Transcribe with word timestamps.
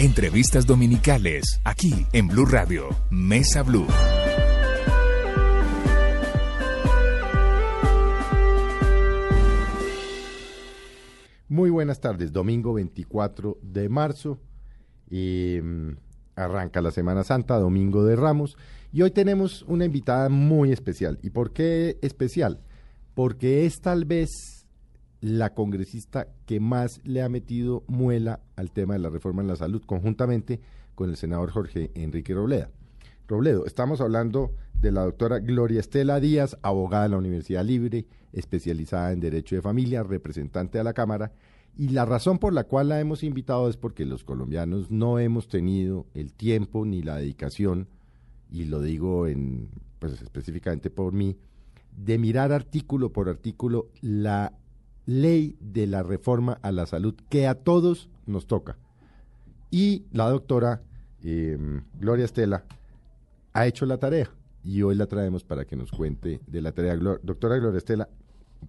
Entrevistas 0.00 0.66
dominicales, 0.66 1.60
aquí 1.62 2.06
en 2.14 2.26
Blue 2.26 2.46
Radio, 2.46 2.88
Mesa 3.10 3.62
Blue. 3.62 3.86
Muy 11.48 11.68
buenas 11.68 12.00
tardes, 12.00 12.32
domingo 12.32 12.72
24 12.72 13.58
de 13.60 13.90
marzo. 13.90 14.40
mm, 15.10 15.90
arranca 16.34 16.80
la 16.80 16.92
Semana 16.92 17.22
Santa, 17.22 17.58
domingo 17.58 18.02
de 18.02 18.16
Ramos. 18.16 18.56
Y 18.92 19.02
hoy 19.02 19.10
tenemos 19.10 19.64
una 19.68 19.84
invitada 19.84 20.30
muy 20.30 20.72
especial. 20.72 21.18
¿Y 21.22 21.28
por 21.28 21.52
qué 21.52 21.98
especial? 22.00 22.62
Porque 23.12 23.66
es 23.66 23.82
tal 23.82 24.06
vez 24.06 24.30
la 25.20 25.52
congresista 25.52 26.26
que 26.50 26.58
más 26.58 27.00
le 27.04 27.22
ha 27.22 27.28
metido 27.28 27.84
muela 27.86 28.40
al 28.56 28.72
tema 28.72 28.94
de 28.94 28.98
la 28.98 29.08
reforma 29.08 29.40
en 29.40 29.46
la 29.46 29.54
salud, 29.54 29.84
conjuntamente 29.86 30.60
con 30.96 31.08
el 31.08 31.16
senador 31.16 31.52
Jorge 31.52 31.92
Enrique 31.94 32.34
Robleda. 32.34 32.72
Robledo, 33.28 33.66
estamos 33.66 34.00
hablando 34.00 34.56
de 34.74 34.90
la 34.90 35.04
doctora 35.04 35.38
Gloria 35.38 35.78
Estela 35.78 36.18
Díaz, 36.18 36.58
abogada 36.62 37.04
de 37.04 37.10
la 37.10 37.18
Universidad 37.18 37.64
Libre, 37.64 38.04
especializada 38.32 39.12
en 39.12 39.20
Derecho 39.20 39.54
de 39.54 39.62
Familia, 39.62 40.02
representante 40.02 40.78
de 40.78 40.82
la 40.82 40.92
Cámara, 40.92 41.30
y 41.78 41.90
la 41.90 42.04
razón 42.04 42.40
por 42.40 42.52
la 42.52 42.64
cual 42.64 42.88
la 42.88 42.98
hemos 42.98 43.22
invitado 43.22 43.68
es 43.68 43.76
porque 43.76 44.04
los 44.04 44.24
colombianos 44.24 44.90
no 44.90 45.20
hemos 45.20 45.46
tenido 45.46 46.06
el 46.14 46.32
tiempo 46.32 46.84
ni 46.84 47.00
la 47.00 47.18
dedicación, 47.18 47.86
y 48.50 48.64
lo 48.64 48.82
digo 48.82 49.28
en, 49.28 49.68
pues 50.00 50.20
específicamente 50.20 50.90
por 50.90 51.12
mí, 51.12 51.36
de 51.96 52.18
mirar 52.18 52.50
artículo 52.50 53.12
por 53.12 53.28
artículo 53.28 53.86
la 54.00 54.52
ley 55.10 55.56
de 55.60 55.88
la 55.88 56.04
reforma 56.04 56.58
a 56.62 56.70
la 56.70 56.86
salud 56.86 57.14
que 57.28 57.48
a 57.48 57.56
todos 57.56 58.08
nos 58.26 58.46
toca. 58.46 58.78
Y 59.70 60.04
la 60.12 60.28
doctora 60.28 60.82
em, 61.22 61.82
Gloria 61.98 62.24
Estela 62.24 62.64
ha 63.52 63.66
hecho 63.66 63.86
la 63.86 63.98
tarea 63.98 64.30
y 64.62 64.82
hoy 64.82 64.94
la 64.94 65.06
traemos 65.06 65.42
para 65.42 65.64
que 65.64 65.74
nos 65.74 65.90
cuente 65.90 66.40
de 66.46 66.62
la 66.62 66.70
tarea. 66.70 66.96
doctora 66.96 67.56
Gloria 67.56 67.78
Estela, 67.78 68.08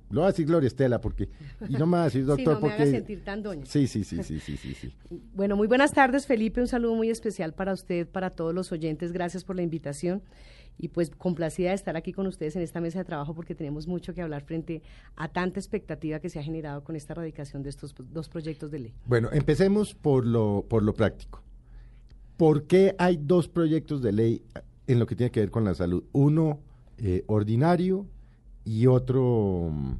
lo 0.09 0.22
voy 0.22 0.30
a 0.30 0.31
decir 0.31 0.47
Gloria 0.47 0.67
Estela 0.67 1.00
porque 1.00 1.30
y 1.69 1.73
no 1.73 1.86
me 1.86 1.97
va 1.97 2.03
a 2.03 2.06
decir 2.06 2.25
doctor 2.25 2.38
sí, 2.56 2.62
no 2.62 2.67
me 2.67 2.75
porque 2.75 2.92
sentir 2.92 3.23
tan 3.23 3.44
doña. 3.44 3.66
Sí, 3.67 3.86
sí, 3.86 4.03
sí, 4.03 4.23
sí, 4.23 4.39
sí, 4.39 4.58
sí, 4.58 4.73
sí. 4.73 4.94
Bueno, 5.36 5.56
muy 5.56 5.67
buenas 5.67 5.94
tardes, 5.94 6.25
Felipe, 6.25 6.59
un 6.59 6.67
saludo 6.67 6.95
muy 6.95 7.12
especial 7.12 7.53
para 7.53 7.73
usted, 7.73 8.08
para 8.08 8.31
todos 8.31 8.56
los 8.56 8.72
oyentes. 8.72 9.12
Gracias 9.12 9.44
por 9.44 9.56
la 9.56 9.62
invitación 9.62 10.23
y 10.77 10.89
pues 10.89 11.09
complacida 11.09 11.69
de 11.69 11.75
estar 11.75 11.95
aquí 11.95 12.14
con 12.14 12.27
ustedes 12.27 12.55
en 12.55 12.61
esta 12.61 12.81
mesa 12.81 13.00
de 13.00 13.05
trabajo 13.05 13.33
porque 13.33 13.55
tenemos 13.55 13.88
mucho 13.88 14.14
que 14.14 14.22
hablar 14.22 14.44
frente 14.44 14.81
a 15.16 15.28
tanta 15.28 15.59
expectativa 15.59 16.19
que 16.19 16.30
se 16.30 16.39
ha 16.39 16.44
generado 16.44 16.83
con 16.83 16.95
esta 16.95 17.13
radicación 17.13 17.63
de 17.63 17.69
estos 17.69 17.94
dos 18.11 18.30
proyectos 18.30 18.72
de 18.72 18.80
ley. 18.80 18.94
Bueno, 19.05 19.30
empecemos 19.31 19.94
por 19.94 20.25
lo 20.25 20.66
por 20.67 20.83
lo 20.83 20.94
práctico. 20.94 21.44
¿Por 22.38 22.66
qué 22.66 22.95
hay 22.97 23.17
dos 23.22 23.47
proyectos 23.47 24.02
de 24.02 24.11
ley 24.11 24.44
en 24.88 25.00
lo 25.00 25.05
que 25.05 25.16
tiene 25.16 25.31
que 25.31 25.41
ver 25.41 25.52
con 25.52 25.63
la 25.63 25.75
salud? 25.75 26.03
Uno 26.11 26.59
eh, 26.97 27.23
ordinario 27.28 28.08
y 28.63 28.88
otro 28.88 29.69
mm, 29.72 29.94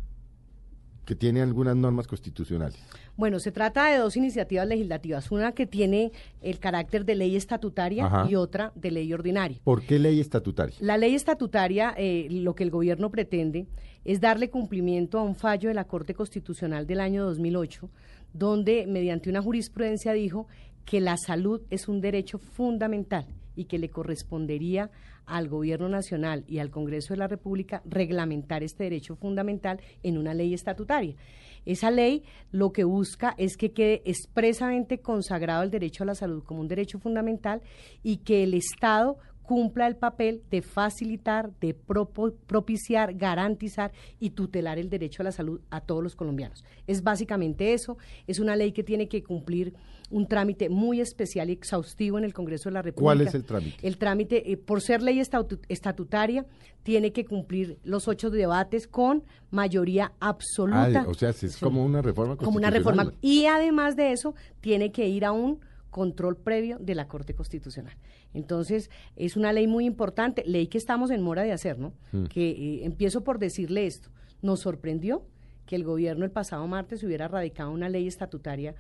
que 1.12 1.16
tiene 1.16 1.42
algunas 1.42 1.76
normas 1.76 2.08
constitucionales. 2.08 2.80
Bueno, 3.18 3.42
se 3.42 3.52
trata 3.52 3.88
de 3.88 3.98
dos 3.98 4.16
iniciativas 4.16 4.66
legislativas, 4.66 5.30
una 5.30 5.52
que 5.52 5.68
tiene 5.68 6.14
el 6.42 6.58
carácter 6.58 7.04
de 7.04 7.16
ley 7.16 7.36
estatutaria 7.36 8.06
Ajá. 8.06 8.28
y 8.30 8.36
otra 8.36 8.72
de 8.76 8.92
ley 8.92 9.12
ordinaria. 9.12 9.60
¿Por 9.62 9.82
qué 9.82 10.00
ley 10.00 10.22
estatutaria? 10.22 10.74
La 10.80 10.98
ley 10.98 11.14
estatutaria, 11.14 11.94
eh, 11.98 12.30
lo 12.32 12.56
que 12.56 12.64
el 12.64 12.70
gobierno 12.70 13.10
pretende 13.10 13.68
es 14.06 14.22
darle 14.22 14.50
cumplimiento 14.50 15.20
a 15.20 15.24
un 15.24 15.36
fallo 15.36 15.68
de 15.68 15.76
la 15.76 15.84
Corte 15.84 16.14
Constitucional 16.14 16.88
del 16.88 17.02
año 17.02 17.26
2008, 17.26 17.90
donde 18.32 18.88
mediante 18.88 19.30
una 19.30 19.42
jurisprudencia 19.42 20.14
dijo 20.14 20.48
que 20.86 21.02
la 21.02 21.18
salud 21.18 21.60
es 21.70 21.90
un 21.90 22.00
derecho 22.00 22.38
fundamental 22.38 23.26
y 23.62 23.66
que 23.66 23.78
le 23.78 23.90
correspondería 23.90 24.90
al 25.28 25.48
Gobierno 25.48 25.88
Nacional 25.88 26.44
y 26.48 26.58
al 26.58 26.72
Congreso 26.72 27.14
de 27.14 27.20
la 27.20 27.28
República 27.28 27.84
reglamentar 27.86 28.64
este 28.64 28.86
derecho 28.86 29.16
fundamental 29.16 29.80
en 30.02 30.18
una 30.18 30.34
ley 30.34 30.54
estatutaria. 30.54 31.16
Esa 31.64 31.92
ley 31.92 32.24
lo 32.52 32.72
que 32.72 32.84
busca 32.84 33.36
es 33.38 33.56
que 33.58 33.72
quede 33.72 34.02
expresamente 34.06 35.00
consagrado 35.00 35.62
el 35.62 35.70
derecho 35.70 36.04
a 36.04 36.08
la 36.08 36.16
salud 36.16 36.44
como 36.44 36.62
un 36.62 36.68
derecho 36.68 36.98
fundamental 36.98 37.62
y 38.02 38.18
que 38.18 38.44
el 38.44 38.56
Estado 38.56 39.20
cumpla 39.52 39.86
el 39.86 39.98
papel 39.98 40.44
de 40.50 40.62
facilitar, 40.62 41.52
de 41.60 41.74
propiciar, 41.74 43.14
garantizar 43.16 43.92
y 44.18 44.30
tutelar 44.30 44.80
el 44.80 44.90
derecho 44.90 45.24
a 45.24 45.26
la 45.26 45.34
salud 45.34 45.60
a 45.70 45.82
todos 45.82 46.02
los 46.02 46.16
colombianos. 46.16 46.64
Es 46.88 47.04
básicamente 47.04 47.74
eso, 47.74 47.98
es 48.28 48.40
una 48.40 48.56
ley 48.56 48.72
que 48.72 48.82
tiene 48.82 49.10
que 49.10 49.24
cumplir 49.24 49.74
un 50.10 50.26
trámite 50.26 50.70
muy 50.70 51.02
especial 51.02 51.50
y 51.50 51.54
exhaustivo 51.54 52.18
en 52.18 52.24
el 52.24 52.34
Congreso 52.34 52.70
de 52.70 52.76
la 52.76 52.82
República. 52.82 53.04
¿Cuál 53.04 53.22
es 53.28 53.36
el 53.36 53.44
trámite? 53.44 53.86
El 53.86 53.98
trámite, 53.98 54.54
eh, 54.54 54.56
por 54.56 54.80
ser 54.80 55.02
ley 55.02 55.20
estatu- 55.20 55.60
estatutaria, 55.68 56.46
tiene 56.84 57.12
que 57.12 57.26
cumplir 57.26 57.78
los 57.84 58.08
ocho 58.08 58.30
debates 58.30 58.88
con 58.88 59.24
mayoría 59.50 60.14
absoluta. 60.22 61.02
Ah, 61.02 61.10
o 61.10 61.14
sea, 61.14 61.32
es 61.32 61.58
como 61.58 61.84
una 61.84 62.02
reforma 62.02 62.38
como 62.38 62.52
una 62.58 62.70
constitucional. 62.70 63.08
reforma. 63.08 63.20
Y 63.22 63.48
además 63.48 63.98
de 63.98 64.14
eso, 64.14 64.34
tiene 64.62 64.94
que 64.94 65.10
ir 65.10 65.26
a 65.26 65.34
un 65.34 65.60
control 65.92 66.38
previo 66.38 66.80
de 66.80 66.96
la 66.96 67.08
Corte 67.08 67.36
Constitucional. 67.36 67.96
Entonces, 68.34 68.90
es 69.16 69.38
una 69.38 69.54
ley 69.54 69.68
muy 69.68 69.86
importante, 69.86 70.44
ley 70.48 70.68
que 70.68 70.80
estamos 70.80 71.12
en 71.12 71.22
mora 71.22 71.44
de 71.44 71.52
hacer, 71.52 71.78
¿no? 71.78 71.94
Mm. 72.14 72.24
Que 72.26 72.50
eh, 72.50 72.86
empiezo 72.86 73.24
por 73.24 73.38
decirle 73.38 73.86
esto. 73.86 74.10
Nos 74.42 74.62
sorprendió 74.62 75.24
que 75.68 75.76
el 75.76 75.84
gobierno 75.84 76.26
el 76.26 76.32
pasado 76.32 76.66
martes 76.66 77.04
hubiera 77.04 77.28
radicado 77.28 77.72
una 77.72 77.90
ley 77.90 78.08
estatutaria 78.08 78.74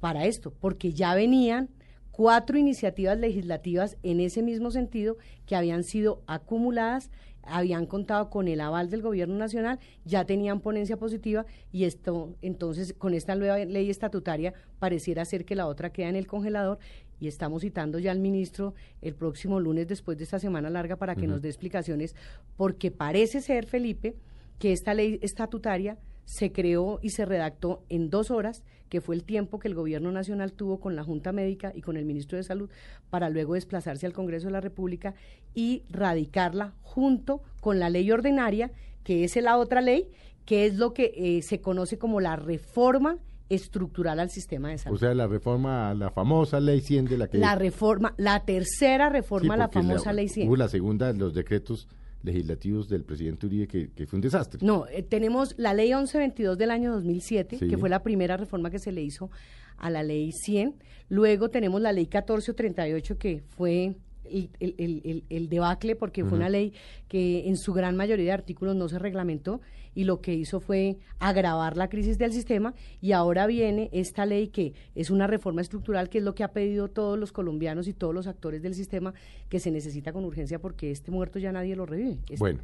para 0.00 0.26
esto, 0.26 0.52
porque 0.60 0.92
ya 0.92 1.14
venían 1.14 1.70
cuatro 2.10 2.58
iniciativas 2.58 3.16
legislativas 3.18 3.96
en 4.02 4.20
ese 4.20 4.42
mismo 4.42 4.70
sentido 4.72 5.16
que 5.46 5.56
habían 5.56 5.84
sido 5.84 6.22
acumuladas, 6.26 7.10
habían 7.48 7.86
contado 7.86 8.30
con 8.30 8.48
el 8.48 8.60
aval 8.60 8.90
del 8.90 9.02
gobierno 9.02 9.36
nacional, 9.36 9.78
ya 10.04 10.24
tenían 10.24 10.60
ponencia 10.60 10.96
positiva 10.96 11.46
y 11.72 11.84
esto 11.84 12.34
entonces 12.42 12.94
con 12.96 13.14
esta 13.14 13.34
nueva 13.34 13.58
ley 13.58 13.90
estatutaria 13.90 14.54
pareciera 14.78 15.24
ser 15.24 15.44
que 15.44 15.56
la 15.56 15.66
otra 15.66 15.90
queda 15.90 16.08
en 16.08 16.16
el 16.16 16.26
congelador 16.26 16.78
y 17.20 17.28
estamos 17.28 17.62
citando 17.62 17.98
ya 17.98 18.12
al 18.12 18.20
ministro 18.20 18.74
el 19.02 19.14
próximo 19.14 19.60
lunes 19.60 19.88
después 19.88 20.18
de 20.18 20.24
esta 20.24 20.38
semana 20.38 20.70
larga 20.70 20.96
para 20.96 21.16
que 21.16 21.26
nos 21.26 21.42
dé 21.42 21.48
explicaciones 21.48 22.14
porque 22.56 22.90
parece 22.90 23.40
ser 23.40 23.66
Felipe 23.66 24.16
que 24.58 24.72
esta 24.72 24.94
ley 24.94 25.18
estatutaria 25.22 25.98
se 26.24 26.52
creó 26.52 26.98
y 27.02 27.10
se 27.10 27.24
redactó 27.24 27.84
en 27.88 28.10
dos 28.10 28.30
horas, 28.30 28.62
que 28.88 29.00
fue 29.00 29.14
el 29.14 29.24
tiempo 29.24 29.58
que 29.58 29.68
el 29.68 29.74
Gobierno 29.74 30.12
Nacional 30.12 30.52
tuvo 30.52 30.80
con 30.80 30.96
la 30.96 31.04
Junta 31.04 31.32
Médica 31.32 31.72
y 31.74 31.82
con 31.82 31.96
el 31.96 32.04
Ministro 32.04 32.36
de 32.36 32.44
Salud, 32.44 32.70
para 33.10 33.30
luego 33.30 33.54
desplazarse 33.54 34.06
al 34.06 34.12
Congreso 34.12 34.46
de 34.46 34.52
la 34.52 34.60
República 34.60 35.14
y 35.54 35.82
radicarla 35.90 36.74
junto 36.82 37.42
con 37.60 37.78
la 37.78 37.90
ley 37.90 38.10
ordinaria, 38.10 38.70
que 39.04 39.24
es 39.24 39.36
la 39.36 39.58
otra 39.58 39.80
ley, 39.80 40.08
que 40.44 40.66
es 40.66 40.76
lo 40.76 40.94
que 40.94 41.12
eh, 41.16 41.42
se 41.42 41.60
conoce 41.60 41.98
como 41.98 42.20
la 42.20 42.36
reforma 42.36 43.18
estructural 43.48 44.20
al 44.20 44.30
sistema 44.30 44.70
de 44.70 44.78
salud. 44.78 44.96
O 44.96 44.98
sea, 44.98 45.14
la 45.14 45.26
reforma, 45.26 45.90
a 45.90 45.94
la 45.94 46.10
famosa 46.10 46.60
ley 46.60 46.80
100 46.80 47.06
de 47.06 47.18
la 47.18 47.28
que... 47.28 47.38
la 47.38 47.54
reforma, 47.54 48.14
la 48.16 48.44
tercera 48.44 49.08
reforma 49.08 49.54
a 49.54 49.56
la 49.56 49.68
famosa 49.68 50.12
ley 50.12 50.28
100. 50.28 50.48
Hubo 50.48 50.56
la 50.56 50.68
segunda, 50.68 51.12
los 51.12 51.34
decretos 51.34 51.88
legislativos 52.22 52.88
del 52.88 53.04
presidente 53.04 53.46
Uribe, 53.46 53.66
que, 53.68 53.90
que 53.90 54.06
fue 54.06 54.16
un 54.16 54.20
desastre. 54.22 54.60
No, 54.64 54.86
eh, 54.88 55.02
tenemos 55.02 55.54
la 55.56 55.72
ley 55.74 55.88
1122 55.94 56.58
del 56.58 56.70
año 56.70 56.92
2007, 56.92 57.58
Sí. 57.58 57.68
que 57.68 57.78
fue 57.78 57.88
la 57.88 58.02
primera 58.02 58.36
reforma 58.36 58.70
que 58.70 58.78
se 58.78 58.92
le 58.92 59.02
hizo 59.02 59.30
a 59.76 59.90
la 59.90 60.02
ley 60.02 60.32
100. 60.32 60.74
Luego 61.08 61.48
tenemos 61.48 61.80
la 61.80 61.92
ley 61.92 62.04
1438, 62.04 63.18
que 63.18 63.42
fue 63.48 63.94
el, 64.24 64.50
el- 64.60 64.74
el- 64.78 65.00
el- 65.04 65.24
el 65.30 65.48
debacle, 65.48 65.96
porque 65.96 66.24
fue 66.24 66.36
una 66.36 66.48
ley 66.50 66.72
que 67.08 67.48
en 67.48 67.56
su 67.56 67.72
gran 67.72 67.96
mayoría 67.96 68.26
de 68.26 68.32
artículos 68.32 68.76
no 68.76 68.88
se 68.88 68.98
reglamentó 68.98 69.60
y 69.98 70.04
lo 70.04 70.20
que 70.20 70.32
hizo 70.32 70.60
fue 70.60 70.96
agravar 71.18 71.76
la 71.76 71.88
crisis 71.88 72.18
del 72.18 72.32
sistema. 72.32 72.72
Y 73.00 73.10
ahora 73.10 73.48
viene 73.48 73.88
esta 73.92 74.26
ley 74.26 74.46
que 74.46 74.72
es 74.94 75.10
una 75.10 75.26
reforma 75.26 75.60
estructural, 75.60 76.08
que 76.08 76.18
es 76.18 76.24
lo 76.24 76.36
que 76.36 76.44
ha 76.44 76.52
pedido 76.52 76.86
todos 76.86 77.18
los 77.18 77.32
colombianos 77.32 77.88
y 77.88 77.94
todos 77.94 78.14
los 78.14 78.28
actores 78.28 78.62
del 78.62 78.76
sistema, 78.76 79.12
que 79.48 79.58
se 79.58 79.72
necesita 79.72 80.12
con 80.12 80.24
urgencia 80.24 80.60
porque 80.60 80.92
este 80.92 81.10
muerto 81.10 81.40
ya 81.40 81.50
nadie 81.50 81.74
lo 81.74 81.84
revive. 81.84 82.18
Este- 82.22 82.36
Bueno, 82.36 82.60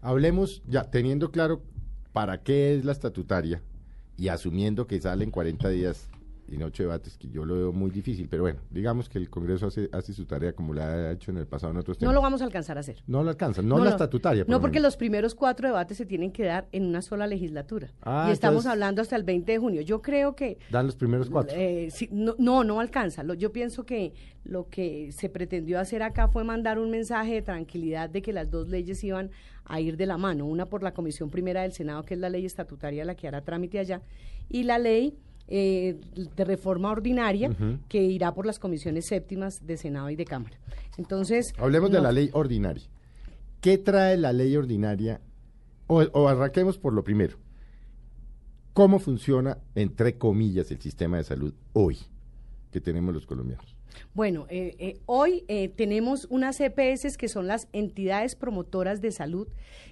hablemos 0.00 0.62
ya, 0.68 0.84
teniendo 0.84 1.32
claro 1.32 1.60
para 2.12 2.40
qué 2.40 2.76
es 2.76 2.84
la 2.84 2.92
estatutaria 2.92 3.60
y 4.16 4.28
asumiendo 4.28 4.86
que 4.86 5.00
sale 5.00 5.24
en 5.24 5.32
40 5.32 5.70
días 5.70 6.08
en 6.50 6.62
ocho 6.62 6.82
debates, 6.82 7.16
que 7.16 7.28
yo 7.28 7.44
lo 7.44 7.54
veo 7.54 7.72
muy 7.72 7.90
difícil, 7.90 8.28
pero 8.28 8.42
bueno, 8.42 8.60
digamos 8.70 9.08
que 9.08 9.18
el 9.18 9.30
Congreso 9.30 9.66
hace, 9.66 9.88
hace 9.92 10.12
su 10.12 10.24
tarea 10.24 10.52
como 10.52 10.74
la 10.74 10.86
ha 10.86 11.12
hecho 11.12 11.30
en 11.30 11.38
el 11.38 11.46
pasado 11.46 11.72
en 11.72 11.78
otros 11.78 11.98
temas. 11.98 12.10
No 12.10 12.14
lo 12.14 12.22
vamos 12.22 12.42
a 12.42 12.44
alcanzar 12.44 12.76
a 12.76 12.80
hacer. 12.80 13.02
No 13.06 13.22
lo 13.22 13.30
alcanza, 13.30 13.62
no, 13.62 13.82
la 13.82 13.90
estatutaria. 13.90 14.44
no, 14.46 14.60
porque 14.60 14.80
los 14.80 14.96
primeros 14.96 15.34
cuatro 15.34 15.68
debates 15.68 15.96
se 15.96 16.06
tienen 16.06 16.32
que 16.32 16.44
dar 16.44 16.68
en 16.72 16.86
una 16.86 17.02
sola 17.02 17.26
legislatura. 17.26 17.90
Ah, 18.02 18.26
y 18.28 18.32
estamos 18.32 18.66
hablando 18.66 19.02
hasta 19.02 19.16
el 19.16 19.24
20 19.24 19.52
de 19.52 19.58
junio. 19.58 19.82
Yo 19.82 20.02
creo 20.02 20.34
que... 20.34 20.58
Dan 20.70 20.86
los 20.86 20.96
primeros 20.96 21.30
cuatro. 21.30 21.56
Eh, 21.56 21.88
no, 22.10 22.34
no, 22.38 22.64
no, 22.64 22.80
alcanza. 22.80 23.22
yo 23.34 23.52
pienso 23.52 23.84
que 23.84 24.12
lo 24.44 24.68
que 24.68 25.12
se 25.12 25.28
pretendió 25.28 25.78
hacer 25.78 26.02
acá 26.02 26.28
fue 26.28 26.44
mandar 26.44 26.78
un 26.78 26.90
mensaje 26.90 27.34
de 27.34 27.42
tranquilidad 27.42 28.10
de 28.10 28.22
que 28.22 28.32
las 28.32 28.50
dos 28.50 28.68
leyes 28.68 29.02
iban 29.04 29.30
a 29.64 29.80
ir 29.80 29.96
de 29.96 30.06
la 30.06 30.16
mano. 30.16 30.46
Una 30.46 30.66
por 30.66 30.82
la 30.82 30.92
Comisión 30.92 31.30
Primera 31.30 31.62
del 31.62 31.72
Senado, 31.72 32.04
que 32.04 32.14
es 32.14 32.20
la 32.20 32.28
ley 32.28 32.44
estatutaria 32.44 33.04
la 33.04 33.14
que 33.14 33.28
hará 33.28 33.42
trámite 33.42 33.78
allá, 33.78 34.02
y 34.48 34.64
la 34.64 34.78
ley 34.78 35.16
eh, 35.52 35.98
de 36.36 36.44
reforma 36.44 36.92
ordinaria 36.92 37.50
que 37.88 38.00
irá 38.04 38.32
por 38.32 38.46
las 38.46 38.60
comisiones 38.60 39.06
séptimas 39.06 39.66
de 39.66 39.76
Senado 39.76 40.08
y 40.08 40.14
de 40.14 40.24
Cámara. 40.24 40.56
Entonces... 40.96 41.52
Hablemos 41.58 41.90
de 41.90 42.00
la 42.00 42.12
ley 42.12 42.30
ordinaria. 42.32 42.84
¿Qué 43.60 43.76
trae 43.76 44.16
la 44.16 44.32
ley 44.32 44.56
ordinaria? 44.56 45.20
O, 45.88 46.28
arranquemos 46.28 46.78
por 46.78 46.92
lo 46.92 47.02
primero. 47.02 47.36
¿Cómo 48.74 49.00
funciona, 49.00 49.58
entre 49.74 50.18
comillas, 50.18 50.70
el 50.70 50.80
sistema 50.80 51.16
de 51.16 51.24
salud 51.24 51.52
hoy 51.72 51.98
que 52.70 52.80
tenemos 52.80 53.12
los 53.12 53.26
colombianos? 53.26 53.74
Bueno, 54.14 54.46
eh, 54.50 54.76
eh, 54.78 55.00
hoy 55.06 55.44
tenemos 55.76 56.28
unas 56.30 56.60
EPS 56.60 57.16
que 57.16 57.26
son 57.26 57.48
las 57.48 57.66
entidades 57.72 58.36
promotoras 58.36 59.00
de 59.00 59.10
salud, 59.10 59.48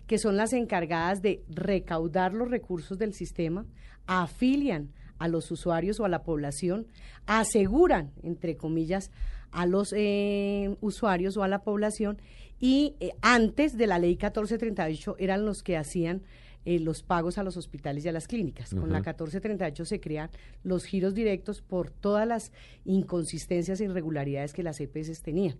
que 0.06 0.18
son 0.18 0.36
las 0.36 0.52
encargadas 0.52 1.20
de 1.20 1.42
recaudar 1.48 2.32
los 2.32 2.48
recursos 2.48 2.96
del 2.96 3.12
sistema, 3.12 3.66
afilian 4.06 4.92
a 5.18 5.28
los 5.28 5.50
usuarios 5.50 6.00
o 6.00 6.04
a 6.04 6.08
la 6.08 6.22
población, 6.22 6.86
aseguran, 7.26 8.12
entre 8.22 8.56
comillas, 8.56 9.10
a 9.50 9.66
los 9.66 9.92
eh, 9.96 10.76
usuarios 10.80 11.36
o 11.36 11.42
a 11.42 11.48
la 11.48 11.62
población 11.62 12.18
y 12.60 12.96
eh, 13.00 13.12
antes 13.22 13.76
de 13.76 13.86
la 13.86 13.98
ley 13.98 14.10
1438 14.10 15.16
eran 15.18 15.46
los 15.46 15.62
que 15.62 15.76
hacían 15.76 16.22
eh, 16.64 16.80
los 16.80 17.02
pagos 17.02 17.38
a 17.38 17.42
los 17.42 17.56
hospitales 17.56 18.04
y 18.04 18.08
a 18.08 18.12
las 18.12 18.26
clínicas. 18.26 18.70
Con 18.70 18.90
la 18.90 18.98
1438 18.98 19.84
se 19.84 20.00
crean 20.00 20.28
los 20.64 20.84
giros 20.84 21.14
directos 21.14 21.62
por 21.62 21.90
todas 21.90 22.26
las 22.26 22.52
inconsistencias 22.84 23.80
e 23.80 23.84
irregularidades 23.84 24.52
que 24.52 24.62
las 24.62 24.80
EPS 24.80 25.22
tenían. 25.22 25.56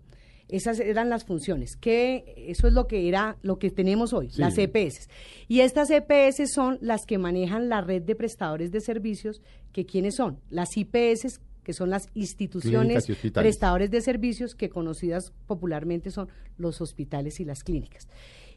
Esas 0.49 0.79
eran 0.79 1.09
las 1.09 1.25
funciones, 1.25 1.75
que 1.75 2.33
eso 2.49 2.67
es 2.67 2.73
lo 2.73 2.87
que 2.87 3.07
era 3.07 3.37
lo 3.43 3.59
que 3.59 3.69
tenemos 3.69 4.13
hoy, 4.13 4.29
las 4.35 4.57
EPS. 4.57 5.07
Y 5.47 5.59
estas 5.59 5.91
EPS 5.91 6.51
son 6.51 6.79
las 6.81 7.05
que 7.05 7.19
manejan 7.19 7.69
la 7.69 7.81
red 7.81 8.01
de 8.01 8.15
prestadores 8.15 8.71
de 8.71 8.81
servicios, 8.81 9.41
que 9.71 9.85
quiénes 9.85 10.15
son? 10.15 10.39
Las 10.49 10.75
IPS, 10.75 11.39
que 11.63 11.73
son 11.73 11.91
las 11.91 12.09
instituciones 12.15 13.05
prestadores 13.31 13.91
de 13.91 14.01
servicios 14.01 14.55
que 14.55 14.69
conocidas 14.69 15.33
popularmente 15.45 16.09
son 16.09 16.27
los 16.57 16.81
hospitales 16.81 17.39
y 17.39 17.45
las 17.45 17.63
clínicas. 17.63 18.07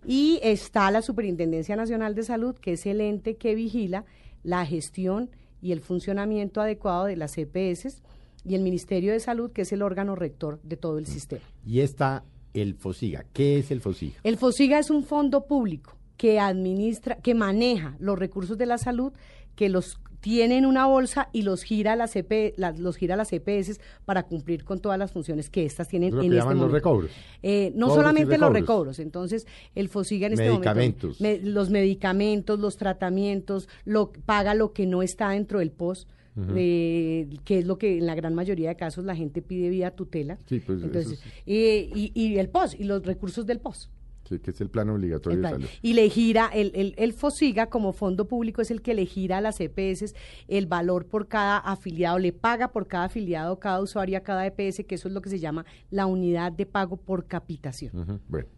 Y 0.06 0.40
está 0.42 0.90
la 0.90 1.02
Superintendencia 1.02 1.76
Nacional 1.76 2.14
de 2.14 2.22
Salud, 2.22 2.56
que 2.56 2.72
es 2.72 2.86
el 2.86 3.02
ente 3.02 3.36
que 3.36 3.54
vigila 3.54 4.06
la 4.42 4.64
gestión 4.64 5.30
y 5.60 5.72
el 5.72 5.82
funcionamiento 5.82 6.62
adecuado 6.62 7.04
de 7.04 7.16
las 7.16 7.36
EPS 7.36 8.02
y 8.44 8.54
el 8.54 8.62
Ministerio 8.62 9.12
de 9.12 9.20
Salud, 9.20 9.50
que 9.52 9.62
es 9.62 9.72
el 9.72 9.82
órgano 9.82 10.14
rector 10.16 10.60
de 10.62 10.76
todo 10.76 10.98
el 10.98 11.06
sistema. 11.06 11.42
Y 11.66 11.80
está 11.80 12.24
el 12.54 12.74
FOSIGA. 12.74 13.24
¿Qué 13.32 13.58
es 13.58 13.70
el 13.70 13.80
FOSIGA? 13.80 14.20
El 14.22 14.36
FOSIGA 14.36 14.78
es 14.78 14.90
un 14.90 15.04
fondo 15.04 15.46
público 15.46 15.96
que 16.16 16.38
administra, 16.38 17.16
que 17.16 17.34
maneja 17.34 17.96
los 17.98 18.18
recursos 18.18 18.58
de 18.58 18.66
la 18.66 18.78
salud, 18.78 19.12
que 19.56 19.68
los 19.68 19.98
tiene 20.20 20.56
en 20.56 20.66
una 20.66 20.86
bolsa 20.86 21.28
y 21.32 21.42
los 21.42 21.64
gira 21.64 21.94
a 21.94 21.96
las 21.96 22.14
EP, 22.14 22.54
los 22.78 22.96
gira 22.96 23.14
a 23.14 23.16
las 23.16 23.32
EPS 23.32 23.80
para 24.04 24.22
cumplir 24.22 24.64
con 24.64 24.78
todas 24.78 24.96
las 24.96 25.10
funciones 25.10 25.50
que 25.50 25.66
estas 25.66 25.88
tienen 25.88 26.16
en 26.16 26.32
este 26.32 26.54
los 26.54 26.70
recobros. 26.70 27.10
Eh, 27.42 27.72
no 27.74 27.92
solamente 27.92 28.38
los 28.38 28.52
recobros, 28.52 29.00
entonces 29.00 29.48
el 29.74 29.88
FOSIGA 29.88 30.28
en 30.28 30.32
este 30.34 30.50
momento 30.50 31.10
los 31.42 31.70
medicamentos, 31.70 32.60
los 32.60 32.76
tratamientos, 32.76 33.68
lo 33.84 34.12
paga 34.12 34.54
lo 34.54 34.72
que 34.72 34.86
no 34.86 35.02
está 35.02 35.30
dentro 35.30 35.58
del 35.58 35.72
POS 35.72 36.06
que 36.34 37.58
es 37.58 37.66
lo 37.66 37.78
que 37.78 37.98
en 37.98 38.06
la 38.06 38.14
gran 38.14 38.34
mayoría 38.34 38.70
de 38.70 38.76
casos 38.76 39.04
la 39.04 39.14
gente 39.14 39.42
pide 39.42 39.68
vía 39.68 39.90
tutela. 39.90 40.38
Pues, 40.48 40.82
Entonces, 40.82 41.22
y, 41.44 42.12
y, 42.14 42.38
el 42.38 42.48
POS, 42.48 42.76
y 42.78 42.84
los 42.84 43.04
recursos 43.04 43.46
del 43.46 43.60
POS. 43.60 43.90
Sí, 44.28 44.38
que 44.38 44.52
es 44.52 44.60
el 44.60 44.70
plan 44.70 44.88
obligatorio 44.88 45.40
de 45.40 45.48
salud. 45.48 45.66
Y 45.82 45.94
le 45.94 46.08
gira, 46.08 46.48
el, 46.54 46.70
el, 46.74 46.94
el, 46.96 47.12
FOSIGA 47.12 47.66
como 47.66 47.92
fondo 47.92 48.28
público 48.28 48.62
es 48.62 48.70
el 48.70 48.80
que 48.80 48.94
le 48.94 49.04
gira 49.04 49.38
a 49.38 49.40
las 49.40 49.60
EPS 49.60 50.14
el 50.46 50.66
valor 50.66 51.06
por 51.06 51.26
cada 51.26 51.58
afiliado, 51.58 52.18
le 52.18 52.32
paga 52.32 52.72
por 52.72 52.86
cada 52.86 53.04
afiliado, 53.04 53.58
cada 53.58 53.80
usuario, 53.80 54.16
a 54.16 54.20
cada 54.20 54.46
EPS, 54.46 54.84
que 54.86 54.94
eso 54.94 55.08
es 55.08 55.14
lo 55.14 55.20
que 55.20 55.28
se 55.28 55.40
llama 55.40 55.66
la 55.90 56.06
unidad 56.06 56.52
de 56.52 56.66
pago 56.66 56.96
por 56.96 57.26
capitación. 57.26 58.20
Bueno. 58.28 58.48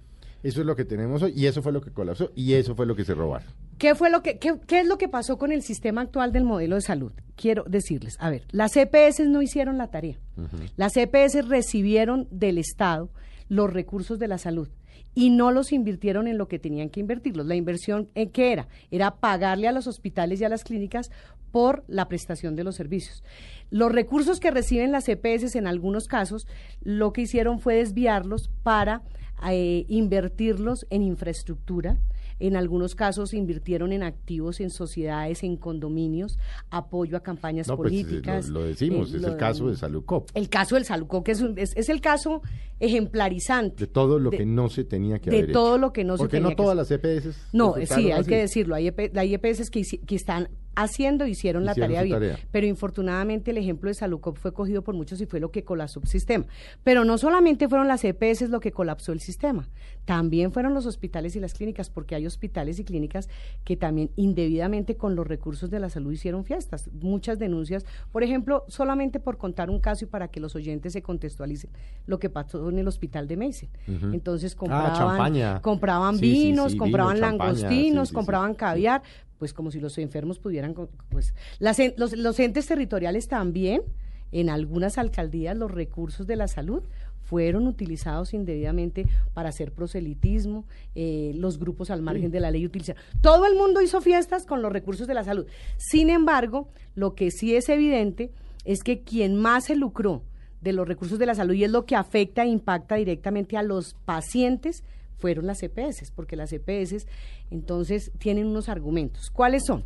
Eso 0.44 0.60
es 0.60 0.66
lo 0.66 0.76
que 0.76 0.84
tenemos 0.84 1.22
hoy 1.22 1.32
y 1.34 1.46
eso 1.46 1.62
fue 1.62 1.72
lo 1.72 1.80
que 1.80 1.90
colapsó 1.90 2.30
y 2.34 2.52
eso 2.52 2.76
fue 2.76 2.84
lo 2.84 2.94
que 2.94 3.06
se 3.06 3.14
robaron. 3.14 3.48
¿Qué 3.78 3.94
fue 3.94 4.10
lo 4.10 4.22
que 4.22 4.38
qué, 4.38 4.58
es 4.68 4.86
lo 4.86 4.98
que 4.98 5.08
pasó 5.08 5.38
con 5.38 5.52
el 5.52 5.62
sistema 5.62 6.00
actual 6.00 6.32
del 6.32 6.44
modelo 6.44 6.76
de 6.76 6.82
salud? 6.82 7.12
Quiero 7.36 7.64
decirles, 7.64 8.16
a 8.20 8.30
ver, 8.30 8.44
las 8.50 8.76
EPS 8.76 9.20
no 9.26 9.42
hicieron 9.42 9.78
la 9.78 9.88
tarea. 9.88 10.18
Las 10.76 10.96
EPS 10.96 11.48
recibieron 11.48 12.28
del 12.30 12.58
Estado 12.58 13.10
los 13.48 13.72
recursos 13.72 14.18
de 14.18 14.28
la 14.28 14.38
salud 14.38 14.68
y 15.14 15.30
no 15.30 15.52
los 15.52 15.72
invirtieron 15.72 16.26
en 16.26 16.38
lo 16.38 16.48
que 16.48 16.58
tenían 16.58 16.90
que 16.90 17.00
invertirlos. 17.00 17.46
La 17.46 17.54
inversión 17.54 18.08
en 18.14 18.30
qué 18.30 18.52
era? 18.52 18.68
Era 18.90 19.16
pagarle 19.16 19.68
a 19.68 19.72
los 19.72 19.86
hospitales 19.86 20.40
y 20.40 20.44
a 20.44 20.48
las 20.48 20.64
clínicas 20.64 21.10
por 21.52 21.84
la 21.86 22.08
prestación 22.08 22.56
de 22.56 22.64
los 22.64 22.74
servicios. 22.74 23.22
Los 23.70 23.92
recursos 23.92 24.40
que 24.40 24.50
reciben 24.50 24.90
las 24.90 25.08
EPS 25.08 25.54
en 25.54 25.68
algunos 25.68 26.08
casos, 26.08 26.46
lo 26.82 27.12
que 27.12 27.22
hicieron 27.22 27.60
fue 27.60 27.76
desviarlos 27.76 28.50
para 28.64 29.02
eh, 29.48 29.84
invertirlos 29.88 30.86
en 30.90 31.02
infraestructura. 31.02 31.98
En 32.40 32.56
algunos 32.56 32.94
casos 32.94 33.34
invirtieron 33.34 33.92
en 33.92 34.02
activos, 34.02 34.60
en 34.60 34.70
sociedades, 34.70 35.42
en 35.42 35.56
condominios, 35.56 36.38
apoyo 36.70 37.16
a 37.16 37.20
campañas 37.20 37.66
pues, 37.66 37.76
políticas. 37.76 38.48
lo, 38.48 38.62
decimos, 38.62 39.12
eh, 39.12 39.18
es 39.18 39.24
el 39.24 39.36
caso 39.36 39.68
de 39.68 39.76
Salucop. 39.76 40.30
El 40.34 40.48
caso 40.48 40.74
del 40.74 40.84
Salucop, 40.84 41.24
que 41.24 41.32
es, 41.32 41.42
es, 41.56 41.88
el 41.88 42.00
caso 42.00 42.42
ejemplarizante. 42.80 43.86
De 43.86 43.86
todo 43.86 44.18
lo 44.18 44.30
que 44.30 44.44
no 44.44 44.68
se 44.68 44.84
tenía 44.84 45.18
que 45.18 45.30
hacer. 45.30 45.46
De 45.46 45.52
todo 45.52 45.78
lo 45.78 45.92
que 45.92 46.04
no 46.04 46.16
se 46.16 46.28
tenía 46.28 46.48
Porque 46.48 46.62
no 46.62 46.64
todas 46.64 46.76
las 46.76 46.90
EPS. 46.90 47.36
No, 47.52 47.74
sí, 47.86 48.10
hay 48.10 48.24
que 48.24 48.38
decirlo. 48.38 48.74
Hay, 48.74 48.88
EPS 48.88 49.60
e 49.60 49.70
que, 49.70 49.82
que 50.04 50.14
están 50.14 50.48
haciendo, 50.76 51.26
hicieron, 51.26 51.64
la 51.64 51.74
tarea 51.74 52.02
bien. 52.02 52.36
Pero 52.50 52.66
infortunadamente 52.66 53.50
el 53.50 53.58
ejemplo 53.58 53.88
de 53.88 53.94
Salucop 53.94 54.36
fue 54.38 54.52
cogido 54.52 54.82
por 54.82 54.94
muchos 54.94 55.20
y 55.20 55.26
fue 55.26 55.40
lo 55.40 55.50
que 55.50 55.64
colapsó 55.64 56.00
el 56.00 56.08
sistema. 56.08 56.46
Pero 56.82 57.04
no 57.04 57.18
solamente 57.18 57.68
fueron 57.68 57.88
las 57.88 58.04
EPS 58.04 58.48
lo 58.48 58.60
que 58.60 58.72
colapsó 58.72 59.12
el 59.12 59.20
sistema, 59.20 59.68
también 60.04 60.52
fueron 60.52 60.74
los 60.74 60.86
hospitales 60.86 61.36
y 61.36 61.40
las 61.40 61.54
clínicas, 61.54 61.90
porque 61.90 62.14
hay 62.14 62.26
hospitales 62.26 62.78
y 62.78 62.84
clínicas 62.84 63.28
que 63.64 63.76
también 63.76 64.10
indebidamente 64.16 64.96
con 64.96 65.16
los 65.16 65.26
recursos 65.26 65.70
de 65.70 65.80
la 65.80 65.88
salud 65.88 66.12
hicieron 66.12 66.44
fiestas. 66.44 66.90
Muchas 66.92 67.38
denuncias, 67.38 67.86
por 68.12 68.22
ejemplo, 68.22 68.64
solamente 68.68 69.20
por 69.20 69.38
contar 69.38 69.70
un 69.70 69.80
caso 69.80 70.04
y 70.04 70.08
para 70.08 70.28
que 70.28 70.40
los 70.40 70.54
oyentes 70.54 70.92
se 70.92 71.02
contextualicen 71.02 71.70
lo 72.06 72.18
que 72.18 72.30
pasó 72.30 72.68
en 72.68 72.78
el 72.78 72.88
hospital 72.88 73.26
de 73.28 73.36
Mason. 73.36 73.68
Entonces 74.12 74.54
ah, 74.54 74.56
compraban, 74.58 75.60
compraban 75.60 76.18
vinos, 76.18 76.74
compraban 76.74 77.20
langostinos, 77.20 78.12
compraban 78.12 78.54
caviar, 78.54 79.02
pues 79.38 79.52
como 79.52 79.70
si 79.70 79.80
los 79.80 79.98
enfermos 79.98 80.38
pudieran, 80.38 80.74
pues 81.08 81.34
las, 81.58 81.78
los, 81.96 82.16
los 82.16 82.38
entes 82.40 82.66
territoriales 82.66 83.28
también, 83.28 83.82
en 84.32 84.50
algunas 84.50 84.98
alcaldías 84.98 85.56
los 85.56 85.70
recursos 85.70 86.26
de 86.26 86.36
la 86.36 86.48
salud 86.48 86.82
fueron 87.24 87.66
utilizados 87.66 88.34
indebidamente 88.34 89.06
para 89.32 89.48
hacer 89.48 89.72
proselitismo, 89.72 90.66
eh, 90.94 91.32
los 91.34 91.58
grupos 91.58 91.90
al 91.90 92.02
margen 92.02 92.30
de 92.30 92.40
la 92.40 92.50
ley 92.50 92.66
utilizaron. 92.66 93.02
Todo 93.20 93.46
el 93.46 93.56
mundo 93.56 93.80
hizo 93.80 94.00
fiestas 94.00 94.44
con 94.44 94.62
los 94.62 94.72
recursos 94.72 95.06
de 95.06 95.14
la 95.14 95.24
salud. 95.24 95.46
Sin 95.78 96.10
embargo, 96.10 96.68
lo 96.94 97.14
que 97.14 97.30
sí 97.30 97.56
es 97.56 97.68
evidente 97.68 98.30
es 98.64 98.82
que 98.82 99.02
quien 99.02 99.36
más 99.36 99.64
se 99.64 99.76
lucró 99.76 100.22
de 100.60 100.72
los 100.72 100.86
recursos 100.86 101.18
de 101.18 101.26
la 101.26 101.34
salud 101.34 101.54
y 101.54 101.64
es 101.64 101.70
lo 101.70 101.84
que 101.86 101.96
afecta 101.96 102.44
e 102.44 102.48
impacta 102.48 102.96
directamente 102.96 103.56
a 103.56 103.62
los 103.62 103.94
pacientes 104.04 104.84
fueron 105.16 105.46
las 105.46 105.62
EPS, 105.62 106.10
porque 106.14 106.36
las 106.36 106.52
EPS 106.52 107.06
entonces 107.50 108.12
tienen 108.18 108.46
unos 108.46 108.68
argumentos. 108.68 109.30
¿Cuáles 109.30 109.64
son? 109.66 109.84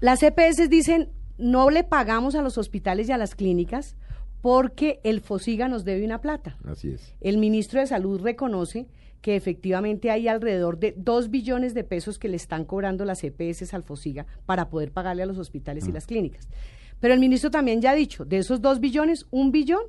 Las 0.00 0.22
EPS 0.22 0.68
dicen, 0.68 1.10
no 1.38 1.70
le 1.70 1.84
pagamos 1.84 2.34
a 2.34 2.42
los 2.42 2.58
hospitales 2.58 3.08
y 3.08 3.12
a 3.12 3.18
las 3.18 3.34
clínicas 3.34 3.96
porque 4.40 5.00
el 5.04 5.20
FOSIGA 5.20 5.68
nos 5.68 5.84
debe 5.84 6.04
una 6.04 6.20
plata. 6.20 6.58
Así 6.64 6.90
es. 6.90 7.14
El 7.20 7.38
ministro 7.38 7.80
de 7.80 7.86
Salud 7.86 8.20
reconoce 8.20 8.86
que 9.22 9.36
efectivamente 9.36 10.10
hay 10.10 10.28
alrededor 10.28 10.78
de 10.78 10.92
dos 10.98 11.30
billones 11.30 11.72
de 11.72 11.82
pesos 11.82 12.18
que 12.18 12.28
le 12.28 12.36
están 12.36 12.66
cobrando 12.66 13.06
las 13.06 13.24
EPS 13.24 13.72
al 13.72 13.82
FOSIGA 13.82 14.26
para 14.44 14.68
poder 14.68 14.92
pagarle 14.92 15.22
a 15.22 15.26
los 15.26 15.38
hospitales 15.38 15.88
y 15.88 15.92
las 15.92 16.04
clínicas. 16.04 16.46
Pero 17.00 17.14
el 17.14 17.20
ministro 17.20 17.50
también 17.50 17.80
ya 17.80 17.92
ha 17.92 17.94
dicho, 17.94 18.26
de 18.26 18.36
esos 18.36 18.60
dos 18.60 18.80
billones, 18.80 19.26
un 19.30 19.50
billón 19.50 19.84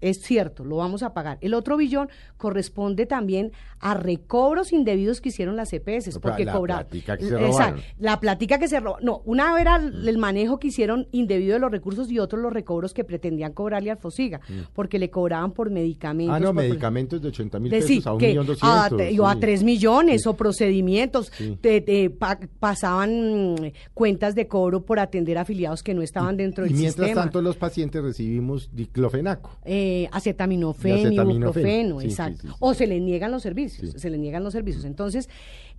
es 0.00 0.22
cierto, 0.22 0.64
lo 0.64 0.76
vamos 0.76 1.02
a 1.02 1.12
pagar. 1.14 1.38
El 1.40 1.54
otro 1.54 1.76
billón 1.76 2.08
corresponde 2.36 3.06
también 3.06 3.52
a 3.80 3.94
recobros 3.94 4.72
indebidos 4.72 5.20
que 5.20 5.30
hicieron 5.30 5.56
las 5.56 5.72
EPS, 5.72 6.18
porque 6.20 6.44
la 6.44 6.52
cobra- 6.52 6.76
platica 6.78 7.16
que 7.16 7.24
se 7.24 7.34
Exacto, 7.34 7.52
robaron. 7.52 7.80
la 7.98 8.20
platica 8.20 8.58
que 8.58 8.68
se 8.68 8.80
robó. 8.80 8.98
No, 9.02 9.22
una 9.24 9.58
era 9.60 9.76
el 9.76 10.18
manejo 10.18 10.58
que 10.58 10.68
hicieron 10.68 11.06
indebido 11.12 11.54
de 11.54 11.60
los 11.60 11.70
recursos 11.70 12.10
y 12.10 12.18
otros 12.18 12.40
los 12.42 12.52
recobros 12.52 12.92
que 12.94 13.04
pretendían 13.04 13.52
cobrarle 13.52 13.90
al 13.90 13.96
Fosiga, 13.98 14.40
porque 14.74 14.98
le 14.98 15.10
cobraban 15.10 15.52
por 15.52 15.70
medicamentos. 15.70 16.32
Mm. 16.32 16.36
Ah, 16.36 16.40
no, 16.40 16.54
por- 16.54 16.62
medicamentos 16.62 17.20
de 17.22 17.28
80 17.28 17.58
mil 17.58 17.70
pesos 17.70 18.06
a 18.06 18.12
un 18.14 18.18
millón 18.22 18.46
doscientos. 18.46 19.00
a 19.00 19.32
sí. 19.34 19.40
3 19.40 19.62
millones 19.62 20.22
Sí. 20.22 20.28
o 20.28 20.34
procedimientos, 20.34 21.32
te- 21.60 21.80
te 21.80 22.10
pa- 22.10 22.38
pasaban 22.58 23.54
mm, 23.54 23.72
cuentas 23.94 24.34
de 24.34 24.46
cobro 24.48 24.84
por 24.84 24.98
atender 24.98 25.38
afiliados 25.38 25.82
que 25.82 25.94
no 25.94 26.02
estaban 26.02 26.36
dentro 26.36 26.64
Y 26.64 26.68
del 26.70 26.78
mientras 26.78 27.06
sistema. 27.08 27.22
tanto 27.22 27.40
los 27.42 27.56
pacientes 27.56 28.02
recibimos 28.02 28.70
diclofenaco. 28.74 29.58
eh, 29.64 29.89
acetaminofén, 30.12 30.96
Y 30.96 31.00
acetaminofén, 31.06 31.42
ibuprofeno, 31.42 32.00
sí, 32.00 32.06
sí, 32.06 32.12
exacto. 32.12 32.42
sí, 32.42 32.48
sí. 32.48 32.54
O 32.60 32.74
se 32.74 32.86
les 32.86 33.02
niegan 33.02 33.30
los 33.30 33.42
servicios, 33.42 33.94
se 33.96 34.10
les 34.10 34.18
niegan 34.18 34.44
los 34.44 34.52
servicios. 34.52 34.84
Entonces, 34.84 35.28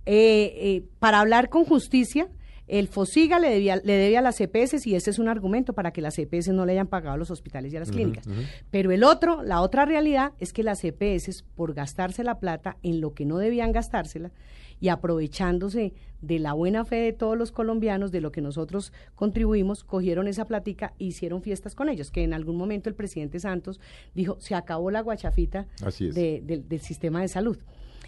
eh, 0.06 0.52
eh, 0.56 0.84
para 0.98 1.20
hablar 1.20 1.48
con 1.48 1.64
justicia, 1.64 2.28
el 2.68 2.88
FOSIGA 2.88 3.38
le, 3.38 3.50
debía, 3.50 3.76
le 3.76 3.92
debe 3.92 4.16
a 4.16 4.22
las 4.22 4.36
CPS 4.36 4.86
y 4.86 4.94
ese 4.94 5.10
es 5.10 5.18
un 5.18 5.28
argumento 5.28 5.72
para 5.74 5.92
que 5.92 6.00
las 6.00 6.14
CPS 6.14 6.52
no 6.52 6.64
le 6.64 6.72
hayan 6.72 6.86
pagado 6.86 7.14
a 7.14 7.18
los 7.18 7.30
hospitales 7.30 7.72
y 7.72 7.76
a 7.76 7.80
las 7.80 7.90
clínicas. 7.90 8.24
Pero 8.70 8.92
el 8.92 9.04
otro, 9.04 9.42
la 9.42 9.60
otra 9.60 9.84
realidad 9.84 10.32
es 10.38 10.52
que 10.52 10.62
las 10.62 10.80
CPS, 10.80 11.44
por 11.54 11.74
gastarse 11.74 12.24
la 12.24 12.38
plata 12.38 12.78
en 12.82 13.00
lo 13.00 13.14
que 13.14 13.26
no 13.26 13.38
debían 13.38 13.72
gastársela 13.72 14.30
y 14.82 14.88
aprovechándose 14.88 15.94
de 16.20 16.38
la 16.40 16.54
buena 16.54 16.84
fe 16.84 16.96
de 16.96 17.12
todos 17.12 17.38
los 17.38 17.52
colombianos, 17.52 18.10
de 18.10 18.20
lo 18.20 18.32
que 18.32 18.40
nosotros 18.40 18.92
contribuimos, 19.14 19.84
cogieron 19.84 20.26
esa 20.26 20.44
platica 20.46 20.92
e 20.98 21.04
hicieron 21.04 21.40
fiestas 21.40 21.76
con 21.76 21.88
ellos, 21.88 22.10
que 22.10 22.24
en 22.24 22.34
algún 22.34 22.56
momento 22.56 22.88
el 22.88 22.96
presidente 22.96 23.38
Santos 23.38 23.80
dijo, 24.14 24.36
se 24.40 24.56
acabó 24.56 24.90
la 24.90 25.00
guachafita 25.00 25.66
de- 26.14 26.40
del 26.68 26.80
sistema 26.80 27.20
de 27.22 27.28
salud. 27.28 27.58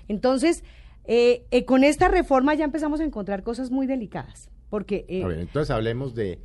Entonces, 0.08 0.64
eh, 1.04 1.44
eh, 1.52 1.64
con 1.64 1.84
esta 1.84 2.08
reforma 2.08 2.54
ya 2.54 2.64
empezamos 2.64 2.98
a 3.00 3.04
encontrar 3.04 3.44
cosas 3.44 3.70
muy 3.70 3.86
delicadas, 3.86 4.50
porque... 4.68 5.04
eh, 5.08 5.22
A 5.22 5.28
ver, 5.28 5.38
entonces 5.38 5.70
hablemos 5.70 6.14
de, 6.16 6.40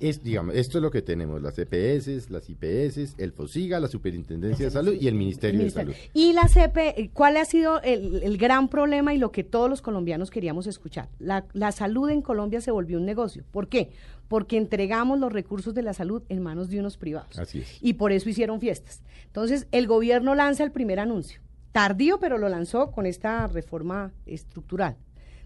es, 0.00 0.22
digamos, 0.22 0.54
esto 0.54 0.78
es 0.78 0.82
lo 0.82 0.90
que 0.90 1.02
tenemos, 1.02 1.42
las 1.42 1.58
EPS, 1.58 2.30
las 2.30 2.48
IPS, 2.48 3.16
el 3.18 3.32
FOSIGA, 3.32 3.80
la 3.80 3.88
Superintendencia 3.88 4.66
de 4.66 4.70
Salud 4.70 4.96
y 4.98 5.08
el 5.08 5.14
Ministerio, 5.14 5.62
de. 5.62 5.70
Salud. 5.70 5.94
Y 6.14 6.32
la 6.32 6.46
CP, 6.46 7.00
eh, 7.00 7.10
¿cuál 7.12 7.36
ha 7.36 7.44
sido 7.44 7.82
el, 7.82 8.22
el 8.22 8.38
gran 8.38 8.68
problema 8.68 9.12
y 9.12 9.18
lo 9.18 9.32
que 9.32 9.42
todos 9.42 9.68
los 9.68 9.82
colombianos 9.82 10.30
queríamos 10.30 10.66
escuchar? 10.66 11.08
La, 11.18 11.46
la 11.52 11.72
salud 11.72 12.10
en 12.10 12.22
Colombia 12.22 12.60
se 12.60 12.70
volvió 12.70 12.98
un 12.98 13.06
negocio. 13.06 13.44
¿Por 13.50 13.68
qué? 13.68 13.90
Porque 14.28 14.56
entregamos 14.56 15.18
los 15.18 15.32
recursos 15.32 15.74
de 15.74 15.82
la 15.82 15.94
salud 15.94 16.22
en 16.28 16.42
manos 16.42 16.70
de 16.70 16.78
unos 16.78 16.96
privados. 16.96 17.38
Así 17.38 17.60
es. 17.60 17.78
Y 17.80 17.94
por 17.94 18.12
eso 18.12 18.28
hicieron 18.28 18.60
fiestas. 18.60 19.02
Entonces, 19.26 19.66
el 19.72 19.86
gobierno 19.88 20.34
lanza 20.34 20.62
el 20.62 20.70
primer 20.70 21.00
anuncio. 21.00 21.40
Tardío, 21.72 22.18
pero 22.20 22.38
lo 22.38 22.48
lanzó 22.48 22.92
con 22.92 23.04
esta 23.04 23.46
reforma 23.46 24.12
estructural. 24.26 24.96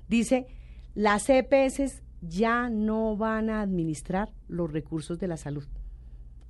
Dice, 0.09 0.47
las 0.95 1.31
EPS 1.31 2.02
ya 2.23 2.71
no 2.71 3.17
van 3.17 3.51
a 3.51 3.61
administrar 3.61 4.33
los 4.49 4.73
recursos 4.73 5.19
de 5.19 5.29
la 5.29 5.37
salud. 5.37 5.65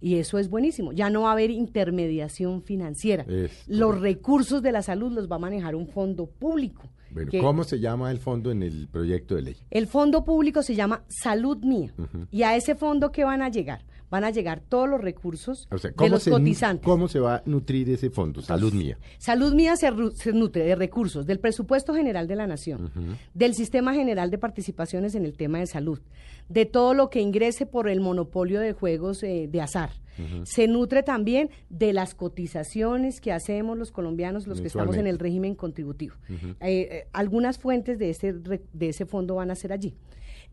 Y 0.00 0.16
eso 0.16 0.38
es 0.38 0.50
buenísimo. 0.50 0.92
Ya 0.92 1.10
no 1.10 1.22
va 1.22 1.30
a 1.30 1.32
haber 1.32 1.50
intermediación 1.50 2.62
financiera. 2.62 3.24
Es 3.28 3.64
los 3.68 3.94
correcto. 3.94 4.02
recursos 4.02 4.62
de 4.62 4.72
la 4.72 4.82
salud 4.82 5.12
los 5.12 5.30
va 5.30 5.36
a 5.36 5.38
manejar 5.38 5.74
un 5.76 5.86
fondo 5.86 6.26
público. 6.26 6.82
Bueno, 7.12 7.30
¿cómo 7.40 7.64
se 7.64 7.78
llama 7.78 8.10
el 8.10 8.18
fondo 8.18 8.50
en 8.50 8.62
el 8.62 8.88
proyecto 8.88 9.34
de 9.34 9.42
ley? 9.42 9.56
el 9.70 9.86
fondo 9.86 10.24
público 10.24 10.62
se 10.62 10.74
llama 10.74 11.04
Salud 11.08 11.58
Mía. 11.58 11.92
Y 12.30 12.42
a 12.42 12.56
ese 12.56 12.74
fondo, 12.74 13.12
¿qué 13.12 13.24
van 13.24 13.42
a 13.42 13.48
llegar? 13.48 13.84
Van 14.10 14.24
a 14.24 14.30
llegar 14.30 14.60
todos 14.60 14.88
los 14.90 15.00
recursos 15.00 15.66
O 15.70 15.78
sea, 15.78 15.88
de 15.88 15.96
¿cómo 15.96 16.10
los 16.10 16.22
se, 16.22 16.30
cotizantes. 16.30 16.84
¿cómo 16.84 17.08
se 17.08 17.18
va 17.18 17.36
a 17.36 17.42
nutrir 17.46 17.88
ese 17.88 18.10
fondo? 18.10 18.42
Salud 18.42 18.74
mía. 18.74 18.98
Salud 19.18 19.54
Mía 19.54 19.74
se 19.76 19.90
nutre 20.34 20.64
de 20.64 20.74
recursos 20.74 21.26
del 21.26 21.40
presupuesto 21.40 21.94
general 21.94 22.26
de 22.26 22.36
la 22.36 22.46
Nación, 22.46 22.90
del 23.32 23.54
Sistema 23.54 23.94
General 23.94 24.30
de 24.30 24.38
Participaciones 24.38 25.14
en 25.14 25.24
el 25.24 25.36
tema 25.36 25.60
de 25.60 25.66
salud, 25.66 26.00
de 26.48 26.66
todo 26.66 26.92
lo 26.92 27.08
que 27.08 27.20
ingrese 27.20 27.64
por 27.64 27.88
el 27.88 28.00
monopolio 28.00 28.60
de 28.60 28.72
juegos 28.74 29.22
eh, 29.22 29.48
de 29.50 29.60
azar. 29.62 29.90
Se 30.44 30.68
nutre 30.68 31.02
también 31.02 31.50
de 31.70 31.92
las 31.92 32.14
cotizaciones 32.14 33.20
que 33.20 33.32
hacemos 33.32 33.78
los 33.78 33.90
colombianos, 33.90 34.46
los 34.46 34.60
que 34.60 34.66
estamos 34.66 34.96
en 34.96 35.06
el 35.06 35.18
régimen 35.18 35.54
contributivo. 35.54 36.14
Eh, 36.28 36.56
eh, 36.60 37.08
algunas 37.12 37.58
fuentes 37.58 37.98
de 37.98 38.10
ese, 38.10 38.32
de 38.32 38.88
ese 38.88 39.06
fondo 39.06 39.36
van 39.36 39.50
a 39.50 39.54
ser 39.54 39.72
allí. 39.72 39.94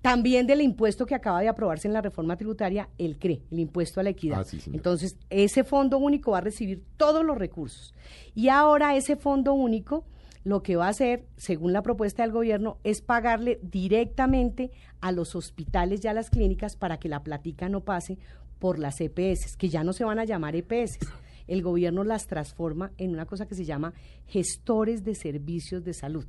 También 0.02 0.48
del 0.48 0.62
impuesto 0.62 1.06
que 1.06 1.14
acaba 1.14 1.42
de 1.42 1.50
aprobarse 1.50 1.88
en 1.88 1.94
la 1.94 2.02
reforma 2.02 2.38
tributaria, 2.38 2.90
el 2.98 3.18
CRE, 3.18 3.42
el 3.52 3.60
impuesto 3.60 4.00
a 4.00 4.04
la 4.04 4.12
equidad. 4.12 4.40
Ah, 4.40 4.44
sí. 4.46 4.62
Entonces, 4.72 5.18
ese 5.30 5.66
fondo 5.66 5.98
único 5.98 6.32
va 6.32 6.38
a 6.38 6.42
recibir 6.42 6.84
todos 6.96 7.26
los 7.26 7.38
recursos. 7.38 7.94
Y 8.34 8.48
ahora 8.48 8.96
ese 8.96 9.18
fondo 9.18 9.54
único 9.54 10.06
lo 10.46 10.64
que 10.64 10.78
va 10.78 10.86
a 10.86 10.90
hacer, 10.90 11.26
según 11.36 11.74
la 11.74 11.82
propuesta 11.82 12.24
del 12.24 12.32
gobierno, 12.32 12.78
es 12.86 13.02
pagarle 13.02 13.60
directamente 13.62 14.72
a 15.02 15.12
los 15.12 15.36
hospitales 15.36 16.04
y 16.04 16.08
a 16.08 16.14
las 16.14 16.30
clínicas 16.30 16.78
para 16.78 16.98
que 16.98 17.10
la 17.10 17.24
platica 17.24 17.68
no 17.68 17.82
pase 17.82 18.18
por 18.60 18.78
las 18.78 19.02
EPS, 19.02 19.56
que 19.58 19.70
ya 19.70 19.84
no 19.84 19.94
se 19.94 20.04
van 20.04 20.20
a 20.20 20.26
llamar 20.26 20.56
EPS. 20.56 21.00
El 21.48 21.64
gobierno 21.64 22.04
las 22.04 22.28
transforma 22.28 22.92
en 22.98 23.12
una 23.12 23.26
cosa 23.26 23.48
que 23.48 23.56
se 23.56 23.66
llama 23.66 23.94
gestores 24.28 25.04
de 25.04 25.16
servicios 25.16 25.84
de 25.84 25.94
salud. 25.94 26.26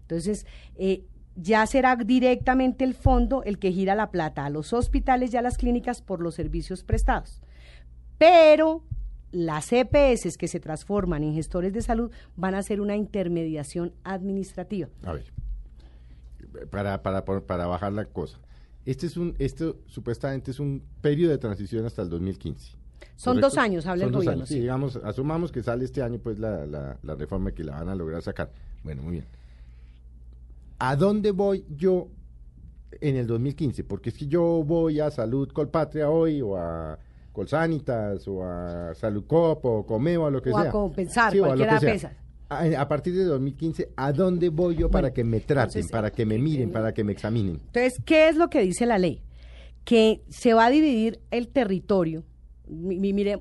Entonces, 0.00 0.46
eh, 0.74 1.04
ya 1.36 1.64
será 1.66 1.96
directamente 1.96 2.84
el 2.84 2.94
fondo 2.94 3.42
el 3.44 3.58
que 3.58 3.72
gira 3.72 3.94
la 3.94 4.10
plata 4.10 4.44
a 4.44 4.50
los 4.50 4.72
hospitales 4.72 5.32
y 5.32 5.36
a 5.36 5.42
las 5.42 5.58
clínicas 5.58 6.02
por 6.02 6.20
los 6.20 6.34
servicios 6.34 6.82
prestados. 6.82 7.40
Pero 8.18 8.82
las 9.30 9.72
EPS 9.72 10.36
que 10.36 10.48
se 10.48 10.60
transforman 10.60 11.24
en 11.24 11.34
gestores 11.34 11.72
de 11.72 11.82
salud 11.82 12.10
van 12.36 12.54
a 12.54 12.58
hacer 12.58 12.80
una 12.80 12.96
intermediación 12.96 13.92
administrativa. 14.04 14.88
A 15.04 15.12
ver, 15.12 15.32
para, 16.70 17.02
para, 17.02 17.24
para 17.24 17.66
bajar 17.66 17.92
la 17.92 18.04
cosa. 18.04 18.38
Este 18.86 19.06
es 19.06 19.16
un, 19.16 19.34
esto 19.38 19.76
supuestamente 19.86 20.50
es 20.50 20.60
un 20.60 20.82
periodo 21.00 21.30
de 21.32 21.38
transición 21.38 21.86
hasta 21.86 22.02
el 22.02 22.10
2015. 22.10 22.72
Son 23.16 23.34
¿correcto? 23.34 23.48
dos 23.48 23.58
años, 23.58 23.86
habla 23.86 24.04
Son 24.04 24.14
el 24.14 24.18
gobierno, 24.18 24.46
sí, 24.46 24.54
sí. 24.54 24.60
digamos, 24.60 24.96
asumamos 24.96 25.52
que 25.52 25.62
sale 25.62 25.84
este 25.84 26.02
año 26.02 26.18
pues 26.18 26.38
la, 26.38 26.66
la, 26.66 26.98
la 27.02 27.14
reforma 27.14 27.52
que 27.52 27.64
la 27.64 27.72
van 27.78 27.88
a 27.88 27.94
lograr 27.94 28.22
sacar. 28.22 28.50
Bueno, 28.82 29.02
muy 29.02 29.12
bien. 29.12 29.26
¿A 30.78 30.96
dónde 30.96 31.30
voy 31.30 31.64
yo 31.76 32.08
en 33.00 33.16
el 33.16 33.26
2015? 33.26 33.84
Porque 33.84 34.10
es 34.10 34.18
que 34.18 34.26
yo 34.26 34.42
voy 34.64 35.00
a 35.00 35.10
Salud 35.10 35.48
Colpatria 35.50 36.10
hoy 36.10 36.42
o 36.42 36.56
a 36.56 36.98
Colsanitas 37.32 38.26
o 38.28 38.44
a 38.44 38.94
Salud 38.94 39.24
Cop 39.26 39.64
o 39.64 39.86
Comeo 39.86 40.24
o 40.24 40.30
lo 40.30 40.42
que 40.42 40.50
O 40.50 40.58
a 40.58 40.62
sea. 40.62 40.70
Compensar, 40.72 41.32
Sí, 41.32 41.38
o 41.40 41.44
a 41.44 41.48
lo 41.48 41.54
cualquiera 41.56 41.78
que 41.78 41.86
de 41.86 41.98
sea. 41.98 42.16
A, 42.58 42.80
a 42.80 42.88
partir 42.88 43.14
de 43.14 43.24
2015, 43.24 43.90
¿a 43.96 44.12
dónde 44.12 44.48
voy 44.48 44.76
yo 44.76 44.90
para 44.90 45.08
Bueno, 45.08 45.14
que 45.14 45.24
me 45.24 45.40
traten, 45.40 45.68
entonces, 45.78 45.90
para 45.92 46.10
que 46.10 46.24
me 46.26 46.38
miren, 46.38 46.68
eh, 46.70 46.72
para 46.72 46.92
que 46.94 47.04
me 47.04 47.12
examinen? 47.12 47.56
Entonces, 47.66 47.94
¿qué 48.04 48.28
es 48.28 48.36
lo 48.36 48.48
que 48.50 48.60
dice 48.62 48.86
la 48.86 48.98
ley? 48.98 49.22
Que 49.84 50.22
se 50.28 50.54
va 50.54 50.66
a 50.66 50.70
dividir 50.70 51.20
el 51.30 51.48
territorio. 51.48 52.24
Mi- 52.66 52.98
mi- 52.98 53.12
mire, 53.12 53.38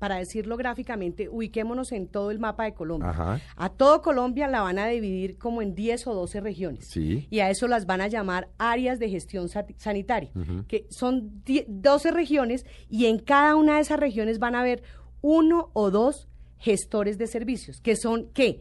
para 0.00 0.16
decirlo 0.16 0.56
gráficamente, 0.56 1.28
ubiquémonos 1.28 1.92
en 1.92 2.08
todo 2.08 2.32
el 2.32 2.40
mapa 2.40 2.64
de 2.64 2.74
Colombia. 2.74 3.10
Ajá. 3.10 3.40
A 3.54 3.68
todo 3.68 4.02
Colombia 4.02 4.48
la 4.48 4.60
van 4.62 4.80
a 4.80 4.88
dividir 4.88 5.38
como 5.38 5.62
en 5.62 5.76
10 5.76 6.04
o 6.08 6.14
12 6.14 6.40
regiones. 6.40 6.88
Sí. 6.88 7.28
Y 7.30 7.38
a 7.38 7.48
eso 7.50 7.68
las 7.68 7.86
van 7.86 8.00
a 8.00 8.08
llamar 8.08 8.48
áreas 8.58 8.98
de 8.98 9.08
gestión 9.08 9.48
sanitaria, 9.76 10.30
que 10.66 10.86
son 10.90 11.44
10 11.44 11.64
12 11.68 12.10
regiones 12.10 12.66
y 12.90 13.06
en 13.06 13.20
cada 13.20 13.54
una 13.54 13.76
de 13.76 13.82
esas 13.82 14.00
regiones 14.00 14.40
van 14.40 14.56
a 14.56 14.60
haber 14.62 14.82
uno 15.22 15.70
o 15.72 15.92
dos 15.92 16.26
gestores 16.58 17.18
de 17.18 17.26
servicios, 17.26 17.80
que 17.80 17.96
son, 17.96 18.28
¿qué? 18.32 18.60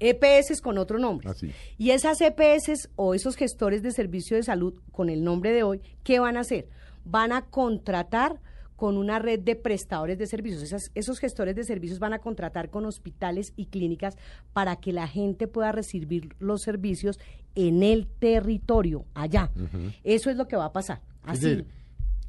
EPS 0.00 0.60
con 0.60 0.76
otro 0.78 0.98
nombre. 0.98 1.28
Así. 1.28 1.50
Y 1.78 1.90
esas 1.90 2.20
EPS 2.20 2.88
o 2.96 3.14
esos 3.14 3.36
gestores 3.36 3.82
de 3.82 3.92
servicio 3.92 4.36
de 4.36 4.42
salud 4.42 4.74
con 4.92 5.08
el 5.08 5.22
nombre 5.24 5.52
de 5.52 5.62
hoy, 5.62 5.80
¿qué 6.02 6.18
van 6.18 6.36
a 6.36 6.40
hacer? 6.40 6.68
Van 7.04 7.32
a 7.32 7.42
contratar 7.46 8.40
con 8.76 8.96
una 8.96 9.20
red 9.20 9.38
de 9.38 9.54
prestadores 9.54 10.18
de 10.18 10.26
servicios. 10.26 10.62
Esas- 10.62 10.90
esos 10.96 11.20
gestores 11.20 11.54
de 11.54 11.62
servicios 11.64 12.00
van 12.00 12.12
a 12.12 12.18
contratar 12.18 12.70
con 12.70 12.84
hospitales 12.86 13.52
y 13.56 13.66
clínicas 13.66 14.16
para 14.52 14.76
que 14.76 14.92
la 14.92 15.06
gente 15.06 15.46
pueda 15.46 15.70
recibir 15.70 16.34
los 16.40 16.62
servicios 16.62 17.18
en 17.54 17.84
el 17.84 18.08
territorio, 18.08 19.04
allá. 19.14 19.50
Eso 20.02 20.28
es 20.28 20.36
lo 20.36 20.48
que 20.48 20.56
va 20.56 20.66
a 20.66 20.72
pasar. 20.72 21.00
Es 21.24 21.30
Así. 21.38 21.40
decir, 21.46 21.66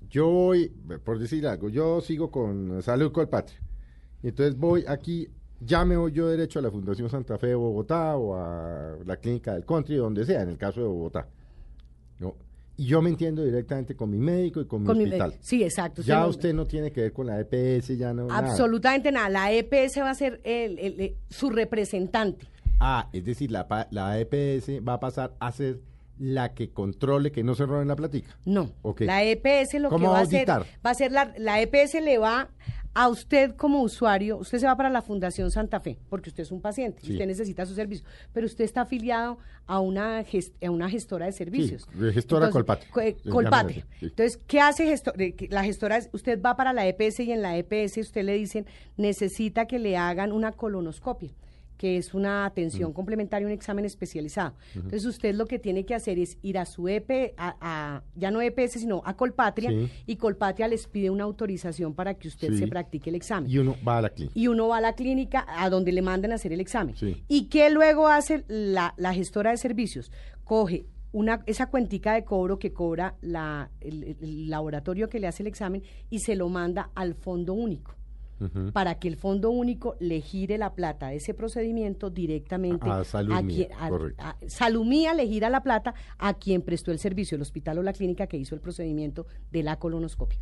yo 0.08 0.30
voy, 0.30 0.70
por 1.04 1.18
decir 1.18 1.48
algo, 1.48 1.68
yo 1.70 2.00
sigo 2.02 2.30
con 2.30 2.82
Salud 2.84 3.12
Colpatria. 3.12 3.60
Entonces 4.28 4.58
voy 4.58 4.84
aquí, 4.88 5.28
ya 5.60 5.86
me 5.86 5.96
voy 5.98 6.12
yo 6.12 6.28
derecho 6.28 6.60
a 6.60 6.62
la 6.62 6.72
Fundación 6.72 7.10
Santa 7.10 7.38
Fe 7.38 7.48
de 7.48 7.56
Bogotá 7.56 8.18
o 8.18 8.36
a 8.36 8.96
la 9.06 9.18
Clínica 9.18 9.54
del 9.54 9.66
Country, 9.66 9.96
donde 9.98 10.26
sea, 10.26 10.42
en 10.42 10.50
el 10.50 10.58
caso 10.58 10.82
de 10.82 10.88
Bogotá. 10.88 11.28
¿no? 12.20 12.36
Y 12.78 12.86
yo 12.88 13.02
me 13.02 13.10
entiendo 13.10 13.44
directamente 13.44 13.96
con 13.96 14.10
mi 14.10 14.18
médico 14.18 14.60
y 14.62 14.66
con 14.66 14.82
mi 14.82 14.88
Con 14.88 14.98
mi- 14.98 15.04
hospital. 15.06 15.34
sí, 15.40 15.64
exacto. 15.64 16.02
Ya 16.02 16.26
usted 16.28 16.54
no 16.54 16.66
tiene 16.66 16.92
que 16.92 17.02
ver 17.02 17.14
con 17.14 17.28
la 17.28 17.40
EPS, 17.40 17.96
ya 17.98 18.14
no. 18.14 18.28
Absolutamente 18.30 19.12
nada. 19.12 19.30
La 19.30 19.52
EPS 19.52 20.02
va 20.02 20.10
a 20.10 20.16
ser 20.16 20.42
el- 20.44 20.78
el- 20.80 21.00
el- 21.00 21.16
su 21.30 21.50
representante. 21.50 22.48
Ah, 22.80 23.08
es 23.14 23.24
decir, 23.24 23.52
la, 23.52 23.88
la 23.92 24.20
EPS 24.20 24.82
va 24.82 24.94
a 24.96 25.00
pasar 25.00 25.34
a 25.40 25.52
ser 25.54 25.80
la 26.20 26.54
que 26.54 26.70
controle 26.70 27.32
que 27.32 27.44
no 27.44 27.56
se 27.56 27.66
roben 27.66 27.88
la 27.88 27.96
platica. 27.96 28.38
No. 28.46 28.72
Ok. 28.82 29.02
La 29.02 29.24
EPS 29.24 29.80
lo 29.80 29.90
que 29.90 29.96
¿Cómo 29.96 30.12
va 30.12 30.20
a 30.20 30.22
hacer, 30.22 30.48
va 30.50 30.64
a 30.84 30.94
ser 30.94 31.12
la, 31.12 31.34
la 31.38 31.62
EPS 31.62 32.02
le 32.02 32.18
va 32.18 32.50
a 32.98 33.10
usted 33.10 33.56
como 33.58 33.82
usuario, 33.82 34.38
usted 34.38 34.58
se 34.58 34.66
va 34.66 34.76
para 34.78 34.90
la 34.90 35.02
Fundación 35.02 35.52
Santa 35.52 35.82
Fe, 35.82 36.00
porque 36.10 36.30
usted 36.30 36.44
es 36.44 36.52
un 36.52 36.62
paciente, 36.62 37.02
y 37.04 37.08
Sí. 37.08 37.12
usted 37.14 37.28
necesita 37.28 37.66
su 37.66 37.76
servicio, 37.76 38.06
pero 38.32 38.46
usted 38.46 38.64
está 38.64 38.82
afiliado 38.82 39.38
a 39.68 39.82
una, 39.82 40.24
ges- 40.24 40.54
a 40.66 40.72
una 40.72 40.90
gestora 40.90 41.26
de 41.26 41.34
servicios. 41.34 41.86
gestora 42.14 42.50
Colpatria. 42.50 42.90
eh, 43.04 43.18
Les 43.24 43.34
Colpatria. 43.34 43.86
sí. 44.00 44.06
Entonces, 44.06 44.40
¿qué 44.48 44.62
hace 44.62 44.86
gesto- 44.86 45.14
eh, 45.20 45.34
que 45.34 45.50
la 45.50 45.64
gestora? 45.66 45.98
es- 45.98 46.10
Usted 46.14 46.42
va 46.42 46.56
para 46.56 46.72
la 46.72 46.88
EPS 46.88 47.20
y 47.24 47.32
en 47.34 47.42
la 47.42 47.58
EPS 47.58 48.00
usted 48.00 48.24
le 48.24 48.34
dicen, 48.34 48.66
necesita 48.96 49.66
que 49.68 49.78
le 49.78 49.98
hagan 49.98 50.32
una 50.32 50.54
colonoscopia 50.54 51.32
que 51.78 51.98
es 51.98 52.14
una 52.14 52.46
atención 52.46 52.92
Mm. 52.92 52.94
complementaria, 52.94 53.46
un 53.48 53.54
examen 53.54 53.86
especializado. 53.86 54.56
Entonces 54.76 55.06
usted 55.06 55.36
lo 55.36 55.46
que 55.46 55.60
tiene 55.60 55.86
que 55.86 55.94
hacer 55.96 56.20
es 56.20 56.38
ir 56.42 56.58
a 56.58 56.66
su 56.66 56.88
EP, 56.88 57.34
a, 57.38 57.56
a- 57.60 58.04
ya 58.16 58.32
no 58.32 58.42
EPS, 58.42 58.80
sino 58.80 59.02
a 59.06 59.16
Colpatria, 59.18 59.70
Sí. 59.72 59.90
y 60.06 60.16
Colpatria 60.16 60.68
les 60.68 60.88
pide 60.88 61.10
una 61.10 61.26
autorización 61.26 61.94
para 61.94 62.14
que 62.14 62.28
usted 62.28 62.50
Sí. 62.54 62.58
se 62.60 62.68
practique 62.68 63.10
el 63.10 63.16
examen 63.16 63.50
Y 63.50 63.58
uno 63.58 63.76
va 63.88 63.98
a 63.98 64.02
la 64.04 64.10
clínica. 64.10 64.40
y 64.40 64.48
uno 64.48 64.68
va 64.70 64.78
a 64.78 64.82
la 64.82 64.94
clínica 64.94 65.46
a 65.48 65.70
donde 65.70 65.92
le 65.92 66.02
mandan 66.02 66.32
a 66.32 66.36
hacer 66.36 66.54
el 66.54 66.60
examen. 66.62 66.96
Sí. 66.96 67.24
¿Y 67.28 67.46
qué 67.50 67.70
luego 67.70 68.08
hace 68.08 68.44
la, 68.48 68.94
la 68.98 69.14
gestora 69.14 69.52
de 69.52 69.58
servicios? 69.58 70.12
Coge 70.44 70.86
una, 71.12 71.42
esa 71.46 71.68
cuentica 71.70 72.14
de 72.14 72.24
cobro 72.26 72.60
que 72.60 72.74
cobra 72.74 73.16
la- 73.22 73.70
el, 73.82 74.18
el 74.22 74.50
laboratorio 74.50 75.08
que 75.10 75.20
le 75.20 75.28
hace 75.28 75.44
el 75.44 75.48
examen 75.48 75.82
y 76.10 76.20
se 76.20 76.36
lo 76.36 76.50
manda 76.50 76.90
al 76.96 77.16
fondo 77.16 77.54
único. 77.54 77.96
Para 78.74 79.00
que 79.00 79.08
el 79.08 79.16
fondo 79.16 79.50
único 79.50 79.96
le 80.00 80.20
gire 80.22 80.58
la 80.58 80.74
plata 80.74 81.14
ese 81.14 81.34
procedimiento 81.34 82.10
directamente 82.10 82.90
A 82.90 83.04
Salud.Mía, 83.06 83.68
quien- 83.68 83.80
a- 83.80 83.90
correcto. 83.90 84.24
a- 84.24 84.36
Salud.Mía 84.48 85.14
le 85.14 85.26
gira 85.28 85.50
la 85.50 85.64
plata 85.64 85.94
a 86.18 86.34
quien 86.34 86.62
prestó 86.62 86.92
el 86.92 87.00
servicio, 87.00 87.36
el 87.36 87.42
hospital 87.42 87.78
o 87.78 87.84
la 87.84 87.94
clínica 87.94 88.28
que 88.28 88.38
hizo 88.38 88.54
el 88.54 88.62
procedimiento 88.62 89.26
de 89.52 89.64
la 89.64 89.78
colonoscopia. 89.80 90.40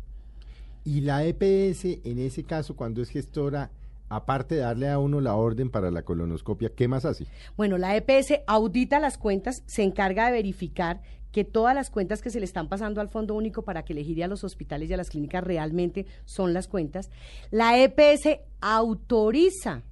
Y 0.84 1.02
la 1.02 1.24
EPS, 1.24 2.00
en 2.04 2.18
ese 2.18 2.42
caso, 2.44 2.74
cuando 2.76 3.00
es 3.00 3.08
gestora, 3.10 3.70
aparte 4.08 4.56
de 4.56 4.60
darle 4.62 4.88
a 4.90 4.98
uno 4.98 5.20
la 5.20 5.34
orden 5.34 5.70
para 5.70 5.90
la 5.90 6.02
colonoscopia, 6.02 6.70
¿qué 6.74 6.88
más 6.88 7.04
hace? 7.04 7.26
Bueno, 7.56 7.78
la 7.78 7.96
EPS 7.96 8.42
audita 8.46 8.98
las 9.00 9.16
cuentas, 9.18 9.62
se 9.66 9.82
encarga 9.82 10.26
de 10.26 10.32
verificar 10.32 11.00
que 11.34 11.42
todas 11.42 11.74
las 11.74 11.90
cuentas 11.90 12.22
que 12.22 12.30
se 12.30 12.38
le 12.38 12.44
están 12.44 12.68
pasando 12.68 13.00
al 13.00 13.08
Fondo 13.08 13.34
Único 13.34 13.62
para 13.62 13.84
que 13.84 13.92
le 13.92 14.04
gire 14.04 14.22
a 14.22 14.28
los 14.28 14.44
hospitales 14.44 14.88
y 14.88 14.94
a 14.94 14.96
las 14.96 15.10
clínicas 15.10 15.42
realmente 15.42 16.06
son 16.24 16.54
las 16.54 16.68
cuentas. 16.68 17.10
La 17.50 17.76
EPS 17.76 18.38
autoriza, 18.60 19.82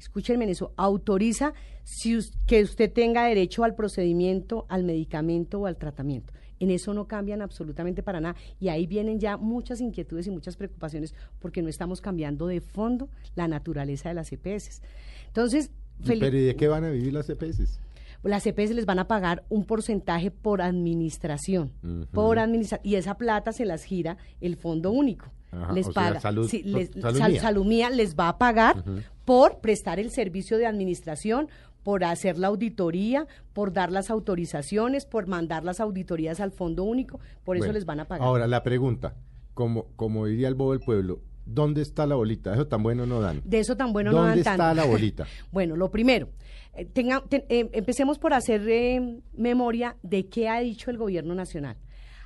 escúchenme 0.00 0.42
en 0.42 0.50
eso, 0.50 0.72
autoriza 0.76 1.54
si 1.84 2.18
que 2.48 2.62
usted 2.62 2.92
tenga 2.92 3.24
derecho 3.26 3.62
al 3.62 3.76
procedimiento, 3.76 4.66
al 4.68 4.82
medicamento 4.82 5.60
o 5.60 5.66
al 5.66 5.76
tratamiento. 5.76 6.32
En 6.58 6.72
eso 6.72 6.92
no 6.94 7.06
cambian 7.06 7.42
absolutamente 7.42 8.02
para 8.02 8.20
nada 8.20 8.34
y 8.58 8.68
ahí 8.68 8.86
vienen 8.88 9.20
ya 9.20 9.36
muchas 9.36 9.80
inquietudes 9.80 10.26
y 10.26 10.30
muchas 10.30 10.56
preocupaciones 10.56 11.14
porque 11.38 11.62
no 11.62 11.68
estamos 11.68 12.00
cambiando 12.00 12.48
de 12.48 12.60
fondo 12.60 13.08
la 13.36 13.46
naturaleza 13.46 14.08
de 14.08 14.16
las 14.16 14.32
EPS. 14.32 14.82
Entonces, 15.28 15.70
Felipe- 16.02 16.26
¿Pero 16.26 16.38
y 16.38 16.42
de 16.42 16.56
qué 16.56 16.66
van 16.66 16.82
a 16.84 16.90
vivir 16.90 17.12
las 17.12 17.28
EPS? 17.30 17.78
Las 18.22 18.46
EPS 18.46 18.70
les 18.74 18.86
van 18.86 18.98
a 18.98 19.08
pagar 19.08 19.44
un 19.48 19.64
porcentaje 19.64 20.30
por 20.30 20.62
administración, 20.62 21.72
por 22.12 22.38
administra 22.38 22.80
y 22.82 22.94
esa 22.96 23.16
plata 23.16 23.52
se 23.52 23.64
las 23.64 23.84
gira 23.84 24.16
el 24.40 24.56
Fondo 24.56 24.90
Único. 24.90 25.30
Ajá, 25.50 25.72
les 25.72 25.84
sea, 25.86 25.92
paga, 25.94 26.20
salud- 26.20 26.48
sí, 26.48 26.62
les- 26.62 26.90
Sal-. 26.92 27.38
Salumía 27.38 27.90
les 27.90 28.14
va 28.16 28.28
a 28.28 28.38
pagar 28.38 28.84
por 29.24 29.58
prestar 29.60 29.98
el 30.00 30.10
servicio 30.10 30.56
de 30.56 30.66
administración, 30.66 31.48
por 31.82 32.04
hacer 32.04 32.38
la 32.38 32.46
auditoría, 32.46 33.26
por 33.52 33.72
dar 33.72 33.90
las 33.92 34.08
autorizaciones, 34.08 35.04
por 35.04 35.26
mandar 35.26 35.64
las 35.64 35.80
auditorías 35.80 36.40
al 36.40 36.52
Fondo 36.52 36.84
Único, 36.84 37.18
por 37.44 37.56
eso 37.56 37.64
Bueno, 37.64 37.72
les 37.74 37.84
van 37.84 38.00
a 38.00 38.04
pagar. 38.06 38.26
Ahora, 38.26 38.46
la 38.46 38.62
pregunta, 38.62 39.14
como, 39.52 39.86
como 39.96 40.26
diría 40.26 40.48
el 40.48 40.54
bobo 40.54 40.72
del 40.72 40.80
pueblo, 40.80 41.20
¿dónde 41.44 41.82
está 41.82 42.06
la 42.06 42.14
bolita? 42.14 42.54
Eso 42.54 42.66
tan 42.68 42.82
bueno 42.82 43.04
no 43.04 43.20
dan. 43.20 43.42
de 43.44 43.58
eso 43.58 43.76
tan 43.76 43.92
bueno 43.92 44.10
no 44.12 44.18
¿Dónde 44.18 44.30
dan 44.30 44.38
está 44.38 44.56
tanto. 44.56 44.74
la 44.80 44.86
bolita? 44.86 45.26
Bueno, 45.52 45.76
lo 45.76 45.90
primero, 45.90 46.28
eh, 46.74 46.84
tenga- 46.86 47.22
eh, 47.30 47.68
empecemos 47.72 48.18
por 48.18 48.32
hacer 48.34 48.66
eh, 48.68 49.20
memoria 49.34 49.96
de 50.02 50.26
qué 50.28 50.48
ha 50.48 50.60
dicho 50.60 50.90
el 50.90 50.98
gobierno 50.98 51.34
nacional. 51.34 51.76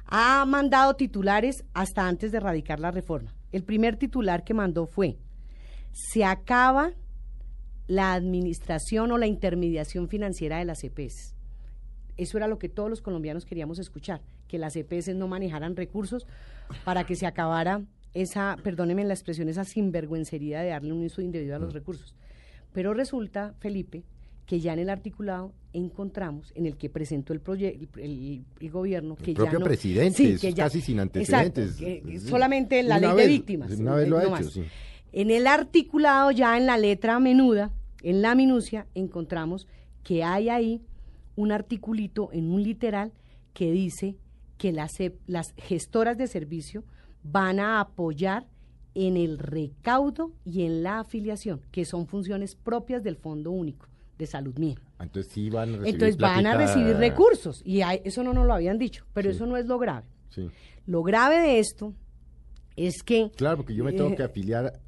Ha 0.07 0.45
mandado 0.47 0.95
titulares 0.95 1.65
hasta 1.75 2.07
antes 2.07 2.31
de 2.33 2.39
radicar 2.41 2.79
la 2.79 2.91
reforma. 2.93 3.35
El 3.53 3.65
primer 3.65 3.97
titular 3.97 4.45
que 4.45 4.55
mandó 4.55 4.87
fue, 4.87 5.19
se 5.93 6.25
acaba 6.25 6.93
la 7.89 8.13
administración 8.15 9.11
o 9.13 9.19
la 9.19 9.27
intermediación 9.27 10.09
financiera 10.09 10.59
de 10.59 10.65
las 10.65 10.83
EPS. 10.85 11.35
Eso 12.17 12.37
era 12.39 12.49
lo 12.49 12.59
que 12.59 12.69
todos 12.69 12.89
los 12.91 13.03
colombianos 13.03 13.45
queríamos 13.45 13.79
escuchar, 13.79 14.23
que 14.49 14.59
las 14.59 14.75
EPS 14.77 15.15
no 15.15 15.29
manejaran 15.29 15.77
recursos 15.77 16.27
para 16.85 17.05
que 17.05 17.15
se 17.17 17.27
acabara 17.27 17.83
esa, 18.15 18.57
perdónenme 18.63 19.05
la 19.05 19.15
expresión, 19.15 19.49
esa 19.49 19.65
sinvergüencería 19.65 20.61
de 20.63 20.71
darle 20.71 20.93
un 20.93 21.05
uso 21.05 21.21
indebido 21.21 21.55
Mm. 21.59 21.63
a 21.63 21.65
los 21.65 21.75
recursos. 21.75 22.15
Pero 22.73 22.95
resulta, 22.95 23.55
Felipe, 23.59 24.05
que 24.47 24.61
ya 24.61 24.73
en 24.73 24.79
el 24.79 24.89
articulado 24.91 25.53
encontramos, 25.73 26.53
en 26.55 26.67
el 26.67 26.77
que 26.77 26.89
presentó 26.89 27.33
el, 27.33 27.43
el, 27.47 27.89
el- 27.99 28.45
el 28.61 28.71
gobierno, 28.71 29.17
que 29.17 29.33
ya 29.35 29.41
propio 29.43 29.59
no- 29.59 29.65
presidente, 29.67 30.17
Sí, 30.17 30.41
que 30.41 30.55
ya- 30.55 30.65
casi 30.65 30.81
sin 30.81 31.01
antecedentes. 31.01 31.75
que- 31.77 32.01
que 32.03 32.21
Sí. 32.21 32.29
solamente 32.29 32.83
la 32.83 32.99
Una 32.99 33.09
ley 33.09 33.17
vez- 33.17 33.27
de 33.27 33.33
víctimas. 33.33 33.73
una 33.79 33.95
vez 33.97 34.09
lo 34.09 34.19
ha 34.19 34.25
hecho, 34.25 34.51
sí. 34.51 34.63
En 35.13 35.31
el 35.31 35.47
articulado, 35.47 36.31
ya 36.31 36.57
en 36.57 36.67
la 36.67 36.79
letra 36.79 37.19
menuda, 37.21 37.73
en 38.03 38.23
la 38.23 38.35
minucia, 38.35 38.87
encontramos 38.95 39.67
que 40.05 40.23
hay 40.23 40.49
ahí 40.49 40.81
un 41.35 41.51
articulito 41.53 42.31
en 42.33 42.51
un 42.51 42.63
literal 42.63 43.13
que 43.53 43.73
dice 43.73 44.17
que 44.59 44.73
las, 44.73 45.01
e- 45.01 45.17
las 45.27 45.53
gestoras 45.57 46.17
de 46.17 46.27
servicio 46.29 46.85
van 47.23 47.59
a 47.61 47.81
apoyar 47.81 48.47
en 48.95 49.17
el 49.17 49.39
recaudo 49.39 50.33
y 50.45 50.63
en 50.63 50.83
la 50.83 51.01
afiliación, 51.01 51.61
que 51.73 51.85
son 51.85 52.07
funciones 52.07 52.55
propias 52.55 53.03
del 53.03 53.17
Fondo 53.17 53.51
Único 53.51 53.89
de 54.19 54.27
Salud 54.27 54.57
Mía. 54.59 54.77
Entonces 55.01 55.31
sí 55.33 55.51
van 55.51 55.69
a 55.69 55.73
recibir 55.73 55.95
Entonces 55.95 56.17
van 56.17 56.47
a 56.47 56.57
recibir 56.57 56.97
recursos 56.97 57.63
y 57.65 57.83
hay- 57.83 58.01
eso 58.05 58.23
no 58.23 58.33
nos 58.33 58.47
lo 58.47 58.55
habían 58.55 58.79
dicho, 58.79 59.05
pero 59.13 59.31
eso 59.31 59.47
no 59.47 59.57
es 59.57 59.67
lo 59.67 59.79
grave. 59.79 60.07
Sí. 60.31 60.49
Lo 60.87 61.03
grave 61.03 61.41
de 61.41 61.59
esto 61.59 61.93
es 62.77 63.03
que 63.03 63.31
Claro, 63.37 63.59
porque 63.59 63.75
yo 63.75 63.85
me 63.85 63.93
tengo 63.93 64.11
Eh, 64.11 64.17
que 64.17 64.23
afiliar 64.23 64.81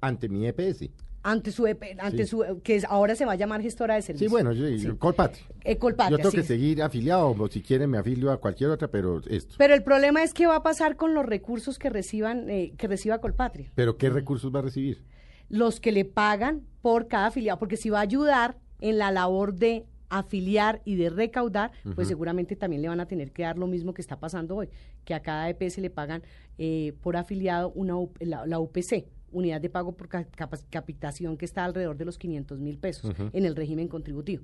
ante 0.00 0.28
mi 0.28 0.46
EPS. 0.46 0.90
ante 1.22 1.52
su 1.52 1.66
EP 1.66 1.96
ante 1.98 2.24
Sí. 2.24 2.30
su 2.30 2.60
que 2.64 2.80
ahora 2.88 3.14
se 3.14 3.26
va 3.26 3.32
a 3.32 3.36
llamar 3.36 3.60
gestora 3.60 3.94
de 3.96 4.00
Sí, 4.00 4.06
servicios. 4.06 4.30
bueno, 4.30 4.52
yo, 4.52 4.66
Sí. 4.78 4.88
Colpatria. 4.98 5.44
Eh, 5.64 5.76
Colpatria, 5.76 6.16
Yo 6.16 6.22
tengo 6.22 6.30
sí. 6.30 6.36
que 6.38 6.42
seguir 6.44 6.82
afiliado, 6.82 7.36
o 7.38 7.48
si 7.48 7.60
quieren 7.60 7.90
me 7.90 7.98
afilio 7.98 8.30
a 8.32 8.38
cualquier 8.40 8.70
otra, 8.70 8.88
pero 8.88 9.20
esto. 9.28 9.56
Pero 9.58 9.74
el 9.74 9.82
problema 9.82 10.22
es 10.22 10.32
qué 10.32 10.46
va 10.46 10.56
a 10.56 10.62
pasar 10.62 10.96
con 10.96 11.12
los 11.12 11.26
recursos 11.26 11.78
que 11.78 11.90
reciban 11.90 12.48
eh, 12.48 12.72
que 12.78 12.86
reciba 12.88 13.18
Colpatria. 13.18 13.70
¿Pero 13.74 13.98
qué 13.98 14.08
recursos 14.08 14.50
va 14.54 14.60
a 14.60 14.62
recibir? 14.62 15.04
Los 15.50 15.78
que 15.80 15.92
le 15.92 16.06
pagan 16.06 16.62
por 16.80 17.06
cada 17.08 17.26
afiliado, 17.26 17.58
porque 17.58 17.76
si 17.76 17.90
va 17.90 17.98
a 17.98 18.02
ayudar 18.02 18.56
en 18.80 18.96
la 18.96 19.10
labor 19.10 19.52
de 19.54 19.84
afiliar 20.08 20.80
y 20.84 20.94
de 20.96 21.10
recaudar, 21.10 21.70
pues 21.94 22.08
seguramente 22.08 22.56
también 22.56 22.80
le 22.82 22.88
van 22.88 22.98
a 23.00 23.06
tener 23.06 23.30
que 23.30 23.42
dar 23.42 23.58
lo 23.58 23.66
mismo 23.66 23.92
que 23.92 24.00
está 24.00 24.18
pasando 24.18 24.56
hoy, 24.56 24.68
que 25.04 25.12
a 25.14 25.20
cada 25.20 25.48
EPS 25.50 25.78
le 25.78 25.90
pagan 25.90 26.22
eh, 26.58 26.94
por 27.02 27.16
afiliado 27.16 27.70
una 27.76 27.94
la, 28.20 28.44
la 28.46 28.58
UPC, 28.58 29.06
unidad 29.30 29.60
de 29.60 29.68
pago 29.70 29.92
por 29.92 30.08
ca- 30.08 30.26
capac- 30.36 30.64
capitación 30.70 31.36
que 31.36 31.44
está 31.44 31.64
alrededor 31.64 31.96
de 31.96 32.04
los 32.06 32.18
500 32.18 32.58
mil 32.58 32.78
pesos 32.78 33.12
en 33.32 33.44
el 33.44 33.54
régimen 33.54 33.86
contributivo. 33.86 34.42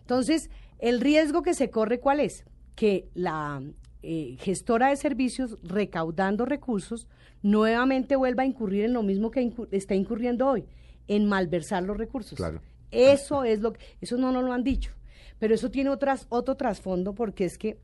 Entonces, 0.00 0.48
el 0.78 1.00
riesgo 1.00 1.42
que 1.42 1.52
se 1.54 1.68
corre, 1.70 2.00
¿cuál 2.00 2.20
es? 2.20 2.44
Que 2.74 3.08
la 3.14 3.62
eh, 4.02 4.36
gestora 4.40 4.88
de 4.90 4.96
servicios, 4.96 5.58
recaudando 5.62 6.44
recursos, 6.46 7.08
nuevamente 7.44 8.16
vuelva 8.16 8.42
a 8.42 8.46
incurrir 8.46 8.84
en 8.86 8.94
lo 8.94 9.02
mismo 9.04 9.30
que 9.30 9.40
incur- 9.42 9.68
está 9.70 9.94
incurriendo 9.94 10.48
hoy, 10.48 10.64
en 11.06 11.26
malversar 11.28 11.82
los 11.84 11.96
recursos. 11.96 12.36
Claro. 12.36 12.60
Eso 12.90 13.44
es 13.44 13.60
lo 13.60 13.74
que, 13.74 13.80
eso 14.00 14.16
no 14.16 14.32
nos 14.32 14.42
lo 14.44 14.52
han 14.52 14.64
dicho, 14.64 14.90
pero 15.38 15.54
eso 15.54 15.70
tiene 15.70 15.90
otras, 15.90 16.26
otro 16.30 16.56
trasfondo 16.56 17.14
porque 17.14 17.44
es 17.44 17.58
que 17.58 17.76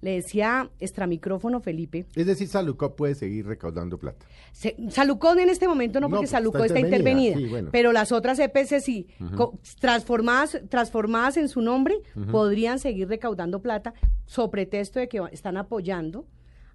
le 0.00 0.14
decía 0.14 0.68
extramicrófono 0.80 1.60
Felipe, 1.60 2.06
Es 2.16 2.26
decir, 2.26 2.48
Salucop 2.48 2.96
puede 2.96 3.14
seguir 3.14 3.46
recaudando 3.46 3.98
plata. 3.98 4.26
se- 4.52 4.74
Salucón 4.90 5.38
en 5.40 5.48
este 5.50 5.68
momento 5.68 6.00
no, 6.00 6.06
No, 6.08 6.10
porque 6.10 6.22
pues, 6.22 6.30
Salucón 6.30 6.62
está 6.62 6.74
está 6.78 6.88
intervenida, 6.88 7.26
intervenida, 7.32 7.46
sí, 7.46 7.50
bueno. 7.52 7.68
pero 7.70 7.92
las 7.92 8.10
otras 8.12 8.38
EPC 8.40 8.80
sí, 8.80 9.06
transformadas, 9.80 10.60
transformadas 10.68 11.36
en 11.36 11.48
su 11.48 11.60
nombre, 11.60 11.96
podrían 12.30 12.78
seguir 12.78 13.08
recaudando 13.08 13.60
plata, 13.60 13.94
sobre 14.26 14.50
pretexto 14.66 14.98
de 15.00 15.08
que 15.08 15.20
están 15.32 15.56
apoyando 15.56 16.26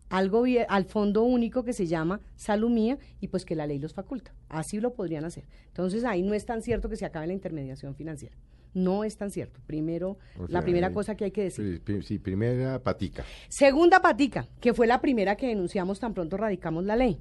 al, 0.10 0.32
al 0.70 0.86
fondo 0.86 1.24
único 1.24 1.64
que 1.64 1.74
se 1.74 1.86
llama 1.88 2.22
Salumía 2.36 2.98
y 3.20 3.28
pues 3.28 3.46
que 3.46 3.56
la 3.56 3.68
ley 3.68 3.80
los 3.80 3.94
faculta. 3.94 4.34
Así 4.50 4.80
lo 4.80 4.94
podrían 4.94 5.26
hacer. 5.26 5.46
Entonces 5.68 6.04
ahí 6.06 6.22
no 6.24 6.34
es 6.34 6.46
tan 6.46 6.62
cierto 6.62 6.90
que 6.90 6.96
se 6.96 7.06
acabe 7.06 7.28
la 7.28 7.34
intermediación 7.34 7.96
financiera. 7.96 8.36
No 8.74 9.04
es 9.04 9.18
tan 9.18 9.32
cierto. 9.32 9.60
Primero, 9.66 10.18
O 10.38 10.44
la 10.44 10.48
sea, 10.60 10.62
primera 10.62 10.88
eh, 10.88 10.94
cosa 10.94 11.16
que 11.16 11.26
hay 11.26 11.32
que 11.32 11.44
decir. 11.44 11.76
Sí, 11.76 11.80
pri- 11.80 12.04
sí, 12.04 12.20
primera 12.20 12.80
patica. 12.84 13.24
Segunda 13.50 14.02
patica, 14.02 14.48
que 14.62 14.74
fue 14.74 14.86
la 14.88 15.02
primera 15.02 15.36
que 15.36 15.48
denunciamos 15.48 16.00
tan 16.00 16.14
pronto 16.14 16.38
radicamos 16.38 16.84
la 16.86 16.96
ley, 16.96 17.20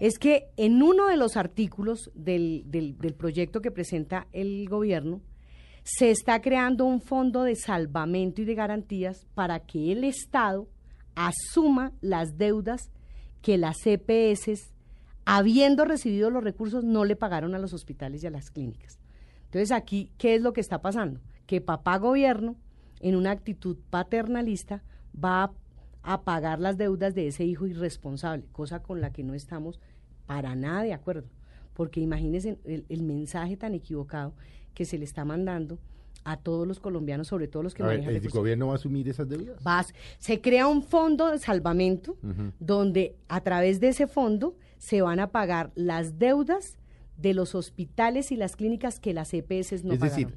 es 0.00 0.18
que 0.18 0.48
en 0.56 0.82
uno 0.82 1.06
de 1.06 1.16
los 1.16 1.36
artículos 1.36 2.10
del, 2.14 2.64
del- 2.66 2.98
del 2.98 3.14
proyecto 3.14 3.60
que 3.60 3.70
presenta 3.70 4.26
el 4.32 4.68
gobierno, 4.68 5.20
se 5.84 6.10
está 6.10 6.40
creando 6.40 6.86
un 6.86 7.00
fondo 7.00 7.44
de 7.44 7.54
salvamento 7.54 8.40
y 8.42 8.44
de 8.46 8.54
garantías 8.54 9.26
para 9.34 9.60
que 9.60 9.92
el 9.92 10.02
Estado 10.02 10.66
asuma 11.14 11.92
las 12.00 12.38
deudas 12.38 12.90
que 13.42 13.58
las 13.58 13.86
EPS 13.86 14.74
habiendo 15.24 15.84
recibido 15.84 16.30
los 16.30 16.44
recursos, 16.44 16.84
no 16.84 17.04
le 17.04 17.16
pagaron 17.16 17.54
a 17.54 17.58
los 17.58 17.72
hospitales 17.72 18.22
y 18.22 18.26
a 18.26 18.30
las 18.30 18.50
clínicas. 18.50 18.98
Entonces 19.44 19.72
aquí, 19.72 20.10
¿qué 20.18 20.34
es 20.34 20.42
lo 20.42 20.52
que 20.52 20.60
está 20.60 20.82
pasando? 20.82 21.20
Que 21.46 21.60
papá 21.60 21.98
gobierno, 21.98 22.56
en 23.00 23.16
una 23.16 23.30
actitud 23.30 23.76
paternalista, 23.90 24.82
va 25.22 25.52
a, 26.02 26.22
pagar 26.22 26.60
las 26.60 26.76
deudas 26.76 27.14
de 27.14 27.28
ese 27.28 27.44
hijo 27.44 27.66
irresponsable, 27.66 28.46
cosa 28.52 28.82
con 28.82 29.00
la 29.00 29.12
que 29.12 29.24
no 29.24 29.34
estamos 29.34 29.80
para 30.26 30.54
nada 30.54 30.82
de 30.82 30.92
acuerdo. 30.92 31.28
Porque 31.72 32.00
imagínense 32.00 32.58
el, 32.64 33.02
mensaje 33.02 33.56
tan 33.56 33.74
equivocado 33.74 34.34
que 34.74 34.84
se 34.84 34.98
le 34.98 35.04
está 35.04 35.24
mandando 35.24 35.78
a 36.24 36.36
todos 36.38 36.66
los 36.66 36.80
colombianos, 36.80 37.28
sobre 37.28 37.48
todo 37.48 37.62
los 37.62 37.74
que 37.74 37.82
manejan 37.82 38.14
¿El 38.14 38.28
gobierno 38.28 38.68
va 38.68 38.72
a 38.72 38.76
asumir 38.76 39.08
esas 39.08 39.28
deudas? 39.28 39.92
se 40.18 40.40
crea 40.40 40.66
un 40.66 40.82
fondo 40.82 41.30
de 41.30 41.38
salvamento 41.38 42.16
donde 42.58 43.16
a 43.28 43.42
través 43.42 43.80
de 43.80 43.88
ese 43.88 44.06
fondo 44.06 44.56
se 44.78 45.02
van 45.02 45.20
a 45.20 45.30
pagar 45.30 45.70
las 45.74 46.18
deudas 46.18 46.78
de 47.16 47.34
los 47.34 47.54
hospitales 47.54 48.32
y 48.32 48.36
las 48.36 48.56
clínicas 48.56 49.00
que 49.00 49.14
las 49.14 49.32
EPS 49.32 49.84
no 49.84 49.94
es 49.94 50.00
pagaron. 50.00 50.34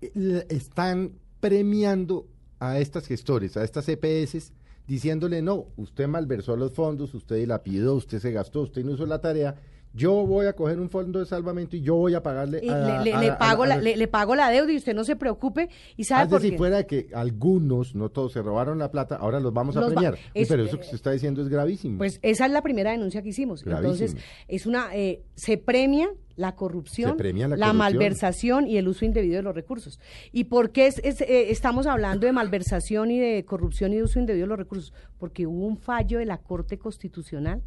Es 0.00 0.14
decir, 0.14 0.46
están 0.50 1.12
premiando 1.40 2.28
a 2.58 2.78
estas 2.78 3.06
gestores, 3.06 3.56
a 3.56 3.64
estas 3.64 3.88
EPS, 3.88 4.52
diciéndole, 4.86 5.42
no, 5.42 5.66
usted 5.76 6.06
malversó 6.06 6.56
los 6.56 6.72
fondos, 6.72 7.14
usted 7.14 7.46
la 7.46 7.62
pidió, 7.62 7.94
usted 7.94 8.18
se 8.18 8.30
gastó, 8.30 8.62
usted 8.62 8.84
no 8.84 8.92
hizo 8.92 9.06
la 9.06 9.20
tarea, 9.20 9.56
yo 9.94 10.26
voy 10.26 10.46
a 10.46 10.54
coger 10.54 10.80
un 10.80 10.88
fondo 10.88 11.18
de 11.18 11.26
salvamento 11.26 11.76
y 11.76 11.82
yo 11.82 11.96
voy 11.96 12.14
a 12.14 12.22
pagarle 12.22 12.68
a, 12.70 13.02
le, 13.02 13.32
pago 13.32 13.66
la, 13.66 13.76
le, 13.76 14.08
pago 14.08 14.34
la 14.34 14.50
deuda 14.50 14.72
y 14.72 14.76
usted 14.76 14.94
no 14.94 15.04
se 15.04 15.16
preocupe. 15.16 15.68
Y 15.96 16.04
sabe 16.04 16.28
por 16.30 16.40
si 16.40 16.56
fuera 16.56 16.84
que 16.84 17.08
algunos 17.14 17.94
no 17.94 18.08
todos 18.08 18.32
se 18.32 18.42
robaron 18.42 18.78
la 18.78 18.90
plata 18.90 19.16
ahora 19.16 19.40
los 19.40 19.52
vamos 19.52 19.76
a 19.76 19.86
premiar. 19.86 20.16
Pero 20.32 20.64
eso 20.64 20.78
que 20.78 20.84
se 20.84 20.96
está 20.96 21.10
diciendo 21.10 21.42
es 21.42 21.48
gravísimo. 21.48 21.98
Pues 21.98 22.18
esa 22.22 22.46
es 22.46 22.52
la 22.52 22.62
primera 22.62 22.92
denuncia 22.92 23.22
que 23.22 23.30
hicimos. 23.30 23.64
Entonces 23.66 24.16
es 24.48 24.66
una 24.66 24.94
eh, 24.94 25.22
se 25.34 25.58
premia 25.58 26.10
la 26.36 26.54
corrupción, 26.56 27.16
la, 27.56 27.72
malversación 27.74 28.66
y 28.66 28.78
el 28.78 28.88
uso 28.88 29.04
indebido 29.04 29.36
de 29.36 29.42
los 29.42 29.54
recursos. 29.54 30.00
¿Y 30.32 30.44
por 30.44 30.70
qué 30.70 30.86
es, 30.86 30.98
eh, 30.98 31.50
estamos 31.50 31.86
hablando 31.86 32.26
de 32.26 32.32
malversación 32.32 33.10
y 33.10 33.20
de 33.20 33.44
corrupción 33.44 33.92
y 33.92 33.96
de 33.96 34.02
uso 34.04 34.18
indebido 34.18 34.44
de 34.44 34.48
los 34.48 34.58
recursos? 34.58 34.94
Porque 35.18 35.46
hubo 35.46 35.66
un 35.66 35.76
fallo 35.76 36.18
de 36.18 36.26
la 36.26 36.38
Corte 36.38 36.78
Constitucional 36.78 37.62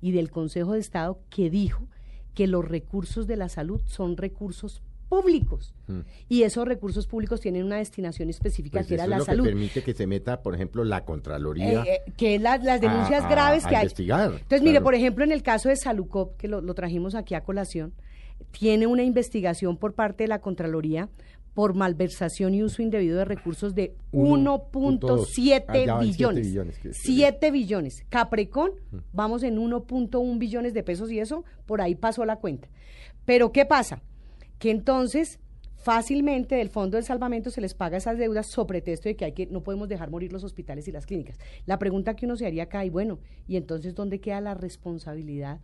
y 0.00 0.12
del 0.12 0.30
Consejo 0.30 0.72
de 0.72 0.80
Estado 0.80 1.20
que 1.30 1.50
dijo 1.50 1.88
que 2.34 2.46
los 2.46 2.66
recursos 2.66 3.26
de 3.26 3.36
la 3.36 3.48
salud 3.48 3.80
son 3.86 4.16
recursos 4.16 4.82
públicos 5.08 5.74
mm. 5.86 6.00
y 6.28 6.42
esos 6.42 6.68
recursos 6.68 7.06
públicos 7.06 7.40
tienen 7.40 7.64
una 7.64 7.76
destinación 7.76 8.28
específica 8.28 8.80
pues 8.80 8.88
que 8.88 8.94
era 8.94 9.06
la 9.06 9.16
es 9.16 9.20
lo 9.20 9.24
salud. 9.24 9.44
Que 9.44 9.50
permite 9.50 9.82
que 9.82 9.94
se 9.94 10.06
meta, 10.06 10.42
por 10.42 10.54
ejemplo, 10.54 10.84
la 10.84 11.04
Contraloría. 11.04 11.82
Eh, 11.82 12.02
eh, 12.06 12.12
que 12.16 12.34
es 12.34 12.42
las 12.42 12.62
denuncias 12.62 13.28
graves 13.28 13.66
que 13.66 13.76
hay. 13.76 13.88
Entonces, 13.88 14.62
mire, 14.62 14.80
por 14.80 14.94
ejemplo, 14.94 15.24
en 15.24 15.32
el 15.32 15.42
caso 15.42 15.68
de 15.68 15.76
Salucop, 15.76 16.36
que 16.36 16.48
lo, 16.48 16.60
lo 16.60 16.74
trajimos 16.74 17.14
aquí 17.14 17.34
a 17.34 17.42
colación, 17.42 17.94
tiene 18.50 18.86
una 18.86 19.02
investigación 19.02 19.76
por 19.76 19.94
parte 19.94 20.24
de 20.24 20.28
la 20.28 20.40
Contraloría 20.40 21.08
por 21.58 21.74
malversación 21.74 22.54
y 22.54 22.62
uso 22.62 22.82
indebido 22.82 23.18
de 23.18 23.24
recursos 23.24 23.74
de 23.74 23.96
1.7 24.12 25.64
ah, 25.88 25.98
billones. 25.98 26.54
7 26.92 27.50
billones. 27.50 28.04
Caprecon, 28.08 28.70
vamos 29.12 29.42
en 29.42 29.56
1.1 29.58 30.38
billones 30.38 30.72
de 30.72 30.84
pesos 30.84 31.10
y 31.10 31.18
eso 31.18 31.44
por 31.66 31.80
ahí 31.80 31.96
pasó 31.96 32.24
la 32.24 32.36
cuenta. 32.36 32.68
Pero 33.24 33.50
¿qué 33.50 33.66
pasa? 33.66 34.02
Que 34.60 34.70
entonces 34.70 35.40
fácilmente 35.74 36.54
del 36.54 36.68
Fondo 36.68 36.96
del 36.96 37.04
Salvamento 37.04 37.50
se 37.50 37.60
les 37.60 37.74
paga 37.74 37.96
esas 37.96 38.18
deudas 38.18 38.46
sobre 38.46 38.80
pretexto 38.80 39.08
de 39.08 39.16
que 39.16 39.24
hay 39.24 39.32
que 39.32 39.46
no 39.46 39.64
podemos 39.64 39.88
dejar 39.88 40.10
morir 40.10 40.32
los 40.32 40.44
hospitales 40.44 40.86
y 40.86 40.92
las 40.92 41.06
clínicas. 41.06 41.40
La 41.66 41.80
pregunta 41.80 42.14
que 42.14 42.26
uno 42.26 42.36
se 42.36 42.46
haría 42.46 42.62
acá, 42.62 42.84
y 42.84 42.90
bueno, 42.90 43.18
¿y 43.48 43.56
entonces 43.56 43.96
dónde 43.96 44.20
queda 44.20 44.40
la 44.40 44.54
responsabilidad 44.54 45.58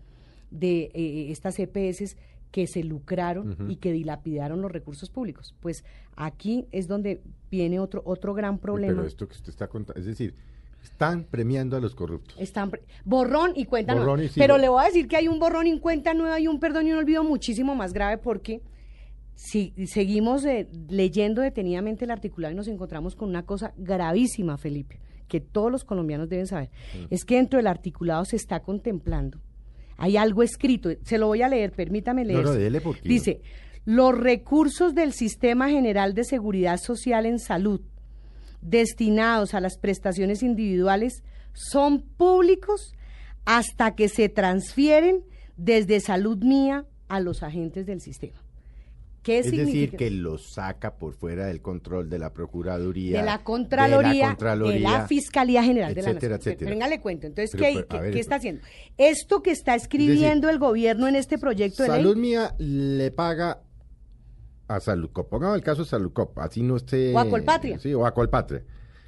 de 0.51 0.91
eh, 0.93 1.31
estas 1.31 1.57
EPS 1.61 2.17
que 2.55 2.69
se 2.69 2.85
lucraron 2.85 3.57
y 3.69 3.77
que 3.79 3.91
dilapidaron 3.91 4.63
los 4.63 4.71
recursos 4.71 5.11
públicos. 5.11 5.57
Pues 5.59 5.85
aquí 6.15 6.69
es 6.71 6.87
donde 6.87 7.21
viene 7.51 7.81
otro 7.81 8.01
otro 8.05 8.33
gran 8.33 8.59
problema. 8.59 8.95
Pero 8.95 9.09
esto 9.09 9.27
que 9.27 9.35
usted 9.35 9.49
está 9.49 9.67
contando, 9.67 9.99
es 9.99 10.07
decir, 10.07 10.37
están 10.81 11.25
premiando 11.25 11.77
a 11.77 11.81
los 11.81 11.97
corruptos. 11.97 12.37
Están 12.39 12.71
borrón 13.05 13.55
y 13.57 13.65
cuenta 13.65 13.97
nueva. 13.97 14.17
Pero 14.37 14.57
le 14.59 14.69
voy 14.69 14.85
a 14.85 14.87
decir 14.87 15.09
que 15.09 15.17
hay 15.17 15.27
un 15.27 15.41
borrón 15.41 15.67
y 15.67 15.81
cuenta 15.81 16.15
nueva 16.15 16.39
y 16.39 16.47
un 16.47 16.61
perdón 16.61 16.87
y 16.87 16.93
un 16.93 16.99
olvido 16.99 17.25
muchísimo 17.25 17.75
más 17.75 17.93
grave 17.93 18.19
porque 18.19 18.63
si 19.35 19.75
seguimos 19.89 20.45
eh, 20.45 20.69
leyendo 20.89 21.43
detenidamente 21.43 22.05
el 22.05 22.13
articulado 22.13 22.53
y 22.53 22.57
nos 22.57 22.69
encontramos 22.69 23.17
con 23.17 23.31
una 23.31 23.45
cosa 23.45 23.75
gravísima, 23.77 24.59
Felipe, 24.59 25.01
que 25.27 25.41
todos 25.41 25.73
los 25.73 25.83
colombianos 25.83 26.29
deben 26.29 26.47
saber, 26.47 26.71
mm. 26.71 27.07
es 27.11 27.25
que 27.25 27.35
dentro 27.35 27.57
del 27.57 27.67
articulado 27.67 28.25
se 28.25 28.37
está 28.37 28.61
contemplando 28.61 29.41
hay 29.97 30.17
algo 30.17 30.43
escrito, 30.43 30.91
se 31.03 31.19
lo 31.19 31.27
voy 31.29 31.43
a 31.43 31.49
leer, 31.49 31.73
permítame 31.73 32.25
leer. 32.25 32.45
Dice, 33.03 33.41
los 33.85 34.17
recursos 34.17 34.95
del 34.95 35.13
Sistema 35.13 35.69
General 35.69 36.15
de 36.15 36.25
Seguridad 36.25 36.79
Social 36.79 37.27
en 37.27 37.39
Salud 37.39 37.81
destinados 38.61 39.55
a 39.55 39.61
las 39.61 39.79
prestaciones 39.79 40.43
individuales 40.43 41.23
son 41.53 42.03
públicos 42.03 42.95
hasta 43.45 43.95
que 43.95 44.09
se 44.09 44.29
transfieren 44.29 45.23
desde 45.57 46.01
salud 46.01 46.39
mía 46.39 46.87
a 47.09 47.21
los 47.21 47.43
agentes 47.43 47.87
del 47.87 48.01
sistema 48.01 48.44
es 49.27 49.51
decir, 49.51 49.97
que 49.97 50.11
los 50.11 50.53
saca 50.53 50.97
por 50.97 51.15
fuera 51.15 51.47
del 51.47 51.63
control 51.63 52.11
de 52.11 52.19
la 52.19 52.33
Procuraduría, 52.33 53.21
de 53.21 53.25
la 53.25 53.43
Contraloría, 53.43 54.37
de 54.37 54.81
la, 54.81 55.07
Fiscalía 55.07 55.63
General 55.63 55.95
de 55.95 56.03
la 56.03 56.13
Nación. 56.13 56.33
Etcétera. 56.33 56.71
Venga, 56.71 56.89
le 56.89 57.01
cuento. 57.01 57.27
Entonces, 57.27 57.59
¿qué, 57.59 57.85
¿qué, 57.89 58.21
está 58.21 58.37
haciendo? 58.37 58.63
Esto 58.99 59.43
que 59.43 59.51
está 59.51 59.75
escribiendo 59.75 60.51
el 60.51 60.59
gobierno 60.59 61.09
en 61.09 61.17
este 61.17 61.39
proyecto 61.39 61.83
de 61.83 61.89
Salud. 61.89 62.17
Mía 62.17 62.55
le 62.59 63.11
paga 63.11 63.63
a 64.69 64.81
Saludcop. 64.81 65.29
Pongamos 65.29 65.57
el 65.57 65.63
caso 65.63 65.83
de 65.83 65.89
Saludcop, 65.89 66.39
así 66.39 66.63
no 66.63 66.77
esté... 66.77 67.15
O 67.15 67.19
a 67.19 67.29
Colpatria. 67.29 67.79
Sí, 67.79 67.95
o 67.95 68.07
a 68.07 68.15
Colpatria. 68.15 68.63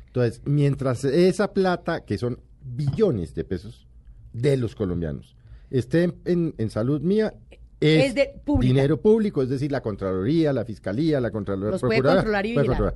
Entonces, 0.07 0.41
mientras 0.45 1.05
esa 1.05 1.53
plata, 1.53 2.05
que 2.05 2.19
son 2.19 2.41
billones 2.63 3.35
de 3.35 3.45
pesos 3.45 3.87
de 4.33 4.57
los 4.57 4.75
colombianos, 4.75 5.37
esté 5.71 6.15
en, 6.25 6.55
en 6.57 6.71
Salud 6.71 7.01
Mía, 7.03 7.35
es, 7.81 8.15
de 8.15 8.41
dinero 8.61 9.01
público, 9.01 9.43
es 9.43 9.49
decir, 9.49 9.71
la 9.71 9.81
Contraloría, 9.81 10.53
la 10.53 10.65
Fiscalía, 10.65 11.21
la 11.21 11.31
Contraloría, 11.31 11.73
Los 11.73 11.81
puede 11.81 12.03
controlar 12.03 12.47
y 12.47 12.57
vigilar. 12.57 12.95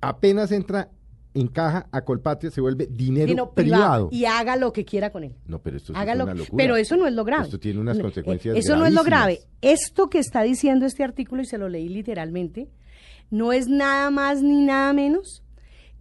Apenas 0.00 0.52
entra 0.52 0.90
en 1.34 1.48
caja 1.48 1.86
a 1.90 2.02
Colpatria 2.02 2.50
se 2.50 2.60
vuelve 2.60 2.86
dinero, 2.86 3.52
privado, 3.52 4.08
y 4.12 4.24
haga 4.24 4.56
lo 4.56 4.72
que 4.72 4.84
quiera 4.84 5.10
con 5.10 5.24
él. 5.24 5.34
No, 5.46 5.58
pero 5.60 5.76
esto 5.76 5.92
es 5.92 5.98
una 5.98 6.14
locura. 6.14 6.46
Pero 6.56 6.76
eso 6.76 6.96
no 6.96 7.06
es 7.06 7.12
lo 7.12 7.24
grave. 7.24 7.44
Esto 7.44 7.58
tiene 7.58 7.80
unas 7.80 7.98
consecuencias 7.98 8.56
Eso 8.56 8.76
no 8.76 8.86
es 8.86 8.92
lo 8.92 9.02
grave. 9.02 9.40
Esto 9.60 10.08
que 10.08 10.18
está 10.18 10.42
diciendo 10.42 10.86
este 10.86 11.02
artículo 11.02 11.42
y 11.42 11.46
se 11.46 11.58
lo 11.58 11.68
leí 11.68 11.88
literalmente, 11.88 12.70
no 13.30 13.52
es 13.52 13.66
nada 13.66 14.10
más 14.10 14.42
ni 14.42 14.64
nada 14.64 14.92
menos 14.92 15.43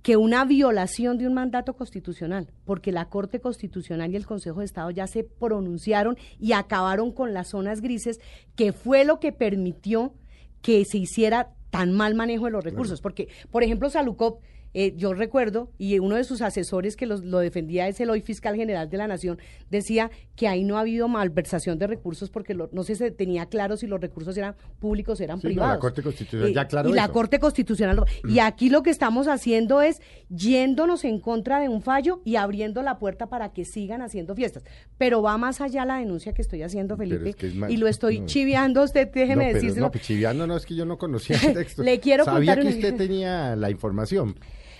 que 0.03 0.17
una 0.17 0.43
violación 0.43 1.17
de 1.17 1.25
un 1.25 1.33
mandato 1.33 1.75
constitucional, 1.75 2.51
porque 2.65 2.91
la 2.91 3.09
Corte 3.09 3.39
Constitucional 3.39 4.11
y 4.11 4.17
el 4.17 4.25
Consejo 4.25 4.59
de 4.59 4.65
Estado 4.65 4.91
ya 4.91 5.07
se 5.07 5.23
pronunciaron 5.23 6.17
y 6.39 6.51
acabaron 6.51 7.11
con 7.13 7.33
las 7.33 7.47
zonas 7.47 7.81
grises, 7.81 8.19
que 8.55 8.73
fue 8.73 9.05
lo 9.05 9.19
que 9.19 9.31
permitió 9.31 10.13
que 10.61 10.83
se 10.85 10.97
hiciera 10.97 11.53
tan 11.69 11.93
mal 11.93 12.15
manejo 12.15 12.45
de 12.45 12.51
los 12.51 12.63
recursos. 12.63 13.01
Porque, 13.01 13.29
por 13.49 13.63
ejemplo, 13.63 13.89
Salucop 13.89 14.41
eh, 14.73 14.93
yo 14.95 15.13
recuerdo, 15.13 15.71
y 15.77 15.99
uno 15.99 16.15
de 16.15 16.23
sus 16.23 16.41
asesores 16.41 16.95
que 16.95 17.05
lo 17.05 17.39
defendía 17.39 17.87
es 17.87 17.99
el 17.99 18.09
hoy 18.09 18.21
fiscal 18.21 18.55
general 18.55 18.89
de 18.89 18.97
la 18.97 19.07
Nación, 19.07 19.39
decía 19.69 20.11
que 20.35 20.47
ahí 20.47 20.63
no 20.63 20.77
ha 20.77 20.81
habido 20.81 21.07
malversación 21.07 21.77
de 21.77 21.87
recursos 21.87 22.29
porque 22.29 22.55
no 22.55 22.83
se 22.83 23.11
tenía 23.11 23.45
claro 23.47 23.77
si 23.77 23.87
los 23.87 24.01
recursos 24.01 24.35
eran 24.37 24.55
públicos 24.79 25.19
o 25.19 25.23
eran 25.23 25.39
privados. 25.39 25.75
la 25.75 25.79
Corte 25.79 26.01
Constitucional 26.01 26.53
ya 26.53 26.67
claro. 26.67 26.89
Y 26.89 26.93
la 26.93 27.07
Corte 27.09 27.39
Constitucional. 27.39 28.03
Y 28.27 28.39
aquí 28.39 28.69
lo 28.69 28.83
que 28.83 28.89
estamos 28.89 29.27
haciendo 29.27 29.81
es 29.81 30.01
yéndonos 30.29 31.03
en 31.03 31.19
contra 31.19 31.59
de 31.59 31.69
un 31.69 31.81
fallo 31.81 32.21
y 32.25 32.35
abriendo 32.35 32.81
la 32.81 32.97
puerta 32.97 33.27
para 33.27 33.53
que 33.53 33.65
sigan 33.65 34.01
haciendo 34.01 34.35
fiestas. 34.35 34.63
Pero 34.97 35.21
va 35.21 35.37
más 35.37 35.61
allá 35.61 35.85
la 35.85 35.97
denuncia 35.97 36.33
que 36.33 36.41
estoy 36.41 36.63
haciendo, 36.63 36.97
Felipe, 36.97 37.35
y 37.69 37.77
lo 37.77 37.87
estoy 37.87 38.25
chiviando 38.25 38.81
a 38.81 38.83
usted, 38.85 39.09
déjeme 39.11 39.47
no, 39.47 39.53
decírselo. 39.53 39.91
No, 39.93 39.99
chiviando 39.99 40.47
no 40.47 40.57
es 40.57 40.65
que 40.65 40.75
yo 40.75 40.85
no 40.85 40.97
conocía 40.97 41.37
el 41.37 41.53
texto. 41.53 41.83
Le 41.83 41.99
quiero 41.99 42.25
Sabía 42.25 42.59
que 42.59 42.67
usted 42.67 42.95
tenía 42.97 43.55
la 43.55 43.69
información. 43.69 44.35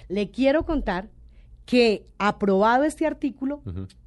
Le 0.09 0.31
quiero 0.31 0.65
contar 0.65 1.09
que 1.65 2.05
aprobado 2.17 2.83
este 2.83 3.05
artículo, 3.05 3.61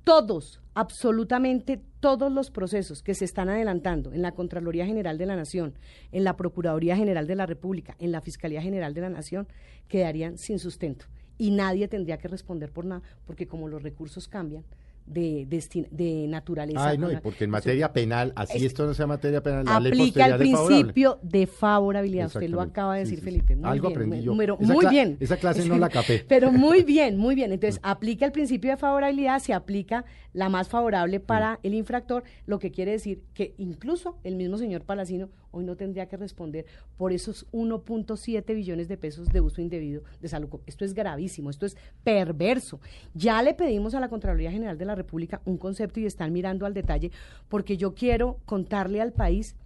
todos, 0.04 0.61
absolutamente 0.74 1.80
todos 2.00 2.30
los 2.30 2.50
procesos 2.50 3.02
que 3.02 3.14
se 3.14 3.24
están 3.24 3.48
adelantando 3.48 4.12
en 4.12 4.22
la 4.22 4.32
Contraloría 4.32 4.87
General 4.87 5.16
de 5.16 5.26
la 5.26 5.37
Nación, 5.37 5.74
en 6.12 6.24
la 6.24 6.37
Procuraduría 6.37 6.96
General 6.96 7.26
de 7.26 7.35
la 7.35 7.46
República, 7.46 7.96
en 7.98 8.12
la 8.12 8.20
Fiscalía 8.20 8.61
General 8.61 8.92
de 8.92 9.00
la 9.00 9.11
Nación, 9.11 9.48
quedarían 9.88 10.37
sin 10.37 10.59
sustento. 10.59 11.06
Y 11.38 11.50
nadie 11.50 11.88
tendría 11.88 12.18
que 12.18 12.28
responder 12.28 12.70
por 12.70 12.85
nada, 12.85 13.02
porque 13.26 13.46
como 13.46 13.68
los 13.68 13.82
recursos 13.82 14.28
cambian, 14.28 14.64
de, 15.07 15.47
destin- 15.49 15.88
de 15.90 16.27
naturaleza. 16.29 16.88
Ay, 16.88 16.99
no, 16.99 17.11
y 17.11 17.16
porque 17.16 17.45
en 17.45 17.51
materia 17.51 17.92
penal, 17.92 18.33
así 18.37 18.59
Es- 18.59 18.64
esto 18.64 18.87
no 18.87 18.95
sea 18.95 19.07
materia 19.07 19.42
penal, 19.42 19.64
la 19.64 19.79
ley 19.81 19.92
aplica 19.92 20.27
el 20.27 20.37
principio 20.38 21.19
de 21.23 21.47
favorabilidad. 21.47 22.27
Usted 22.27 22.49
lo 22.49 22.61
acaba 22.61 22.95
de 22.95 23.01
decir, 23.01 23.19
sí, 23.19 23.25
sí. 23.25 23.31
Felipe. 23.31 23.57
Muy 23.57 23.71
Algo 23.71 23.88
bien, 23.88 23.97
aprendí 23.99 24.16
muy- 24.16 24.25
yo. 24.25 24.33
número- 24.33 24.57
muy 24.61 24.87
bien. 24.87 25.16
esa 25.21 25.37
clase 25.37 25.64
no 25.69 25.79
la 25.79 25.88
capé. 25.88 26.25
Pero 26.29 26.51
muy 26.53 26.83
bien, 26.85 27.16
muy 27.16 27.35
bien. 27.35 27.53
Entonces, 27.53 27.81
aplica 27.83 28.27
el 28.27 28.33
principio 28.33 28.71
de 28.71 28.77
favorabilidad, 28.77 29.38
se 29.38 29.53
aplica 29.55 30.05
la 30.33 30.49
más 30.49 30.69
favorable 30.69 31.21
para 31.21 31.55
Mm. 31.55 31.59
el 31.62 31.75
infractor, 31.75 32.25
lo 32.47 32.59
que 32.59 32.71
quiere 32.71 32.90
decir 32.92 33.23
que 33.33 33.55
incluso 33.59 34.19
el 34.25 34.37
mismo 34.37 34.59
señor 34.59 34.83
Palacino 34.83 35.29
hoy 35.57 35.64
no 35.64 35.77
tendría 35.77 36.07
que 36.07 36.16
responder 36.16 36.64
por 36.97 37.12
esos 37.12 37.47
1.7 37.53 38.55
billones 38.55 38.88
de 38.88 38.97
pesos 38.97 39.29
de 39.29 39.40
uso 39.40 39.61
indebido 39.61 40.03
de 40.21 40.29
salud. 40.29 40.49
Esto 40.66 40.85
es 40.85 40.95
gravísimo, 40.95 41.51
esto 41.51 41.66
es 41.66 41.77
perverso. 42.05 42.81
Ya 43.14 43.42
le 43.42 43.55
pedimos 43.55 43.95
a 43.95 44.01
la 44.01 44.09
Contraloría 44.09 44.51
General 44.51 44.77
de 44.79 44.85
la 44.85 44.95
República 44.95 45.40
un 45.45 45.57
concepto 45.59 46.01
y 46.01 46.07
están 46.07 46.33
mirando 46.33 46.66
al 46.66 46.75
detalle 46.75 47.11
porque 47.49 47.77
yo 47.77 47.95
quiero 47.95 48.38
contarle 48.45 49.01
al 49.01 49.12
país 49.12 49.57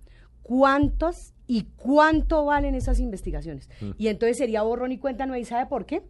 cuántos 0.43 1.33
y 1.47 1.65
cuánto 1.77 2.45
valen 2.45 2.75
esas 2.75 3.01
investigaciones. 3.01 3.69
Y 3.99 4.09
entonces 4.09 4.39
sería 4.39 4.63
borrón 4.63 4.93
y 4.93 4.99
cuenta 4.99 5.27
nueva. 5.27 5.41
¿Y 5.41 5.45
sabe 5.45 5.67
por 5.67 5.85
qué? 5.87 6.03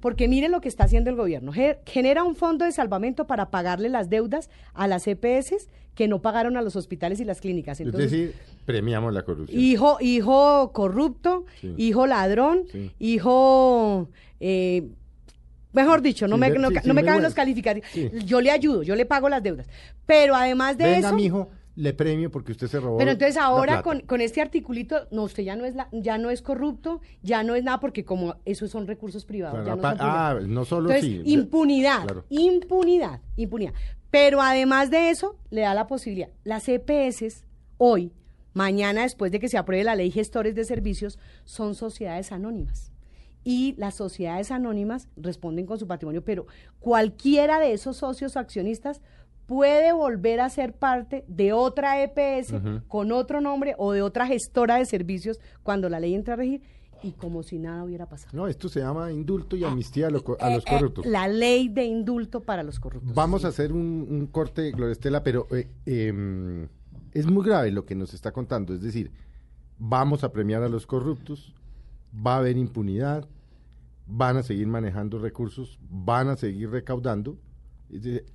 Porque 0.00 0.26
mire 0.26 0.48
lo 0.48 0.60
que 0.62 0.68
está 0.68 0.84
haciendo 0.84 1.10
el 1.10 1.16
gobierno. 1.16 1.52
Ge- 1.52 1.78
Genera 1.84 2.24
un 2.24 2.34
fondo 2.34 2.64
de 2.64 2.72
salvamento 2.72 3.26
para 3.26 3.50
pagarle 3.50 3.88
las 3.90 4.08
deudas 4.08 4.48
a 4.72 4.86
las 4.88 5.06
EPS 5.06 5.68
que 5.96 6.06
no 6.06 6.22
pagaron 6.22 6.56
a 6.56 6.62
los 6.62 6.76
hospitales 6.76 7.18
y 7.18 7.24
las 7.24 7.40
clínicas. 7.40 7.80
Entonces, 7.80 8.12
es 8.12 8.12
decir, 8.12 8.34
premiamos 8.64 9.12
la 9.12 9.22
corrupción. 9.24 9.60
hijo, 9.60 9.96
hijo 10.00 10.70
corrupto, 10.72 11.46
Sí. 11.60 11.74
hijo 11.78 12.06
ladrón, 12.06 12.64
Sí. 12.70 12.92
hijo... 13.00 14.08
eh, 14.38 14.86
Mejor 15.72 16.00
dicho, 16.00 16.26
no 16.26 16.36
Sí, 16.36 16.40
me, 16.40 16.50
no, 16.50 16.70
no 16.70 16.94
me 16.94 17.04
caben 17.04 17.22
los 17.22 17.34
calificativos. 17.34 17.90
Yo 18.24 18.40
le 18.40 18.50
ayudo, 18.50 18.82
yo 18.82 18.96
le 18.96 19.04
pago 19.04 19.28
las 19.28 19.42
deudas. 19.42 19.66
Pero 20.06 20.34
además 20.34 20.78
de 20.78 20.84
Venga, 20.84 21.08
eso... 21.08 21.16
mijo, 21.16 21.50
le 21.74 21.92
premio 21.92 22.30
porque 22.30 22.52
usted 22.52 22.66
se 22.68 22.80
robó 22.80 22.96
Pero 22.96 23.10
entonces 23.10 23.34
la 23.36 23.44
ahora 23.44 23.72
plata. 23.74 23.82
con, 23.82 24.00
con 24.00 24.20
este 24.22 24.40
articulito, 24.40 25.06
no, 25.10 25.24
usted 25.24 25.42
ya 25.42 25.54
no 25.54 25.66
es 25.66 25.74
la, 25.74 25.88
ya 25.92 26.16
no 26.16 26.30
es 26.30 26.40
corrupto, 26.40 27.02
ya 27.22 27.42
no 27.42 27.54
es 27.54 27.62
nada, 27.62 27.78
porque 27.80 28.06
como 28.06 28.36
esos 28.46 28.70
son 28.70 28.86
recursos 28.86 29.26
privados. 29.26 29.66
Ya 29.66 29.76
no 29.76 29.82
son 29.82 29.96
ah, 30.00 30.38
no 30.46 30.64
solo 30.64 30.88
Entonces, 30.90 31.22
sí. 31.22 31.30
impunidad, 31.30 32.04
claro. 32.04 32.24
impunidad, 32.30 33.20
impunidad. 33.36 33.74
Pero 34.10 34.40
además 34.40 34.90
de 34.90 35.10
eso, 35.10 35.36
le 35.50 35.62
da 35.62 35.74
la 35.74 35.86
posibilidad. 35.86 36.30
Las 36.44 36.68
EPS 36.68 37.44
hoy, 37.78 38.12
mañana 38.54 39.02
después 39.02 39.32
de 39.32 39.40
que 39.40 39.48
se 39.48 39.58
apruebe 39.58 39.84
la 39.84 39.96
ley 39.96 40.10
gestores 40.10 40.54
de 40.54 40.64
servicios, 40.64 41.18
son 41.44 41.74
sociedades 41.74 42.32
anónimas. 42.32 42.92
Y 43.44 43.74
las 43.78 43.94
sociedades 43.94 44.50
anónimas 44.50 45.08
responden 45.16 45.66
con 45.66 45.78
su 45.78 45.86
patrimonio, 45.86 46.24
pero 46.24 46.46
cualquiera 46.80 47.60
de 47.60 47.72
esos 47.72 47.98
socios 47.98 48.34
o 48.34 48.40
accionistas 48.40 49.00
puede 49.46 49.92
volver 49.92 50.40
a 50.40 50.50
ser 50.50 50.72
parte 50.72 51.24
de 51.28 51.52
otra 51.52 52.02
EPS 52.02 52.54
con 52.88 53.12
otro 53.12 53.40
nombre 53.40 53.74
o 53.78 53.92
de 53.92 54.02
otra 54.02 54.26
gestora 54.26 54.76
de 54.76 54.84
servicios 54.84 55.40
cuando 55.62 55.88
la 55.88 56.00
ley 56.00 56.14
entre 56.14 56.32
a 56.34 56.36
regir 56.36 56.62
y 57.06 57.12
como 57.12 57.42
si 57.42 57.58
nada 57.58 57.84
hubiera 57.84 58.06
pasado. 58.08 58.36
No, 58.36 58.46
esto 58.48 58.68
se 58.68 58.80
llama 58.80 59.12
indulto 59.12 59.56
y 59.56 59.64
amnistía 59.64 60.08
a, 60.08 60.10
lo 60.10 60.24
a 60.40 60.50
los 60.50 60.64
Eh, 60.64 60.66
eh, 60.68 60.70
corruptos. 60.78 61.06
la 61.06 61.28
ley 61.28 61.68
de 61.68 61.84
indulto 61.84 62.40
para 62.40 62.62
los 62.62 62.78
corruptos. 62.80 63.14
Vamos 63.14 63.44
a 63.44 63.48
hacer 63.48 63.72
un, 63.72 64.06
un 64.10 64.26
corte, 64.26 64.70
Gloria 64.72 64.92
Estela, 64.92 65.22
pero 65.22 65.46
eh, 65.52 65.68
em, 65.86 66.68
es 67.12 67.26
muy 67.26 67.44
grave 67.44 67.70
lo 67.70 67.84
que 67.86 67.94
nos 67.94 68.12
está 68.14 68.32
contando. 68.32 68.74
Es 68.74 68.82
decir, 68.82 69.10
vamos 69.78 70.24
a 70.24 70.32
premiar 70.32 70.62
a 70.62 70.68
los 70.68 70.86
corruptos, 70.86 71.54
va 72.14 72.34
a 72.34 72.38
haber 72.38 72.56
impunidad, 72.56 73.28
van 74.06 74.36
a 74.36 74.42
seguir 74.42 74.66
manejando 74.66 75.18
recursos, 75.18 75.78
van 75.88 76.28
a 76.28 76.36
seguir 76.36 76.70
recaudando. 76.70 77.38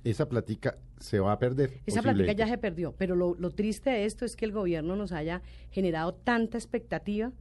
Esa 0.04 0.28
platica 0.28 0.78
se 0.98 1.20
va 1.20 1.32
a 1.32 1.38
perder. 1.38 1.80
Esa 1.84 2.00
plática 2.00 2.32
ya 2.32 2.46
se 2.48 2.56
perdió, 2.58 2.94
pero 2.96 3.16
lo, 3.16 3.34
lo 3.34 3.50
triste 3.50 3.90
de 3.90 4.06
esto 4.06 4.24
es 4.24 4.34
que 4.34 4.44
el 4.46 4.52
gobierno 4.52 4.96
nos 4.96 5.12
haya 5.12 5.42
generado 5.70 6.14
tanta 6.14 6.56
expectativa, 6.56 7.32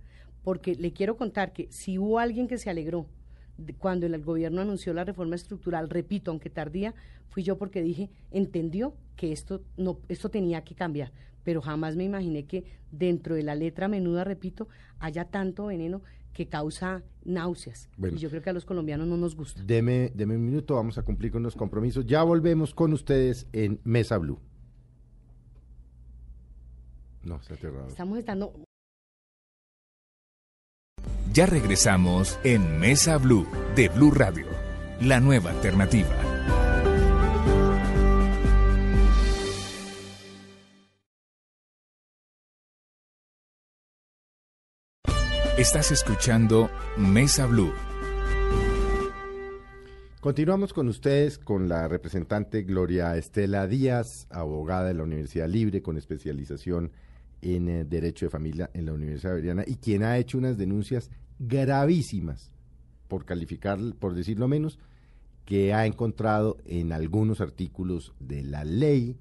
porque 0.44 0.76
le 0.76 0.94
quiero 0.94 1.18
contar 1.18 1.54
que 1.54 1.68
si 1.72 1.98
hubo 1.98 2.20
alguien 2.20 2.48
que 2.48 2.58
se 2.58 2.70
alegró 2.70 3.08
de- 3.58 3.74
cuando 3.74 4.06
el, 4.06 4.24
gobierno 4.24 4.62
anunció 4.62 4.94
la 4.94 5.04
reforma 5.04 5.36
estructural, 5.36 5.90
repito, 5.90 6.32
aunque 6.32 6.50
tardía, 6.50 6.94
fui 7.30 7.44
yo 7.44 7.58
porque 7.58 7.82
dije, 7.82 8.10
entendió 8.32 8.96
que 9.16 9.32
esto, 9.32 9.62
no, 9.78 10.00
esto 10.10 10.30
tenía 10.30 10.64
que 10.64 10.76
cambiar, 10.76 11.12
pero 11.44 11.62
jamás 11.62 11.96
me 11.96 12.04
imaginé 12.04 12.46
que 12.46 12.66
dentro 12.92 13.36
de 13.36 13.44
la 13.44 13.56
letra 13.56 13.88
menuda, 13.88 14.24
repito, 14.24 14.68
haya 15.00 15.26
tanto 15.26 15.68
veneno 15.68 16.02
que 16.34 16.48
causa 16.48 17.04
náuseas. 17.26 17.90
Bueno. 17.98 18.16
Y 18.16 18.20
yo 18.20 18.30
creo 18.30 18.42
que 18.42 18.50
a 18.50 18.54
los 18.54 18.66
colombianos 18.66 19.08
no 19.08 19.18
nos 19.18 19.36
gusta. 19.36 19.62
Deme, 19.64 20.12
deme 20.16 20.36
un 20.36 20.46
minuto, 20.46 20.76
vamos 20.76 20.98
a 20.98 21.04
cumplir 21.04 21.32
con 21.32 21.44
los 21.44 21.56
compromisos. 21.56 22.06
Ya 22.06 22.24
volvemos 22.24 22.74
con 22.74 22.94
ustedes 22.94 23.48
en 23.52 23.80
Mesa 23.84 24.18
Blue. 24.18 24.40
No, 27.24 27.36
está 27.36 27.54
aterrado. 27.54 27.88
Estamos 27.88 28.18
estando 28.18 28.54
Ya 31.34 31.46
regresamos 31.46 32.38
en 32.44 32.78
Mesa 32.78 33.18
Blue 33.18 33.48
de 33.74 33.88
Blue 33.88 34.12
Radio, 34.12 34.48
la 35.00 35.22
nueva 35.22 35.52
alternativa. 35.52 36.10
Estás 45.58 45.94
escuchando 45.94 46.70
Mesa 46.98 47.46
Blue. 47.46 47.74
Continuamos 50.20 50.74
con 50.74 50.90
ustedes 50.90 51.38
con 51.38 51.70
la 51.70 51.88
representante 51.88 52.64
Gloria 52.64 53.16
Estela 53.16 53.68
Díaz, 53.68 54.28
abogada 54.32 54.90
de 54.90 54.96
la 54.96 55.04
Universidad 55.04 55.48
Libre 55.48 55.82
con 55.82 55.98
especialización 55.98 56.86
en 56.86 56.92
eh, 57.42 57.86
Derecho 57.88 58.26
de 58.26 58.30
Familia 58.30 58.70
en 58.74 58.86
la 58.86 58.94
Universidad 58.94 59.32
Javeriana 59.32 59.64
y 59.66 59.76
quien 59.76 60.04
ha 60.04 60.18
hecho 60.18 60.38
unas 60.38 60.58
denuncias 60.58 61.10
gravísimas, 61.40 62.52
por 63.08 63.26
calificar, 63.26 63.80
por 64.00 64.14
decirlo 64.14 64.48
menos, 64.48 64.80
que 65.46 65.74
ha 65.74 65.86
encontrado 65.86 66.58
en 66.66 66.94
algunos 66.94 67.42
artículos 67.42 68.14
de 68.20 68.44
la 68.44 68.64
ley 68.64 69.18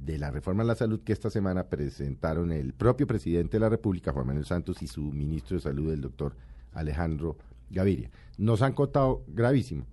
de 0.00 0.18
la 0.18 0.30
reforma 0.30 0.62
a 0.62 0.66
la 0.66 0.74
salud 0.74 1.00
que 1.00 1.12
esta 1.12 1.30
semana 1.30 1.68
presentaron 1.68 2.52
el 2.52 2.72
propio 2.72 3.06
presidente 3.06 3.56
de 3.56 3.60
la 3.60 3.68
República, 3.68 4.12
Juan 4.12 4.28
Manuel 4.28 4.46
Santos, 4.46 4.82
y 4.82 4.86
su 4.86 5.02
ministro 5.02 5.56
de 5.56 5.62
Salud, 5.62 5.92
el 5.92 6.00
doctor 6.00 6.36
Alejandro 6.72 7.36
Gaviria. 7.70 8.10
Nos 8.36 8.62
han 8.62 8.72
contado 8.72 9.24
gravísimo. 9.26 9.84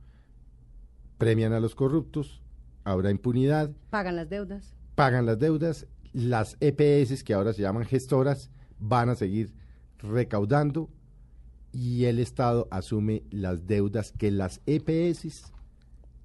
Premian 1.18 1.54
a 1.54 1.60
los 1.60 1.76
corruptos, 1.76 2.42
habrá 2.84 3.10
impunidad, 3.10 3.72
pagan 3.90 4.16
las 4.16 4.30
deudas. 4.30 4.76
pagan 4.96 5.26
las 5.26 5.40
deudas, 5.40 5.88
las 6.16 6.56
EPS, 6.62 7.24
que 7.26 7.34
ahora 7.34 7.52
se 7.52 7.62
llaman 7.62 7.84
gestoras, 7.86 8.50
van 8.80 9.10
a 9.10 9.16
seguir 9.16 9.52
recaudando 10.00 10.90
y 11.74 12.06
el 12.06 12.20
Estado 12.20 12.68
asume 12.72 13.24
las 13.32 13.68
deudas 13.68 14.14
que 14.18 14.32
las 14.32 14.62
EPS 14.66 15.52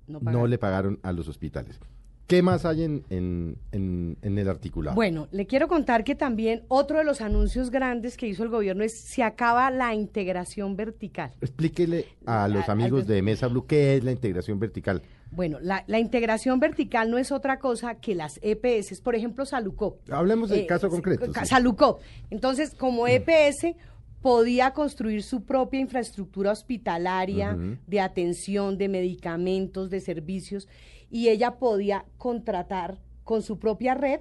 No, 0.07 0.46
le 0.46 0.59
pagaron 0.59 1.00
a 1.03 1.12
los 1.12 1.26
hospitales. 1.29 1.81
¿Qué 2.29 2.42
más 2.42 2.64
hay 2.64 2.85
en, 2.85 3.05
en, 3.11 3.57
en- 3.72 4.16
en 4.22 4.38
el 4.38 4.48
articulado? 4.48 4.94
Bueno, 4.94 5.26
le 5.33 5.46
quiero 5.48 5.66
contar 5.66 6.05
que 6.05 6.14
también 6.14 6.62
otro 6.68 6.98
de 6.98 7.05
los 7.05 7.20
anuncios 7.20 7.70
grandes 7.70 8.16
que 8.16 8.29
hizo 8.29 8.44
el 8.44 8.48
gobierno 8.50 8.85
es 8.85 8.96
se 8.96 9.24
acaba 9.24 9.68
la 9.72 9.92
integración 9.96 10.76
vertical. 10.76 11.33
Explíquele 11.40 12.07
a 12.26 12.46
los 12.46 12.68
amigos 12.68 13.09
de 13.09 13.20
Mesa 13.22 13.48
Blue 13.48 13.66
qué 13.66 13.96
es 13.96 14.05
la 14.05 14.12
integración 14.12 14.61
vertical. 14.61 15.03
Bueno, 15.32 15.58
la, 15.60 15.84
la 15.86 15.98
integración 16.00 16.58
vertical 16.58 17.10
no 17.10 17.16
es 17.18 17.30
otra 17.30 17.58
cosa 17.60 17.94
que 17.96 18.14
las 18.14 18.40
EPS, 18.42 19.00
por 19.00 19.14
ejemplo, 19.14 19.46
Salucop. 19.46 20.00
Hablemos 20.10 20.50
del 20.50 20.60
Eh, 20.60 20.66
caso 20.66 20.88
concreto. 20.88 21.26
sí. 21.32 21.32
Salucop. 21.46 22.00
Entonces, 22.30 22.74
como 22.74 23.06
EPS 23.06 23.76
podía 24.22 24.72
construir 24.72 25.22
su 25.22 25.44
propia 25.44 25.80
infraestructura 25.80 26.50
hospitalaria 26.50 27.56
de 27.86 28.00
atención, 28.00 28.76
de 28.76 28.88
medicamentos, 28.88 29.88
de 29.88 30.00
servicios, 30.00 30.68
y 31.10 31.28
ella 31.28 31.58
podía 31.58 32.04
contratar 32.18 32.98
con 33.24 33.42
su 33.42 33.58
propia 33.58 33.94
red, 33.94 34.20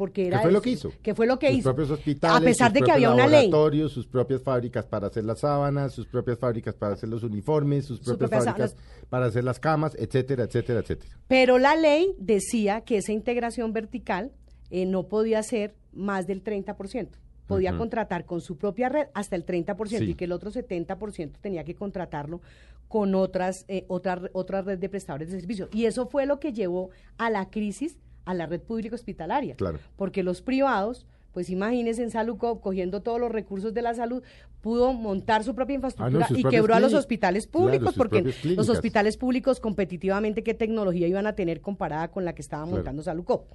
porque 0.00 0.28
era 0.28 0.38
¿Qué 0.38 0.42
fue 0.44 0.48
de 0.48 0.52
lo 0.54 0.58
su- 0.60 0.62
que 0.62 0.70
hizo? 0.70 0.92
Fue 1.14 1.26
lo 1.26 1.38
que 1.38 1.48
sus 1.50 1.58
hizo. 1.58 1.68
propios 1.74 1.90
hospitales, 1.90 2.40
a 2.40 2.40
pesar 2.42 2.68
sus 2.70 2.74
de 2.74 2.80
que 2.86 2.90
había 2.90 3.10
una 3.12 3.26
ley. 3.26 3.50
sus 3.90 4.06
propias 4.06 4.42
fábricas 4.42 4.86
para 4.86 5.08
hacer 5.08 5.24
las 5.26 5.40
sábanas, 5.40 5.92
sus 5.92 6.06
propias 6.06 6.38
fábricas 6.38 6.74
para 6.74 6.94
hacer 6.94 7.10
los 7.10 7.22
uniformes, 7.22 7.84
sus 7.84 7.98
Sus 7.98 8.16
propias 8.16 8.42
fábricas 8.46 8.76
para 9.10 9.26
hacer 9.26 9.44
las 9.44 9.60
camas, 9.60 9.94
etcétera, 9.98 10.44
etcétera, 10.44 10.80
etcétera. 10.80 11.10
Pero 11.28 11.58
la 11.58 11.76
ley 11.76 12.14
decía 12.18 12.80
que 12.80 12.96
esa 12.96 13.12
integración 13.12 13.74
vertical 13.74 14.32
eh, 14.70 14.86
no 14.86 15.06
podía 15.06 15.42
ser 15.42 15.74
más 15.92 16.26
del 16.26 16.42
30%. 16.42 17.08
Podía 17.46 17.76
contratar 17.76 18.24
con 18.24 18.40
su 18.40 18.56
propia 18.56 18.88
red 18.88 19.08
hasta 19.12 19.36
el 19.36 19.44
30% 19.44 19.98
Sí. 20.06 20.10
y 20.12 20.14
que 20.14 20.24
el 20.24 20.32
otro 20.32 20.50
70% 20.50 21.38
tenía 21.42 21.62
que 21.64 21.74
contratarlo 21.74 22.40
con 22.88 23.14
otras, 23.14 23.64
eh, 23.68 23.84
otra, 23.88 24.22
otra 24.32 24.62
red 24.62 24.78
de 24.78 24.88
prestadores 24.88 25.30
de 25.30 25.40
servicios. 25.40 25.68
Y 25.74 25.84
eso 25.84 26.06
fue 26.06 26.24
lo 26.24 26.40
que 26.40 26.52
llevó 26.54 26.88
a 27.18 27.28
la 27.28 27.50
crisis 27.50 27.98
a 28.30 28.34
la 28.34 28.46
red 28.46 28.60
pública 28.60 28.94
hospitalaria. 28.94 29.54
Claro. 29.56 29.78
Porque 29.96 30.22
los 30.22 30.42
privados 30.42 31.06
pues 31.32 31.48
imagínese 31.48 32.02
en 32.02 32.10
Saluco, 32.10 32.60
cogiendo 32.60 33.02
todos 33.02 33.20
los 33.20 33.30
recursos 33.30 33.72
de 33.72 33.82
la 33.82 33.94
salud, 33.94 34.22
pudo 34.60 34.92
montar 34.92 35.44
su 35.44 35.54
propia 35.54 35.74
infraestructura 35.76 36.26
sus 36.26 36.38
y 36.38 36.42
quebró 36.42 36.74
a 36.74 36.80
los 36.80 36.92
hospitales 36.92 37.46
Claro, 37.46 37.66
públicos, 37.66 37.94
porque 37.96 38.34
los 38.44 38.68
hospitales 38.68 39.16
públicos 39.16 39.60
competitivamente, 39.60 40.42
¿qué 40.42 40.54
tecnología 40.54 41.06
iban 41.06 41.28
a 41.28 41.34
tener 41.36 41.60
comparada 41.60 42.08
con 42.10 42.24
la 42.24 42.34
que 42.34 42.42
estaba 42.42 42.64
Claro. 42.64 42.76
montando 42.78 43.02
Saluco? 43.02 43.46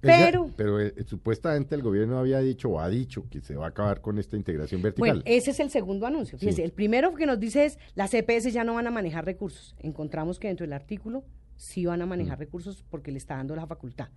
Ella- 0.00 0.26
Pero... 0.26 0.50
pero 0.56 0.80
eh, 0.80 0.94
supuestamente 1.06 1.74
el 1.74 1.82
gobierno 1.82 2.18
había 2.18 2.38
dicho 2.40 2.68
o 2.70 2.80
ha 2.80 2.88
dicho 2.88 3.24
que 3.30 3.40
se 3.40 3.54
va 3.56 3.66
a 3.66 3.68
acabar 3.68 4.00
con 4.00 4.18
esta 4.18 4.36
integración 4.36 4.82
vertical. 4.82 5.08
Bueno, 5.08 5.22
ese 5.24 5.50
es 5.52 5.60
el 5.60 5.70
segundo 5.70 6.06
anuncio. 6.06 6.38
Sí. 6.38 6.46
Fíjense, 6.46 6.64
el 6.64 6.72
primero 6.72 7.14
que 7.14 7.26
nos 7.26 7.38
dice 7.38 7.64
es 7.64 7.78
las 7.94 8.12
EPS 8.14 8.52
ya 8.52 8.64
no 8.64 8.74
van 8.74 8.86
a 8.86 8.90
manejar 8.90 9.24
recursos. 9.24 9.74
Encontramos 9.80 10.38
que 10.40 10.48
dentro 10.48 10.64
del 10.64 10.72
artículo 10.72 11.24
sí 11.62 11.86
van 11.86 12.02
a 12.02 12.06
manejar 12.06 12.38
recursos 12.38 12.84
porque 12.90 13.12
le 13.12 13.18
está 13.18 13.36
dando 13.36 13.54
la 13.56 13.66
facultad. 13.66 14.08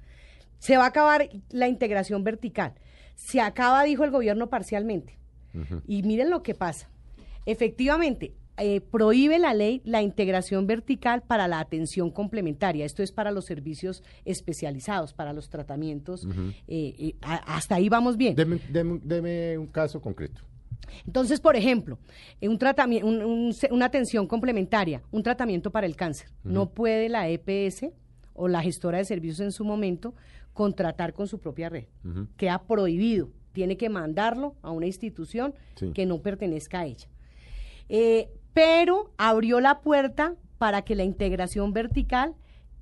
Se 0.59 0.77
va 0.77 0.85
a 0.85 0.87
acabar 0.87 1.29
la 1.51 1.67
integración 1.67 2.23
vertical. 2.23 2.73
Se 3.15 3.39
acaba, 3.41 3.83
dijo 3.83 4.03
el 4.03 4.11
gobierno, 4.11 4.49
parcialmente. 4.49 5.17
Y 5.87 6.03
miren 6.03 6.29
lo 6.29 6.41
que 6.43 6.53
pasa. 6.55 6.89
Efectivamente, 7.45 8.33
eh, 8.57 8.81
prohíbe 8.81 9.37
la 9.37 9.53
ley 9.53 9.81
la 9.85 10.01
integración 10.01 10.65
vertical 10.65 11.21
para 11.21 11.47
la 11.47 11.59
atención 11.59 12.09
complementaria. 12.09 12.85
Esto 12.85 13.03
es 13.03 13.11
para 13.11 13.31
los 13.31 13.45
servicios 13.45 14.01
especializados, 14.25 15.13
para 15.13 15.33
los 15.33 15.49
tratamientos. 15.49 16.25
eh, 16.67 16.95
eh, 16.97 17.15
a- 17.21 17.55
hasta 17.57 17.75
ahí 17.75 17.87
vamos 17.89 18.17
bien. 18.17 18.35
Deme, 18.35 18.59
deme- 18.71 18.99
deme 19.03 19.57
un 19.57 19.67
caso 19.67 20.01
concreto. 20.01 20.41
Entonces, 21.05 21.39
por 21.39 21.55
ejemplo, 21.55 21.99
en 22.41 22.51
un 22.51 22.57
tratamiento, 22.57 23.07
un- 23.07 23.53
una 23.71 23.85
atención 23.85 24.27
complementaria, 24.27 25.01
un 25.11 25.23
tratamiento 25.23 25.71
para 25.71 25.85
el 25.87 25.95
cáncer, 25.95 26.27
no 26.43 26.69
puede 26.69 27.09
la 27.09 27.27
EPS 27.29 27.91
o 28.33 28.47
la 28.47 28.61
gestora 28.61 28.97
de 28.97 29.05
servicios 29.05 29.39
en 29.39 29.51
su 29.51 29.63
momento 29.63 30.13
contratar 30.53 31.13
con 31.13 31.27
su 31.27 31.39
propia 31.39 31.69
red. 31.69 31.85
Queda 32.37 32.63
prohibido. 32.63 33.29
Tiene 33.53 33.77
que 33.77 33.89
mandarlo 33.89 34.55
a 34.61 34.71
una 34.71 34.85
institución 34.85 35.53
Sí. 35.75 35.91
que 35.93 36.05
no 36.05 36.21
pertenezca 36.21 36.81
a 36.81 36.85
ella. 36.85 37.07
Eh, 37.89 38.29
pero 38.53 39.11
abrió 39.17 39.59
la 39.59 39.81
puerta 39.81 40.35
para 40.57 40.81
que 40.83 40.95
la 40.95 41.03
integración 41.03 41.73
vertical 41.73 42.35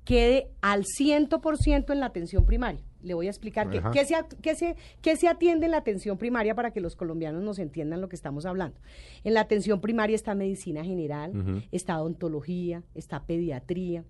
quede 0.04 0.48
al 0.62 0.84
100% 0.84 1.92
en 1.92 2.00
la 2.00 2.06
atención 2.06 2.44
primaria. 2.44 2.82
Le 3.04 3.14
voy 3.14 3.26
a 3.26 3.30
explicar 3.30 3.68
qué, 3.70 3.80
qué 3.92 4.54
se, 4.54 4.74
se- 5.02 5.16
se 5.16 5.28
atiende 5.28 5.66
en 5.66 5.72
la 5.72 5.78
atención 5.78 6.16
primaria 6.18 6.54
para 6.54 6.72
que 6.72 6.80
los 6.80 6.96
colombianos 6.96 7.42
nos 7.42 7.58
entiendan 7.58 8.00
lo 8.00 8.08
que 8.08 8.16
estamos 8.16 8.46
hablando. 8.46 8.80
En 9.24 9.34
la 9.34 9.40
atención 9.42 9.80
primaria 9.80 10.16
está 10.16 10.34
medicina 10.34 10.82
general, 10.84 11.62
está 11.70 12.00
odontología, 12.00 12.82
está 12.94 13.24
pediatría, 13.24 14.04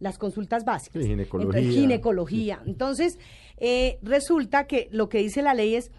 las 0.00 0.16
consultas 0.18 0.64
básicas. 0.64 1.02
Sí, 1.02 1.08
ginecología. 1.08 1.58
Entonces, 1.58 1.74
ginecología. 1.74 2.62
Entonces, 2.66 3.18
eh, 3.58 3.98
resulta 4.02 4.66
que 4.66 4.88
lo 4.92 5.08
que 5.08 5.18
dice 5.18 5.42
la 5.42 5.54
ley 5.54 5.74
es, 5.74 5.90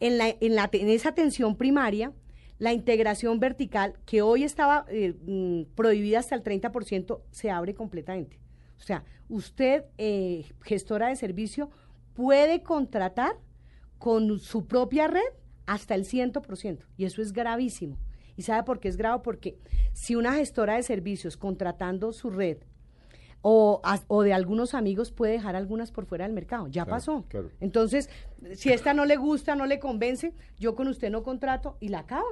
en, 0.00 0.16
la, 0.18 0.28
en, 0.40 0.54
la, 0.54 0.70
en 0.72 0.88
esa 0.88 1.10
atención 1.10 1.56
primaria, 1.56 2.12
la 2.58 2.72
integración 2.72 3.40
vertical, 3.40 3.94
que 4.06 4.22
hoy 4.22 4.44
estaba 4.44 4.86
eh, 4.88 5.14
mm, 5.26 5.74
prohibida 5.74 6.18
hasta 6.20 6.34
el 6.34 6.42
30%, 6.42 7.20
se 7.30 7.50
abre 7.50 7.74
completamente. 7.74 8.38
O 8.78 8.82
sea, 8.82 9.04
usted, 9.28 9.84
eh, 9.98 10.44
gestora 10.62 11.08
de 11.08 11.16
servicio, 11.16 11.70
puede 12.20 12.62
contratar 12.62 13.38
con 13.96 14.38
su 14.40 14.66
propia 14.66 15.06
red 15.08 15.22
hasta 15.64 15.94
el 15.94 16.04
100%. 16.04 16.80
Y 16.98 17.06
eso 17.06 17.22
es 17.22 17.32
gravísimo. 17.32 17.96
¿Y 18.36 18.42
sabe 18.42 18.62
por 18.62 18.78
qué 18.78 18.88
es 18.88 18.98
grave? 18.98 19.22
Porque 19.24 19.58
si 19.94 20.16
una 20.16 20.34
gestora 20.34 20.74
de 20.76 20.82
servicios 20.82 21.38
contratando 21.38 22.12
su 22.12 22.28
red 22.28 22.58
o, 23.40 23.80
o 24.08 24.22
de 24.22 24.34
algunos 24.34 24.74
amigos 24.74 25.12
puede 25.12 25.32
dejar 25.32 25.56
algunas 25.56 25.92
por 25.92 26.04
fuera 26.04 26.26
del 26.26 26.34
mercado. 26.34 26.66
Ya 26.66 26.84
Claro, 26.84 26.90
pasó. 26.90 27.24
claro. 27.28 27.50
Entonces, 27.58 28.10
si 28.54 28.70
esta 28.70 28.92
no 28.92 29.06
le 29.06 29.16
gusta, 29.16 29.54
no 29.54 29.64
le 29.64 29.78
convence, 29.78 30.34
yo 30.58 30.74
con 30.74 30.88
usted 30.88 31.10
no 31.10 31.22
contrato 31.22 31.78
y 31.80 31.88
la 31.88 32.00
acaba. 32.00 32.28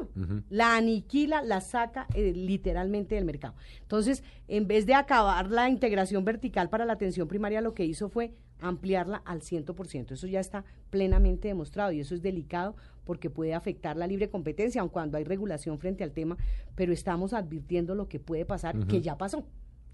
La 0.50 0.76
aniquila, 0.76 1.40
la 1.42 1.62
saca 1.62 2.06
eh, 2.12 2.34
literalmente 2.34 3.14
del 3.14 3.24
mercado. 3.24 3.54
Entonces, 3.80 4.22
en 4.48 4.66
vez 4.68 4.84
de 4.84 4.92
acabar 4.92 5.50
la 5.50 5.70
integración 5.70 6.26
vertical 6.26 6.68
para 6.68 6.84
la 6.84 6.92
atención 6.92 7.26
primaria, 7.26 7.62
lo 7.62 7.72
que 7.72 7.86
hizo 7.86 8.10
fue 8.10 8.34
ampliarla 8.60 9.22
al 9.24 9.40
100%. 9.42 10.12
Eso 10.12 10.26
ya 10.26 10.40
está 10.40 10.64
plenamente 10.90 11.48
demostrado 11.48 11.92
y 11.92 12.00
eso 12.00 12.14
es 12.14 12.22
delicado 12.22 12.74
porque 13.04 13.30
puede 13.30 13.54
afectar 13.54 13.96
la 13.96 14.06
libre 14.06 14.28
competencia, 14.28 14.80
aun 14.80 14.90
cuando 14.90 15.16
hay 15.18 15.24
regulación 15.24 15.78
frente 15.78 16.04
al 16.04 16.12
tema, 16.12 16.36
pero 16.74 16.92
estamos 16.92 17.32
advirtiendo 17.32 17.94
lo 17.94 18.08
que 18.08 18.20
puede 18.20 18.44
pasar, 18.44 18.86
que 18.86 19.00
ya 19.00 19.16
pasó. 19.16 19.44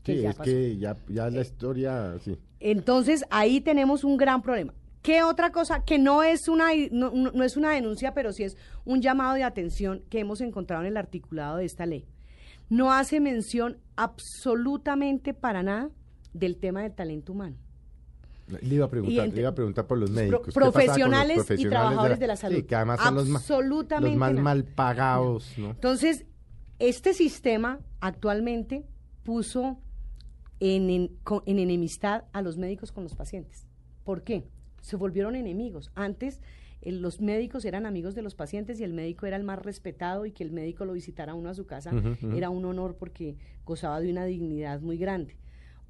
que 0.03 0.17
Sí, 0.17 0.21
ya 0.23 0.31
es 0.31 0.37
pasó. 0.37 0.51
que 0.51 0.77
ya, 0.77 0.97
ya 1.09 1.31
la 1.31 1.41
historia, 1.41 2.19
sí. 2.21 2.37
Entonces, 2.61 3.25
ahí 3.31 3.61
tenemos 3.61 4.05
un 4.05 4.17
gran 4.19 4.43
problema. 4.43 4.75
¿Qué 5.01 5.23
otra 5.23 5.51
cosa? 5.53 5.85
Que 5.85 5.99
no 5.99 6.23
es 6.23 6.49
una 6.49 6.69
no, 6.91 7.11
no- 7.11 7.31
no 7.33 7.45
es 7.45 7.57
una 7.57 7.73
denuncia, 7.73 8.13
pero 8.15 8.33
sí 8.33 8.43
es 8.43 8.57
un 8.85 9.01
llamado 9.03 9.35
de 9.35 9.45
atención 9.45 10.03
que 10.11 10.19
hemos 10.21 10.41
encontrado 10.41 10.83
en 10.83 10.89
el 10.89 10.97
articulado 10.97 11.57
de 11.59 11.65
esta 11.67 11.87
ley. 11.87 12.07
No 12.71 12.91
hace 12.93 13.21
mención 13.21 13.79
absolutamente 13.97 15.35
para 15.35 15.63
nada 15.63 15.91
del 16.33 16.57
tema 16.57 16.83
del 16.83 16.93
talento 16.95 17.33
humano. 17.33 17.57
Le 18.47 18.75
iba 18.75 18.85
a 18.87 18.91
preguntar, 18.91 19.29
le 19.29 19.41
iba 19.41 19.49
a 19.49 19.55
preguntar 19.55 19.87
por 19.87 19.99
los 19.99 20.11
médicos. 20.11 20.41
¿Qué 20.47 20.53
pasaba 20.53 20.71
con 20.71 20.75
los 20.75 20.75
profesionales 20.85 21.51
y 21.59 21.69
trabajadores 21.69 22.19
de 22.19 22.27
la 22.27 22.37
salud. 22.37 22.57
Sí, 22.57 22.63
que 22.65 22.75
además 22.77 23.01
son 23.01 23.15
los, 23.15 23.31
Absolutamente 23.31 24.11
los 24.11 24.19
más 24.19 24.35
mal 24.35 24.65
pagados, 24.65 25.53
¿no? 25.57 25.71
Entonces, 25.71 26.27
este 26.79 27.15
sistema 27.15 27.81
actualmente 28.01 28.85
puso 29.23 29.79
en, 30.61 30.91
en- 30.91 31.11
enemistad 31.47 32.25
a 32.33 32.43
los 32.43 32.57
médicos 32.59 32.93
con 32.93 33.03
los 33.05 33.15
pacientes. 33.15 33.67
¿Por 34.05 34.23
qué? 34.23 34.47
Se 34.83 34.97
volvieron 34.97 35.35
enemigos. 35.37 35.91
Antes 35.95 36.43
eh, 36.83 36.93
los 36.93 37.21
médicos 37.23 37.65
eran 37.65 37.87
amigos 37.87 38.15
de 38.15 38.21
los 38.23 38.35
pacientes 38.35 38.79
y 38.81 38.85
el 38.85 38.93
médico 38.93 39.25
era 39.25 39.37
el 39.37 39.45
más 39.45 39.63
respetado 39.63 40.27
y 40.27 40.33
que 40.33 40.45
el 40.45 40.53
médico 40.53 40.85
lo 40.85 40.93
visitara 40.93 41.33
a 41.33 41.35
uno 41.35 41.49
a 41.49 41.55
su 41.55 41.65
casa 41.67 41.93
era 42.35 42.51
un 42.51 42.65
honor 42.67 42.97
porque 42.99 43.37
gozaba 43.65 44.01
de 44.01 44.11
una 44.11 44.27
dignidad 44.27 44.81
muy 44.83 44.99
grande. 44.99 45.39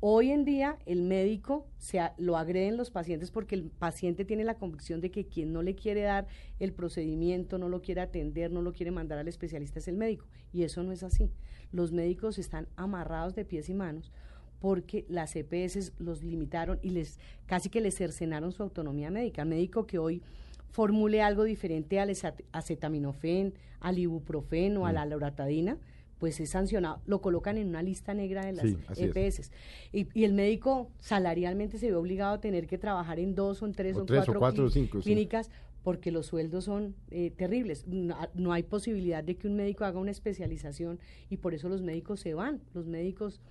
Hoy 0.01 0.31
en 0.33 0.45
día 0.45 0.79
el 0.85 1.01
médico 1.03 1.67
se 1.79 1.99
a- 1.99 2.15
lo 2.19 2.37
agreden 2.37 2.77
los 2.77 2.91
pacientes 2.91 3.31
porque 3.31 3.55
el 3.55 3.71
paciente 3.71 4.25
tiene 4.27 4.45
la 4.45 4.55
convicción 4.59 5.01
de 5.01 5.11
que 5.11 5.27
quien 5.27 5.53
no 5.53 5.63
le 5.63 5.75
quiere 5.75 6.03
dar 6.03 6.27
el 6.59 6.73
procedimiento, 6.75 7.57
no 7.57 7.69
lo 7.71 7.81
quiere 7.81 8.03
atender, 8.03 8.53
no 8.53 8.61
lo 8.61 8.73
quiere 8.75 8.91
mandar 8.91 9.19
al 9.19 9.29
especialista 9.29 9.79
es 9.79 9.89
el 9.89 9.97
médico. 9.97 10.27
Y 10.53 10.65
eso 10.65 10.83
no 10.83 10.93
es 10.93 11.03
así. 11.03 11.31
Los 11.73 11.91
médicos 11.93 12.39
están 12.39 12.69
amarrados 12.77 13.35
de 13.35 13.47
pies 13.47 13.69
y 13.71 13.75
manos 13.75 14.13
porque 14.61 15.07
las 15.09 15.37
EPS 15.37 15.93
los 15.99 16.23
limitaron 16.23 16.79
y 16.83 16.91
les 16.91 17.19
casi 17.47 17.71
que 17.71 17.81
les 17.81 17.95
cercenaron 17.97 18.53
su 18.53 18.63
autonomía 18.63 19.11
médica. 19.11 19.43
El 19.43 19.49
médico 19.49 19.87
que 19.87 19.99
hoy 19.99 20.23
formule 20.71 21.23
algo 21.23 21.45
diferente 21.45 21.99
al 22.01 22.11
acetaminofén, 22.53 23.55
al 23.81 23.99
ibuprofeno, 23.99 24.87
a 24.87 24.91
Mm. 24.91 24.95
la 24.95 25.07
loratadina, 25.07 25.79
pues 26.25 26.41
es 26.41 26.49
sancionado. 26.49 27.03
Lo 27.05 27.21
colocan 27.21 27.59
en 27.59 27.69
una 27.69 27.83
lista 27.83 28.15
negra 28.15 28.47
de 28.47 28.55
las 28.55 28.65
Sí. 28.65 28.79
EPS. 28.97 29.51
Y, 29.93 30.07
y 30.19 30.25
el 30.25 30.33
médico 30.33 30.89
salarialmente 30.99 31.77
se 31.77 31.91
ve 31.91 31.97
obligado 31.97 32.33
a 32.37 32.41
tener 32.41 32.67
que 32.67 32.79
trabajar 32.79 33.19
en 33.21 33.35
dos 33.35 33.61
o 33.63 33.67
en 33.67 33.73
tres 33.73 33.95
O 33.99 34.05
o, 34.05 34.05
tres 34.07 34.27
o 34.27 34.33
cuatro, 34.39 34.65
o 34.65 34.71
cinco, 34.71 35.03
sí. 35.03 35.05
clínicas 35.05 35.51
porque 35.83 36.11
los 36.11 36.25
sueldos 36.25 36.65
son 36.65 36.95
eh, 37.11 37.31
terribles. 37.37 37.87
No, 37.87 38.17
no 38.33 38.55
hay 38.55 38.63
posibilidad 38.63 39.23
de 39.23 39.37
que 39.37 39.47
un 39.49 39.55
médico 39.57 39.85
haga 39.85 39.99
una 40.01 40.13
especialización 40.13 40.99
y 41.29 41.37
por 41.37 41.53
eso 41.53 41.69
los 41.69 41.83
médicos 41.83 42.21
se 42.21 42.33
van. 42.33 42.63
Los 42.73 42.87
médicos 42.87 43.43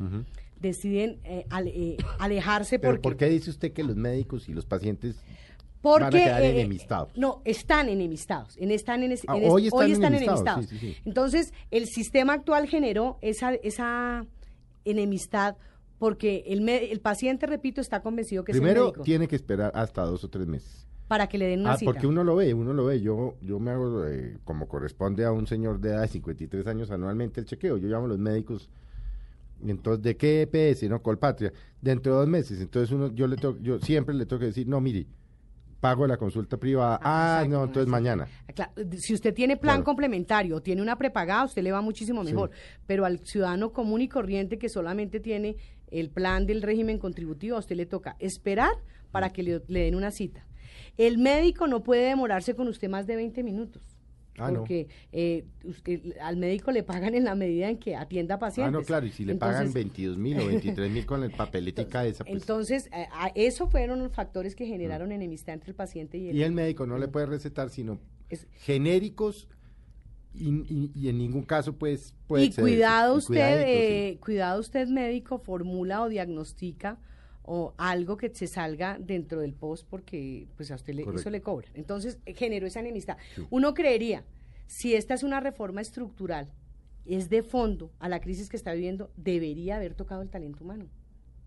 deciden 0.59 1.19
eh, 1.25 1.45
ale- 1.51 1.69
eh, 1.75 1.97
alejarse 2.17 2.79
Pero 2.79 2.93
porque... 2.93 3.01
¿por 3.03 3.17
qué 3.17 3.29
dice 3.29 3.51
usted 3.51 3.71
que 3.71 3.83
los 3.83 3.95
médicos 3.95 4.49
y 4.49 4.53
los 4.53 4.65
pacientes 4.65 5.17
Porque, 5.83 6.03
van 6.03 6.13
a 6.15 6.23
quedar 6.25 6.41
eh, 6.43 6.49
enemistados? 6.61 7.11
No, 7.17 7.41
están 7.45 7.89
enemistados. 7.89 8.57
En, 8.57 8.71
están 8.71 9.03
en, 9.03 9.13
Ah, 9.27 9.35
hoy 9.35 9.67
están 9.67 9.83
enemistados, 9.91 10.07
enemistados. 10.07 10.65
sí, 10.67 10.77
sí, 10.79 10.93
sí. 10.93 10.97
Entonces, 11.05 11.53
el 11.71 11.85
sistema 11.87 12.33
actual 12.33 12.67
generó 12.67 13.19
esa, 13.21 13.53
esa 13.53 14.25
enemistad 14.85 15.57
porque 15.99 16.43
el, 16.47 16.67
el 16.67 16.99
paciente, 16.99 17.45
repito, 17.47 17.79
está 17.81 18.01
convencido 18.01 18.43
que 18.43 18.51
es 18.51 18.57
el 18.57 18.61
Primero 18.61 18.85
médico 18.87 19.03
tiene 19.03 19.27
que 19.27 19.35
esperar 19.35 19.71
hasta 19.75 20.03
dos 20.03 20.23
o 20.23 20.29
tres 20.29 20.47
meses. 20.47 20.87
para 21.07 21.27
que 21.27 21.37
le 21.37 21.45
den 21.47 21.61
una 21.61 21.73
Ah, 21.73 21.77
cita. 21.77 21.91
porque 21.91 22.07
uno 22.07 22.23
lo 22.23 22.35
ve, 22.37 22.53
uno 22.53 22.73
lo 22.73 22.85
ve. 22.85 22.99
Yo, 23.01 23.35
yo 23.41 23.59
me 23.59 23.71
hago, 23.71 24.05
eh, 24.07 24.37
como 24.45 24.67
corresponde 24.67 25.23
a 25.25 25.31
un 25.31 25.47
señor 25.47 25.79
de 25.79 25.89
edad 25.89 26.01
de 26.01 26.07
53 26.07 26.65
años 26.67 26.91
anualmente 26.91 27.39
el 27.41 27.45
chequeo. 27.45 27.77
Yo 27.77 27.87
llamo 27.87 28.05
a 28.05 28.09
los 28.09 28.19
médicos. 28.19 28.69
Entonces, 29.65 30.03
¿de 30.03 30.17
qué 30.17 30.41
EPS? 30.41 30.89
No, 30.89 31.01
Colpatria. 31.01 31.53
Dentro 31.81 32.13
de 32.13 32.19
dos 32.19 32.27
meses. 32.27 32.59
Entonces, 32.59 32.91
uno, 32.91 33.13
yo 33.13 33.27
le 33.27 33.37
tengo, 33.37 33.57
yo 33.61 33.79
siempre 33.79 34.13
le 34.15 34.25
tengo 34.25 34.39
que 34.41 34.47
decir, 34.47 34.67
no, 34.67 34.81
mire, 34.81 35.05
pago 35.83 36.07
la 36.07 36.15
consulta 36.15 36.55
privada. 36.55 36.97
Ah, 37.03 37.43
no, 37.45 37.65
entonces 37.65 37.87
mañana. 37.89 38.25
Claro, 38.55 38.71
si 38.97 39.13
usted 39.13 39.33
tiene 39.33 39.57
plan 39.57 39.75
Claro. 39.79 39.83
complementario 39.83 40.55
o 40.55 40.61
tiene 40.61 40.81
una 40.81 40.95
prepagada, 40.97 41.43
usted 41.43 41.61
le 41.61 41.73
va 41.73 41.81
muchísimo 41.81 42.23
Sí. 42.23 42.31
mejor. 42.31 42.51
Pero 42.87 43.03
al 43.03 43.19
ciudadano 43.19 43.73
común 43.73 43.99
y 43.99 44.07
corriente 44.07 44.57
que 44.57 44.69
solamente 44.69 45.19
tiene 45.19 45.57
el 45.91 46.09
plan 46.09 46.45
del 46.45 46.61
régimen 46.61 46.99
contributivo, 46.99 47.57
a 47.57 47.59
usted 47.59 47.75
le 47.75 47.85
toca 47.85 48.15
esperar 48.19 48.71
para 49.11 49.31
que 49.31 49.43
le, 49.43 49.61
le 49.67 49.81
den 49.81 49.95
una 49.95 50.11
cita. 50.11 50.47
El 50.97 51.17
médico 51.17 51.67
no 51.67 51.83
puede 51.83 52.07
demorarse 52.07 52.55
con 52.55 52.69
usted 52.69 52.87
más 52.89 53.05
de 53.05 53.17
20 53.17 53.43
minutos. 53.43 53.92
Ah, 54.37 54.49
no. 54.49 54.59
porque 54.59 54.87
eh, 55.11 55.45
usted- 55.63 56.17
al 56.19 56.37
médico 56.37 56.71
le 56.71 56.81
pagan 56.81 57.13
en 57.13 57.23
la 57.23 57.35
medida 57.35 57.69
en 57.69 57.77
que 57.77 57.95
atienda 57.95 58.35
Ah, 58.35 58.39
pacientes. 58.39 58.73
no, 58.73 58.81
claro, 58.83 59.05
y 59.05 59.11
si 59.11 59.25
le 59.25 59.35
pagan 59.35 59.67
Entonces, 59.67 59.73
22 59.75 60.17
mil 60.17 60.39
o 60.39 60.47
23 60.47 60.89
mil 60.91 61.05
con 61.05 61.21
la 61.21 61.29
papeletica 61.37 62.03
esa, 62.05 62.23
pues. 62.23 62.41
Entonces, 62.41 62.89
eh, 62.91 63.05
a- 63.11 63.31
eso 63.35 63.67
fueron 63.67 63.99
los 63.99 64.11
factores 64.11 64.55
que 64.55 64.65
generaron 64.65 65.11
enemistad 65.11 65.53
entre 65.53 65.69
el 65.69 65.75
paciente 65.75 66.17
y 66.17 66.29
el, 66.29 66.35
y 66.35 66.41
el 66.43 66.51
médico 66.51 66.87
no 66.87 66.97
le 66.97 67.07
puede 67.07 67.27
recetar 67.27 67.69
sino 67.69 67.99
es- 68.29 68.47
genéricos 68.53 69.47
y, 70.33 70.49
y- 70.49 70.91
y 70.95 71.09
en 71.09 71.19
ningún 71.19 71.43
caso 71.43 71.73
pues 71.77 72.15
puede 72.25 72.45
y 72.45 72.51
cuidado 72.53 73.15
usted, 73.17 73.61
eh, 73.67 74.17
cuidado 74.19 74.59
usted 74.59 74.87
médico, 74.87 75.37
formula 75.37 76.01
o 76.01 76.09
diagnostica 76.09 76.97
o 77.43 77.73
algo 77.77 78.17
que 78.17 78.29
se 78.29 78.47
salga 78.47 78.97
dentro 78.99 79.41
del 79.41 79.53
post 79.53 79.87
porque 79.89 80.47
pues 80.55 80.71
a 80.71 80.75
usted 80.75 80.93
le, 80.93 81.03
eso 81.03 81.29
le 81.29 81.41
cobra. 81.41 81.67
Entonces 81.73 82.19
eh, 82.25 82.33
generó 82.33 82.67
esa 82.67 82.79
enemistad. 82.79 83.17
Uno 83.49 83.73
creería, 83.73 84.23
si 84.67 84.95
esta 84.95 85.13
es 85.13 85.23
una 85.23 85.39
reforma 85.39 85.81
estructural, 85.81 86.49
es 87.05 87.29
de 87.29 87.43
fondo 87.43 87.91
a 87.99 88.07
la 88.07 88.21
crisis 88.21 88.49
que 88.49 88.55
está 88.55 88.73
viviendo, 88.73 89.11
debería 89.17 89.75
haber 89.75 89.93
tocado 89.93 90.21
el 90.21 90.29
talento 90.29 90.63
humano. 90.63 90.87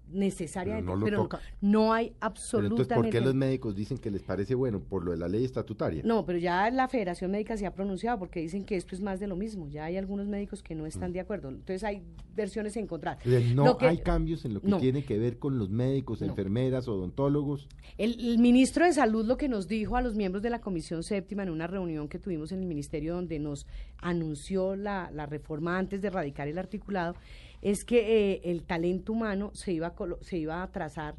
Necesariamente, 0.09 0.93
no 0.93 1.05
pero, 1.05 1.29
no 1.61 1.93
hay 1.93 2.07
Pero 2.11 2.17
absolutamente 2.21 2.83
entonces, 2.83 2.97
¿por 2.97 3.11
qué 3.11 3.21
los 3.21 3.35
médicos 3.35 3.75
dicen 3.75 3.99
que 3.99 4.11
les 4.11 4.23
parece 4.23 4.55
bueno? 4.55 4.81
Por 4.81 5.05
lo 5.05 5.11
de 5.13 5.17
la 5.19 5.29
ley 5.29 5.45
estatutaria. 5.45 6.03
no, 6.05 6.25
pero 6.25 6.39
ya 6.39 6.71
la 6.71 6.89
Federación 6.89 7.31
Médica 7.31 7.57
se 7.57 7.67
ha 7.67 7.75
pronunciado 7.75 8.19
porque 8.19 8.41
dicen 8.41 8.65
que 8.65 8.77
esto 8.77 8.95
es 8.95 9.01
más 9.01 9.19
de 9.21 9.27
lo 9.27 9.37
mismo. 9.37 9.69
Ya 9.69 9.85
hay 9.85 9.97
algunos 9.97 10.29
médicos 10.29 10.63
que 10.63 10.75
no 10.75 10.87
están 10.87 11.13
de 11.13 11.21
acuerdo. 11.21 11.49
Entonces 11.49 11.83
hay 11.85 12.03
versiones 12.35 12.77
encontradas. 12.77 13.25
O 13.27 13.29
sea, 13.31 13.41
no 13.55 13.77
que- 13.79 13.87
hay 13.87 13.99
cambios 13.99 14.45
en 14.45 14.55
lo 14.55 14.61
que 14.61 14.69
no. 14.69 14.79
tiene 14.79 15.05
que 15.05 15.19
ver 15.19 15.39
con 15.39 15.59
los 15.59 15.71
médicos, 15.71 16.21
No. 16.21 16.29
enfermeras, 16.29 16.87
odontólogos. 16.89 17.69
El, 17.99 18.19
el 18.21 18.39
ministro 18.39 18.85
de 18.85 18.93
Salud 18.93 19.25
lo 19.27 19.37
que 19.37 19.49
nos 19.49 19.67
dijo 19.69 19.97
a 19.97 20.03
los 20.03 20.15
miembros 20.15 20.43
de 20.43 20.51
la 20.51 20.61
Comisión 20.61 21.03
Séptima 21.03 21.43
en 21.43 21.51
una 21.51 21.67
reunión 21.67 22.09
que 22.09 22.19
tuvimos 22.19 22.53
en 22.53 22.61
el 22.61 22.67
ministerio 22.67 23.15
donde 23.15 23.39
nos 23.39 23.67
anunció 23.99 24.77
la, 24.77 25.11
la 25.13 25.27
reforma 25.27 25.79
antes 25.79 26.01
de 26.03 26.09
erradicar 26.09 26.49
el 26.49 26.59
articulado 26.59 27.15
es 27.63 27.85
que 27.85 28.33
eh, 28.35 28.41
el 28.45 28.63
talento 28.63 29.13
humano 29.13 29.51
se 29.55 29.73
iba, 29.73 29.89
a 29.89 29.95
colo- 29.95 30.19
se 30.23 30.39
iba 30.39 30.63
a 30.63 30.71
trazar 30.71 31.15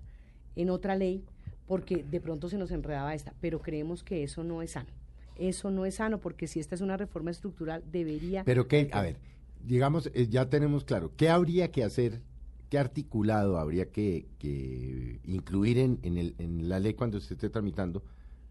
en 0.56 0.70
otra 0.70 0.96
ley 0.96 1.24
porque 1.68 2.04
de 2.04 2.22
pronto 2.22 2.48
se 2.50 2.58
nos 2.58 2.72
enredaba 2.72 3.14
esta, 3.14 3.34
pero 3.42 3.60
creemos 3.60 4.04
que 4.04 4.24
eso 4.24 4.44
no 4.44 4.62
es 4.62 4.72
sano. 4.72 4.90
Eso 5.38 5.70
no 5.70 5.86
es 5.86 5.96
sano 5.96 6.20
porque 6.20 6.48
si 6.48 6.60
esta 6.60 6.76
es 6.76 6.82
una 6.82 6.98
reforma 6.98 7.32
estructural 7.32 7.84
debería... 7.92 8.44
Pero 8.44 8.68
que, 8.68 8.90
a 8.92 9.02
ver, 9.02 9.18
digamos, 9.64 10.10
eh, 10.14 10.28
ya 10.30 10.50
tenemos 10.50 10.84
claro, 10.84 11.12
¿qué 11.18 11.30
habría 11.30 11.72
que 11.72 11.84
hacer? 11.84 12.22
¿Qué 12.70 12.78
articulado 12.80 13.58
habría 13.60 13.92
que, 13.92 14.26
que 14.40 15.20
incluir 15.26 15.78
en, 15.78 16.00
en, 16.04 16.18
el, 16.18 16.36
en 16.38 16.68
la 16.70 16.80
ley 16.80 16.94
cuando 16.96 17.20
se 17.20 17.34
esté 17.36 17.50
tramitando 17.50 18.04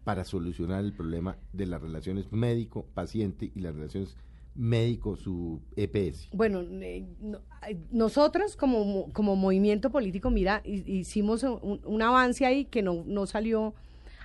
para 0.03 0.23
solucionar 0.23 0.83
el 0.85 0.93
problema 0.93 1.37
de 1.53 1.65
las 1.65 1.81
relaciones 1.81 2.31
médico-paciente 2.31 3.51
y 3.53 3.59
las 3.59 3.75
relaciones 3.75 4.15
médico, 4.57 5.15
su 5.15 5.61
EPS? 5.75 6.29
Bueno, 6.33 6.61
eh, 6.81 7.05
no- 7.21 7.39
nosotros 7.91 8.55
como, 8.57 8.83
mo- 8.85 9.09
como 9.13 9.35
movimiento 9.35 9.89
político, 9.91 10.29
mira, 10.29 10.61
hi- 10.65 10.83
hicimos 10.85 11.43
un, 11.43 11.79
un 11.85 12.01
avance 12.01 12.45
ahí 12.45 12.65
que 12.65 12.81
no, 12.81 13.03
no 13.05 13.25
salió 13.27 13.75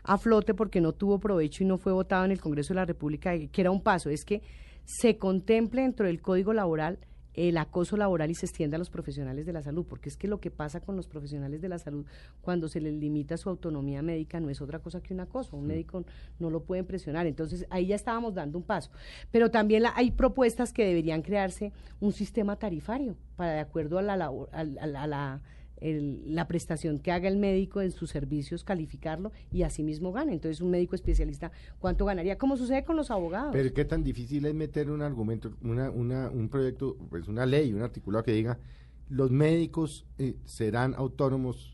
a 0.04 0.18
flote 0.18 0.54
porque 0.54 0.80
no 0.80 0.92
tuvo 0.92 1.20
provecho 1.20 1.62
y 1.62 1.66
no 1.66 1.78
fue 1.78 1.92
votado 1.92 2.24
en 2.24 2.32
el 2.32 2.40
Congreso 2.40 2.72
de 2.74 2.80
la 2.80 2.84
República, 2.86 3.38
que 3.38 3.60
era 3.60 3.70
un 3.70 3.82
paso, 3.82 4.10
es 4.10 4.24
que 4.24 4.42
se 4.84 5.16
contemple 5.16 5.82
dentro 5.82 6.06
del 6.06 6.20
Código 6.20 6.52
Laboral 6.52 6.98
el 7.34 7.56
acoso 7.56 7.96
laboral 7.96 8.30
y 8.30 8.34
se 8.34 8.46
extienda 8.46 8.76
a 8.76 8.78
los 8.78 8.90
profesionales 8.90 9.46
de 9.46 9.52
la 9.52 9.62
salud, 9.62 9.84
porque 9.88 10.08
es 10.08 10.16
que 10.16 10.28
lo 10.28 10.40
que 10.40 10.50
pasa 10.50 10.80
con 10.80 10.96
los 10.96 11.06
profesionales 11.08 11.60
de 11.62 11.68
la 11.68 11.78
salud 11.78 12.04
cuando 12.42 12.68
se 12.68 12.80
les 12.80 12.92
limita 12.94 13.36
su 13.36 13.48
autonomía 13.48 14.02
médica 14.02 14.38
no 14.40 14.50
es 14.50 14.60
otra 14.60 14.80
cosa 14.80 15.00
que 15.00 15.14
un 15.14 15.20
acoso, 15.20 15.56
un 15.56 15.66
médico 15.66 16.04
no 16.38 16.50
lo 16.50 16.62
pueden 16.64 16.84
presionar, 16.84 17.26
entonces 17.26 17.66
ahí 17.70 17.86
ya 17.86 17.94
estábamos 17.96 18.34
dando 18.34 18.58
un 18.58 18.64
paso, 18.64 18.90
pero 19.30 19.50
también 19.50 19.82
la- 19.84 19.92
hay 19.96 20.10
propuestas 20.10 20.72
que 20.72 20.84
deberían 20.84 21.22
crearse 21.22 21.72
un 22.00 22.12
sistema 22.12 22.56
tarifario 22.56 23.16
para 23.36 23.52
de 23.52 23.60
acuerdo 23.60 23.98
a 23.98 24.02
la, 24.02 24.16
labor- 24.16 24.48
al- 24.52 24.78
al- 24.78 24.96
a 24.96 25.06
la, 25.06 25.40
la 25.82 26.46
prestación 26.46 26.98
que 26.98 27.12
haga 27.12 27.28
el 27.28 27.36
médico 27.36 27.80
en 27.80 27.90
sus 27.90 28.10
servicios, 28.10 28.64
calificarlo 28.64 29.32
y 29.50 29.62
asimismo 29.62 30.12
gane. 30.12 30.32
Entonces, 30.32 30.60
un 30.60 30.70
médico 30.70 30.94
especialista, 30.94 31.52
¿cuánto 31.78 32.04
ganaría? 32.04 32.38
Como 32.38 32.56
sucede 32.56 32.84
con 32.84 32.96
los 32.96 33.10
abogados. 33.10 33.50
Pero 33.52 33.72
qué 33.72 33.84
tan 33.84 34.02
difícil 34.02 34.46
es 34.46 34.54
meter 34.54 34.90
un 34.90 35.02
argumento, 35.02 35.52
una, 35.62 35.90
un 35.90 36.48
proyecto, 36.48 36.96
pues 37.10 37.28
una 37.28 37.46
ley, 37.46 37.72
un 37.72 37.82
articulado 37.82 38.24
que 38.24 38.32
diga, 38.32 38.58
los 39.08 39.30
médicos 39.30 40.06
eh, 40.18 40.36
serán 40.44 40.94
autónomos 40.94 41.71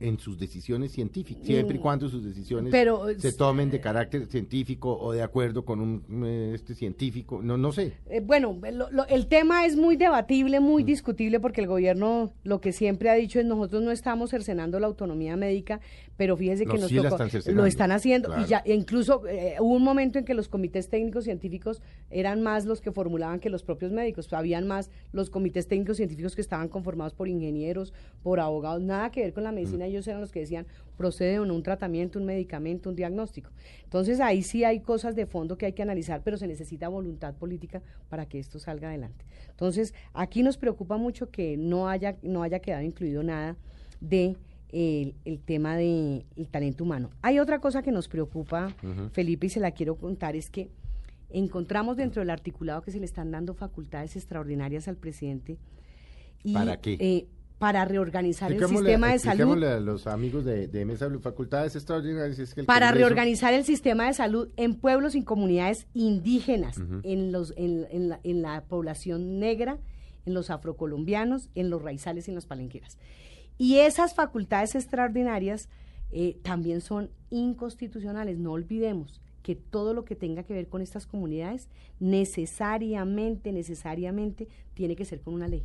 en 0.00 0.18
sus 0.18 0.38
decisiones 0.38 0.92
científicas, 0.92 1.44
siempre 1.44 1.76
y 1.76 1.78
Mm, 1.78 1.82
cuando 1.82 2.08
sus 2.08 2.24
decisiones 2.24 2.70
pero, 2.70 3.02
se 3.18 3.32
tomen 3.32 3.70
de 3.70 3.80
carácter 3.80 4.26
científico 4.26 4.96
o 4.96 5.12
de 5.12 5.22
acuerdo 5.22 5.64
con 5.64 5.80
un 5.80 6.24
eh, 6.24 6.52
este 6.54 6.74
científico, 6.74 7.40
no 7.42 7.56
no 7.58 7.72
sé. 7.72 7.94
Eh, 8.08 8.20
bueno, 8.20 8.56
lo- 8.72 8.90
lo- 8.90 9.06
el 9.08 9.26
tema 9.26 9.66
es 9.66 9.76
muy 9.76 9.96
debatible, 9.96 10.60
Mm. 10.60 10.62
muy 10.62 10.82
discutible, 10.84 11.40
porque 11.40 11.60
el 11.62 11.66
gobierno 11.66 12.32
lo 12.44 12.60
que 12.60 12.72
siempre 12.72 13.10
ha 13.10 13.14
dicho 13.14 13.40
es 13.40 13.46
nosotros 13.46 13.82
no 13.82 13.90
estamos 13.90 14.30
cercenando 14.30 14.78
la 14.78 14.86
autonomía 14.86 15.36
médica, 15.36 15.80
pero 16.18 16.36
fíjese 16.36 16.66
que 16.66 16.76
nos 16.76 16.88
sí 16.88 16.96
la 16.96 17.04
tocó- 17.04 17.14
están 17.14 17.30
cercenando, 17.30 17.62
lo 17.62 17.66
están 17.66 17.92
haciendo 17.92 18.28
claro. 18.28 18.42
y 18.42 18.46
ya 18.46 18.58
e 18.66 18.74
incluso 18.74 19.26
eh, 19.26 19.54
hubo 19.60 19.74
un 19.74 19.82
momento 19.84 20.18
en 20.18 20.26
que 20.26 20.34
los 20.34 20.48
comités 20.48 20.90
técnicos 20.90 21.24
científicos 21.24 21.80
eran 22.10 22.42
más 22.42 22.66
los 22.66 22.82
que 22.82 22.92
formulaban 22.92 23.40
que 23.40 23.48
los 23.48 23.62
propios 23.62 23.92
médicos, 23.92 24.30
habían 24.34 24.66
más 24.66 24.90
los 25.12 25.30
comités 25.30 25.66
técnicos 25.68 25.96
científicos 25.96 26.34
que 26.34 26.42
estaban 26.42 26.68
conformados 26.68 27.14
por 27.14 27.28
ingenieros, 27.28 27.94
por 28.22 28.40
abogados, 28.40 28.82
nada 28.82 29.10
que 29.10 29.22
ver 29.22 29.32
con 29.32 29.44
la 29.44 29.52
medicina, 29.52 29.86
Mm. 29.86 29.88
ellos 29.88 30.06
eran 30.08 30.20
los 30.20 30.30
que 30.32 30.40
decían 30.40 30.66
procede 30.98 31.38
o 31.38 31.46
no 31.46 31.54
un 31.54 31.62
tratamiento, 31.62 32.18
un 32.18 32.26
medicamento, 32.26 32.90
un 32.90 32.96
diagnóstico. 32.96 33.50
Entonces 33.84 34.18
ahí 34.18 34.42
sí 34.42 34.64
hay 34.64 34.80
cosas 34.80 35.14
de 35.14 35.24
fondo 35.26 35.56
que 35.56 35.66
hay 35.66 35.72
que 35.72 35.82
analizar, 35.82 36.22
pero 36.24 36.36
se 36.36 36.48
necesita 36.48 36.88
voluntad 36.88 37.34
política 37.34 37.80
para 38.08 38.26
que 38.26 38.40
esto 38.40 38.58
salga 38.58 38.88
adelante. 38.88 39.24
Entonces 39.50 39.94
aquí 40.12 40.42
nos 40.42 40.58
preocupa 40.58 40.96
mucho 40.96 41.30
que 41.30 41.56
no 41.56 41.88
haya, 41.88 42.16
no 42.22 42.42
haya 42.42 42.58
quedado 42.58 42.82
incluido 42.82 43.22
nada 43.22 43.56
de 44.00 44.36
el, 44.70 45.14
el 45.24 45.38
tema 45.40 45.76
del 45.76 46.24
talento 46.50 46.84
humano. 46.84 47.10
Hay 47.22 47.38
otra 47.38 47.60
cosa 47.60 47.82
que 47.82 47.92
nos 47.92 48.08
preocupa, 48.08 48.74
Felipe, 49.12 49.46
y 49.46 49.50
se 49.50 49.60
la 49.60 49.70
quiero 49.72 49.96
contar, 49.96 50.36
es 50.36 50.50
que 50.50 50.68
encontramos 51.30 51.96
dentro 51.96 52.20
del 52.20 52.30
articulado 52.30 52.82
que 52.82 52.90
se 52.90 52.98
le 52.98 53.04
están 53.04 53.30
dando 53.30 53.54
facultades 53.54 54.16
extraordinarias 54.16 54.88
al 54.88 54.96
presidente. 54.96 55.58
Y, 56.42 56.54
¿Para 56.54 56.80
qué? 56.80 56.96
eh, 57.00 57.26
para 57.58 57.84
reorganizar 57.84 58.52
el 58.52 58.64
sistema 58.64 59.10
de 59.10 59.18
salud. 59.18 59.62
a 59.64 59.80
los 59.80 60.06
amigos 60.06 60.44
de, 60.44 60.68
de 60.68 60.84
Mesa 60.84 61.08
Blue, 61.08 61.18
facultades 61.18 61.74
extraordinarias 61.74 62.38
es 62.38 62.54
que 62.54 62.60
el 62.60 62.66
para 62.66 62.86
Congreso- 62.86 62.94
reorganizar 62.98 63.52
el 63.52 63.64
sistema 63.64 64.06
de 64.06 64.14
salud 64.14 64.48
en 64.56 64.74
pueblos 64.76 65.16
y 65.16 65.22
comunidades 65.24 65.88
indígenas, 65.92 66.80
en, 67.02 67.32
los, 67.32 67.52
en, 67.56 67.86
en 67.90 68.10
la, 68.10 68.20
en 68.22 68.42
la 68.42 68.62
población 68.62 69.40
negra, 69.40 69.78
en 70.24 70.34
los 70.34 70.50
afrocolombianos, 70.50 71.48
en 71.56 71.68
los 71.68 71.82
raizales 71.82 72.28
y 72.28 72.30
en 72.30 72.36
las 72.36 72.46
palenqueras. 72.46 72.96
Y 73.58 73.78
esas 73.78 74.14
facultades 74.14 74.74
extraordinarias 74.74 75.68
eh, 76.10 76.38
también 76.42 76.80
son 76.80 77.10
inconstitucionales, 77.30 78.38
no 78.38 78.52
olvidemos 78.52 79.20
que 79.42 79.56
todo 79.56 79.94
lo 79.94 80.04
que 80.04 80.14
tenga 80.14 80.42
que 80.42 80.54
ver 80.54 80.68
con 80.68 80.80
estas 80.82 81.06
comunidades 81.06 81.68
necesariamente, 82.00 83.52
necesariamente 83.52 84.48
tiene 84.74 84.94
que 84.96 85.04
ser 85.04 85.20
con 85.20 85.34
una 85.34 85.48
ley. 85.48 85.64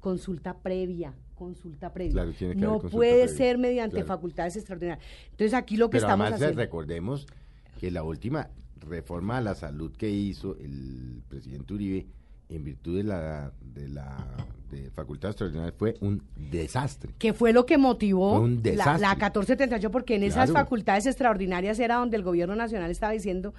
Consulta 0.00 0.58
previa, 0.58 1.14
consulta 1.34 1.92
previa. 1.92 2.12
Claro, 2.12 2.32
tiene 2.32 2.54
que 2.54 2.58
haber 2.58 2.68
no 2.68 2.72
consulta 2.80 2.96
puede 2.96 3.24
previa, 3.24 3.36
ser 3.36 3.58
mediante 3.58 3.96
claro. 3.96 4.08
facultades 4.08 4.56
extraordinarias. 4.56 5.06
Entonces 5.30 5.54
aquí 5.54 5.76
lo 5.76 5.88
que 5.88 5.96
Pero 5.96 6.06
estamos 6.06 6.24
además 6.24 6.40
haciendo... 6.42 6.60
recordemos 6.62 7.26
que 7.80 7.90
la 7.90 8.02
última 8.02 8.50
reforma 8.80 9.38
a 9.38 9.40
la 9.40 9.54
salud 9.54 9.92
que 9.96 10.10
hizo 10.10 10.56
el 10.58 11.22
presidente 11.28 11.72
Uribe 11.74 12.06
en 12.48 12.64
virtud 12.64 12.96
de 12.98 13.04
la 13.04 13.52
de 13.74 13.88
la 13.88 14.16
de 14.70 14.90
facultad 14.90 15.30
extraordinaria 15.30 15.72
fue 15.76 15.94
un 16.00 16.22
desastre. 16.50 17.12
que 17.18 17.32
fue 17.32 17.52
lo 17.52 17.64
que 17.64 17.78
motivó 17.78 18.40
un 18.40 18.60
la, 18.64 18.98
la 18.98 19.14
1438, 19.14 19.90
porque 19.90 20.16
en 20.16 20.24
esas 20.24 20.50
Claro. 20.50 20.64
facultades 20.64 21.06
extraordinarias 21.06 21.78
era 21.78 21.96
donde 21.96 22.16
el 22.16 22.22
gobierno 22.22 22.56
nacional 22.56 22.90
estaba 22.90 23.12
diciendo 23.12 23.54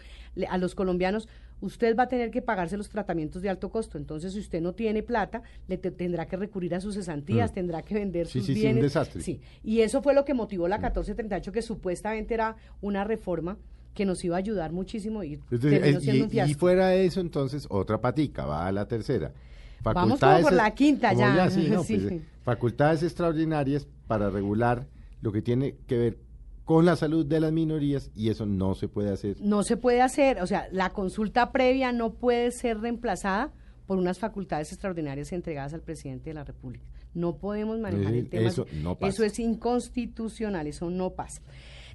a 0.50 0.58
los 0.58 0.76
colombianos, 0.76 1.30
usted 1.62 1.96
va 1.98 2.04
a 2.04 2.08
tener 2.08 2.32
que 2.32 2.42
pagarse 2.42 2.76
los 2.76 2.90
tratamientos 2.90 3.42
de 3.42 3.50
alto 3.50 3.70
costo, 3.70 3.98
entonces 3.98 4.34
si 4.34 4.40
usted 4.40 4.62
no 4.62 4.74
tiene 4.74 5.04
plata, 5.04 5.42
le 5.68 5.78
te- 5.78 5.92
tendrá 5.92 6.26
que 6.28 6.36
recurrir 6.36 6.76
a 6.76 6.82
sus 6.82 6.96
cesantías, 6.96 7.52
Mm. 7.52 7.54
tendrá 7.54 7.82
que 7.82 7.94
vender 7.96 8.28
Sí, 8.28 8.40
sus 8.40 8.48
sí, 8.48 8.54
sí, 8.54 8.60
un 8.60 8.64
bienes. 8.64 8.84
desastre. 8.84 9.22
Mm. 9.22 9.24
Sí, 9.24 9.42
y 9.64 9.82
eso 9.82 10.02
fue 10.02 10.14
lo 10.14 10.26
que 10.26 10.34
motivó 10.34 10.68
la 10.68 10.78
1438, 10.78 11.52
que 11.54 11.62
supuestamente 11.62 12.34
era 12.34 12.56
una 12.82 13.04
reforma 13.06 13.58
que 13.96 14.06
nos 14.06 14.24
iba 14.24 14.36
a 14.36 14.40
ayudar 14.40 14.72
muchísimo 14.74 15.24
y 15.24 15.40
Entonces, 15.50 16.08
un 16.08 16.16
y, 16.16 16.30
fiasco. 16.30 16.60
fuera 16.60 16.90
de 16.90 17.06
eso, 17.06 17.22
entonces, 17.22 17.66
otra 17.70 18.00
patica, 18.00 18.46
va 18.46 18.68
a 18.68 18.72
la 18.72 18.88
tercera. 18.88 19.34
Vamos 19.82 20.20
como 20.20 20.42
por 20.42 20.54
la 20.54 20.74
quinta 20.76 21.14
ya, 21.14 21.50
sí, 21.50 21.68
no, 21.72 21.84
sí. 21.84 21.98
pues, 21.98 22.22
facultades 22.44 23.04
extraordinarias 23.04 23.88
para 24.08 24.30
regular 24.30 24.88
lo 25.22 25.32
que 25.32 25.42
tiene 25.42 25.76
que 25.88 25.98
ver 25.98 26.18
con 26.66 26.86
la 26.86 26.96
salud 26.96 27.26
de 27.26 27.40
las 27.40 27.52
minorías 27.52 28.12
y 28.16 28.30
eso 28.30 28.46
no 28.46 28.76
se 28.76 28.88
puede 28.88 29.12
hacer. 29.12 29.38
no 29.40 29.64
se 29.64 29.78
puede 29.78 30.02
hacer, 30.02 30.42
o 30.42 30.48
sea, 30.48 30.68
la 30.72 30.90
consulta 30.90 31.52
previa 31.52 31.92
no 31.92 32.14
puede 32.14 32.52
ser 32.52 32.80
reemplazada 32.80 33.54
por 33.86 33.98
unas 33.98 34.20
facultades 34.20 34.72
extraordinarias 34.72 35.32
entregadas 35.32 35.74
al 35.74 35.82
presidente 35.82 36.32
de 36.32 36.34
la 36.34 36.44
República. 36.44 36.86
No 37.14 37.38
podemos 37.38 37.80
manejar 37.80 38.14
el 38.14 38.28
tema. 38.28 38.50
eso 38.50 38.66
no 38.82 38.96
pasa. 38.96 39.10
Eso 39.10 39.24
es 39.24 39.40
inconstitucional, 39.40 40.68
eso 40.68 40.90
no 40.90 41.12
pasa. 41.12 41.42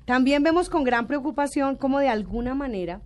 También 0.05 0.43
vemos 0.43 0.69
con 0.69 0.85
gran 0.85 1.07
preocupación 1.07 1.77
cómo 1.77 1.99
de 1.99 2.09
alguna 2.09 2.55
manera 2.55 3.03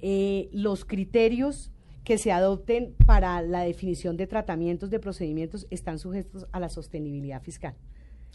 eh, 0.00 0.48
los 0.52 0.84
criterios 0.84 1.72
que 2.04 2.16
se 2.18 2.32
adopten 2.32 2.94
para 3.06 3.42
la 3.42 3.62
definición 3.62 4.16
de 4.16 4.26
tratamientos, 4.26 4.88
de 4.90 4.98
procedimientos, 5.00 5.66
están 5.70 5.98
sujetos 5.98 6.46
a 6.52 6.60
la 6.60 6.68
sostenibilidad 6.68 7.42
fiscal. 7.42 7.74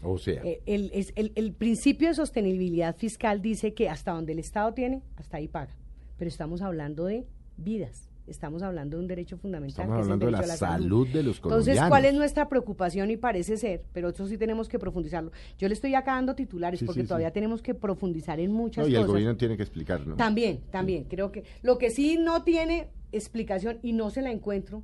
O 0.04 0.18
sea, 0.18 0.42
Eh, 0.44 0.62
el, 0.66 0.92
es- 0.94 1.14
el- 1.16 1.32
el 1.36 1.54
principio 1.54 2.10
de 2.10 2.14
sostenibilidad 2.14 2.96
fiscal 2.98 3.42
dice 3.42 3.74
que 3.74 3.90
hasta 3.90 4.12
donde 4.12 4.34
el 4.34 4.40
Estado 4.40 4.74
tiene, 4.74 5.02
hasta 5.16 5.38
ahí 5.38 5.48
paga. 5.48 5.76
Pero 6.18 6.28
estamos 6.28 6.62
hablando 6.62 7.06
de 7.06 7.26
vidas, 7.58 8.10
estamos 8.28 8.62
hablando 8.64 8.98
de 8.98 9.04
un 9.04 9.08
derecho 9.08 9.38
fundamental. 9.38 9.84
estamos 9.86 9.96
que 9.98 10.02
es 10.02 10.08
el 10.08 10.12
hablando 10.14 10.26
de 10.26 10.32
la, 10.32 10.38
derecho 10.40 10.66
a 10.66 10.68
la 10.70 10.74
salud 10.76 11.08
de 11.08 11.24
los 11.24 11.40
colombianos. 11.40 11.68
Entonces, 11.68 11.90
¿cuál 11.90 12.06
es 12.06 12.14
nuestra 12.14 12.50
preocupación? 12.50 13.12
Y 13.12 13.18
parece 13.18 13.58
ser, 13.58 13.84
pero 13.94 14.10
eso 14.10 14.28
sí 14.28 14.38
tenemos 14.38 14.70
que 14.70 14.80
profundizarlo. 14.80 15.32
Yo 15.58 15.68
le 15.68 15.74
estoy 15.74 15.96
acá 15.96 16.14
dando 16.14 16.36
titulares 16.36 16.80
Sí, 16.80 16.86
porque 16.86 17.02
sí, 17.02 17.06
sí. 17.06 17.08
todavía 17.10 17.32
tenemos 17.32 17.62
que 17.62 17.74
profundizar 17.74 18.40
en 18.40 18.52
muchas 18.52 18.86
No, 18.86 18.90
y 18.92 18.96
el 18.96 19.02
cosas. 19.02 19.12
gobierno 19.14 19.38
tiene 19.38 19.58
que 19.58 19.64
explicar, 19.64 20.06
¿no? 20.08 20.16
También, 20.16 20.62
también. 20.72 21.06
Creo 21.06 21.32
que 21.32 21.44
lo 21.62 21.78
que 21.78 21.90
sí 21.92 22.18
no 22.18 22.44
tiene 22.44 22.90
explicación 23.12 23.80
y 23.84 23.94
no 23.94 24.10
se 24.10 24.22
la 24.22 24.32
encuentro 24.32 24.84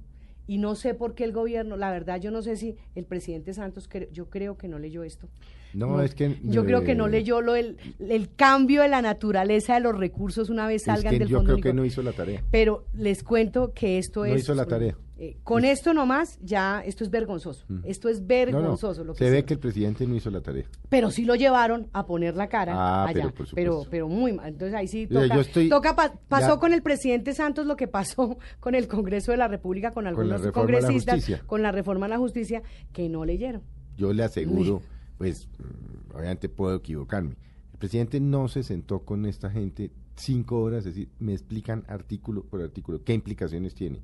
y 0.49 0.57
no 0.57 0.73
sé 0.73 0.95
por 0.95 1.13
qué 1.13 1.23
el 1.25 1.31
gobierno, 1.31 1.77
la 1.77 1.91
verdad 1.91 2.19
yo 2.19 2.31
no 2.31 2.41
sé 2.41 2.55
si 2.55 2.75
el 2.95 3.05
presidente 3.05 3.53
Santos, 3.53 3.87
cre- 3.87 4.09
yo 4.11 4.29
creo 4.31 4.57
que 4.57 4.67
no 4.67 4.79
leyó 4.79 5.03
esto. 5.03 5.29
No, 5.75 6.01
es 6.01 6.15
que... 6.15 6.37
Yo 6.41 6.65
creo 6.65 6.83
que 6.83 6.95
no 6.95 7.05
eh, 7.05 7.11
leyó 7.11 7.41
lo 7.41 7.53
del 7.53 7.77
el 7.99 8.33
cambio 8.35 8.81
de 8.81 8.87
la 8.87 9.03
naturaleza 9.03 9.75
de 9.75 9.81
los 9.81 9.95
recursos 9.95 10.49
una 10.49 10.65
vez 10.65 10.81
Es 10.81 10.85
salgan 10.87 11.11
que 11.13 11.19
del 11.19 11.27
yo 11.27 11.37
fondo. 11.37 11.53
creo 11.53 11.61
que 11.63 11.73
no 11.73 11.85
hizo 11.85 12.01
la 12.01 12.13
tarea. 12.13 12.43
Pero 12.49 12.85
les 12.93 13.23
cuento 13.23 13.73
que 13.75 13.99
esto 13.99 14.21
No 14.25 14.33
es... 14.33 14.41
hizo 14.41 14.55
la 14.55 14.65
tarea. 14.65 14.97
Eh, 15.21 15.37
con 15.43 15.65
esto 15.65 15.93
nomás, 15.93 16.39
ya, 16.41 16.81
esto 16.85 17.03
es 17.03 17.09
vergonzoso. 17.09 17.65
Esto 17.83 18.07
es 18.07 18.21
No, 18.21 18.23
no, 18.23 18.27
vergonzoso. 18.27 19.03
lo 19.03 19.13
que 19.13 19.25
se 19.25 19.29
ve 19.29 19.43
que 19.43 19.53
el 19.55 19.59
presidente 19.59 20.07
no 20.07 20.15
hizo 20.15 20.29
la 20.31 20.39
tarea. 20.41 20.63
pero 20.87 21.11
sí 21.11 21.25
lo 21.25 21.35
llevaron 21.35 21.89
a 21.91 22.05
poner 22.05 22.35
la 22.37 22.47
cara 22.47 22.73
Ah, 22.75 23.03
allá. 23.05 23.31
pero 23.53 23.83
por 23.83 23.85
pero, 23.89 24.07
muy 24.07 24.31
mal. 24.31 24.47
Entonces 24.49 24.73
ahí 24.75 24.87
sí 24.87 25.07
toca. 25.07 25.35
yo 25.35 25.41
estoy- 25.41 25.67
toca 25.69 25.95
pa- 25.95 26.13
pasó 26.29 26.53
ya- 26.55 26.59
con 26.59 26.71
el 26.73 26.81
presidente 26.81 27.33
Santos 27.33 27.65
lo 27.65 27.75
que 27.75 27.87
pasó 27.89 28.37
con 28.61 28.75
el 28.75 28.87
Congreso 28.87 29.31
de 29.31 29.37
la 29.37 29.47
República, 29.49 29.91
con 29.91 30.05
la 30.05 30.11
algunos 30.11 30.41
la 30.41 30.51
congresistas, 30.53 31.15
justicia. 31.15 31.43
con 31.45 31.61
la 31.61 31.71
reforma 31.73 32.05
a 32.05 32.09
la 32.09 32.17
justicia, 32.17 32.63
que 32.93 33.09
no 33.09 33.25
leyeron. 33.25 33.61
Yo 33.97 34.13
le 34.13 34.23
aseguro, 34.23 34.81
pues, 35.17 35.49
mm, 35.57 36.15
obviamente 36.15 36.47
puedo 36.47 36.75
equivocarme. 36.77 37.35
El 37.73 37.77
presidente 37.79 38.21
no 38.21 38.47
se 38.47 38.63
sentó 38.63 38.99
con 38.99 39.25
esta 39.25 39.49
gente 39.49 39.91
cinco 40.15 40.61
horas, 40.61 40.79
es 40.85 40.95
decir, 40.95 41.09
me 41.19 41.33
explican 41.33 41.83
artículo 41.87 42.43
por 42.43 42.61
artículo 42.61 43.03
qué 43.03 43.13
implicaciones 43.13 43.73
tiene. 43.73 43.99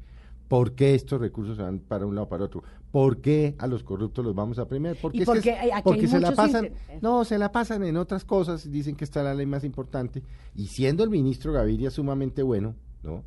¿Por 0.47 0.73
qué 0.75 0.93
estos 0.95 1.19
recursos 1.19 1.57
se 1.57 1.63
van 1.63 1.79
para 1.79 2.05
un 2.05 2.15
lado 2.15 2.29
para 2.29 2.45
otro? 2.45 2.63
¿Por 2.91 3.19
qué 3.19 3.55
a 3.57 3.67
los 3.67 3.83
corruptos 3.83 4.23
los 4.23 4.33
vamos 4.35 4.57
a 4.59 4.67
premiar? 4.67 4.95
Porque, 5.01 5.23
es 5.23 5.29
que 5.29 5.55
porque 5.83 6.07
se 6.07 6.19
la 6.19 6.31
pasan, 6.33 6.65
inter- 6.65 6.99
no, 7.01 7.25
se 7.25 7.37
la 7.37 7.51
pasan 7.51 7.83
en 7.83 7.97
otras 7.97 8.23
cosas, 8.23 8.71
dicen 8.71 8.95
que 8.95 9.03
está 9.03 9.21
la 9.23 9.33
ley 9.33 9.45
más 9.45 9.63
importante, 9.63 10.21
y 10.55 10.67
siendo 10.67 11.03
el 11.03 11.09
ministro 11.09 11.51
Gaviria 11.51 11.89
sumamente 11.91 12.41
bueno, 12.43 12.75
¿no? 13.03 13.23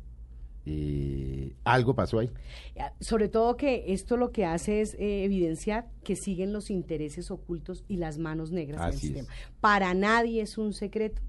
Eh, 0.65 1.53
algo 1.63 1.95
pasó 1.95 2.19
ahí. 2.19 2.29
Eh, 2.75 2.81
Sobre 2.99 3.27
todo 3.27 3.57
que 3.57 3.85
esto 3.93 4.17
lo 4.17 4.31
que 4.31 4.45
hace 4.45 4.81
es 4.81 4.93
eh, 4.95 5.23
evidenciar 5.23 5.87
que 6.03 6.15
siguen 6.15 6.53
los 6.53 6.69
intereses 6.69 7.31
ocultos 7.31 7.83
y 7.87 7.97
las 7.97 8.17
manos 8.17 8.51
negras 8.51 8.81
Así 8.81 9.07
del 9.09 9.17
es. 9.17 9.25
sistema. 9.25 9.51
Para 9.61 9.93
nadie 9.93 10.41
es 10.41 10.57
un 10.57 10.73
secreto 10.73 11.21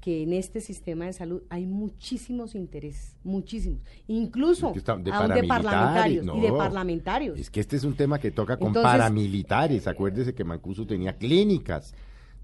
que 0.00 0.22
en 0.22 0.32
este 0.32 0.60
sistema 0.60 1.04
de 1.04 1.12
salud 1.12 1.42
hay 1.50 1.66
muchísimos 1.66 2.54
intereses, 2.54 3.16
muchísimos, 3.22 3.80
incluso 4.08 4.72
de 4.72 5.42
parlamentarios 5.46 6.26
y 6.36 6.40
de 6.40 6.52
parlamentarios. 6.52 7.38
Es 7.38 7.50
que 7.50 7.60
este 7.60 7.76
es 7.76 7.84
un 7.84 7.94
tema 7.94 8.18
que 8.18 8.30
toca 8.30 8.56
con 8.56 8.68
Entonces- 8.68 8.90
paramilitares. 8.90 9.86
Acuérdese 9.86 10.34
que 10.34 10.42
Mancuso 10.44 10.86
tenía 10.86 11.16
clínicas, 11.18 11.94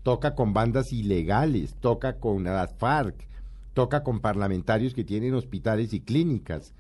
toca 0.03 0.35
con 0.35 0.53
bandas 0.53 0.93
ilegales, 0.93 1.75
toca 1.81 2.19
con 2.19 2.45
las 2.45 2.75
FARC, 2.75 3.15
toca 3.73 4.03
con 4.03 4.21
parlamentarios 4.21 4.93
que 4.93 5.05
tienen 5.05 5.35
hospitales 5.35 5.95
y 5.95 6.01
clínicas, 6.01 6.75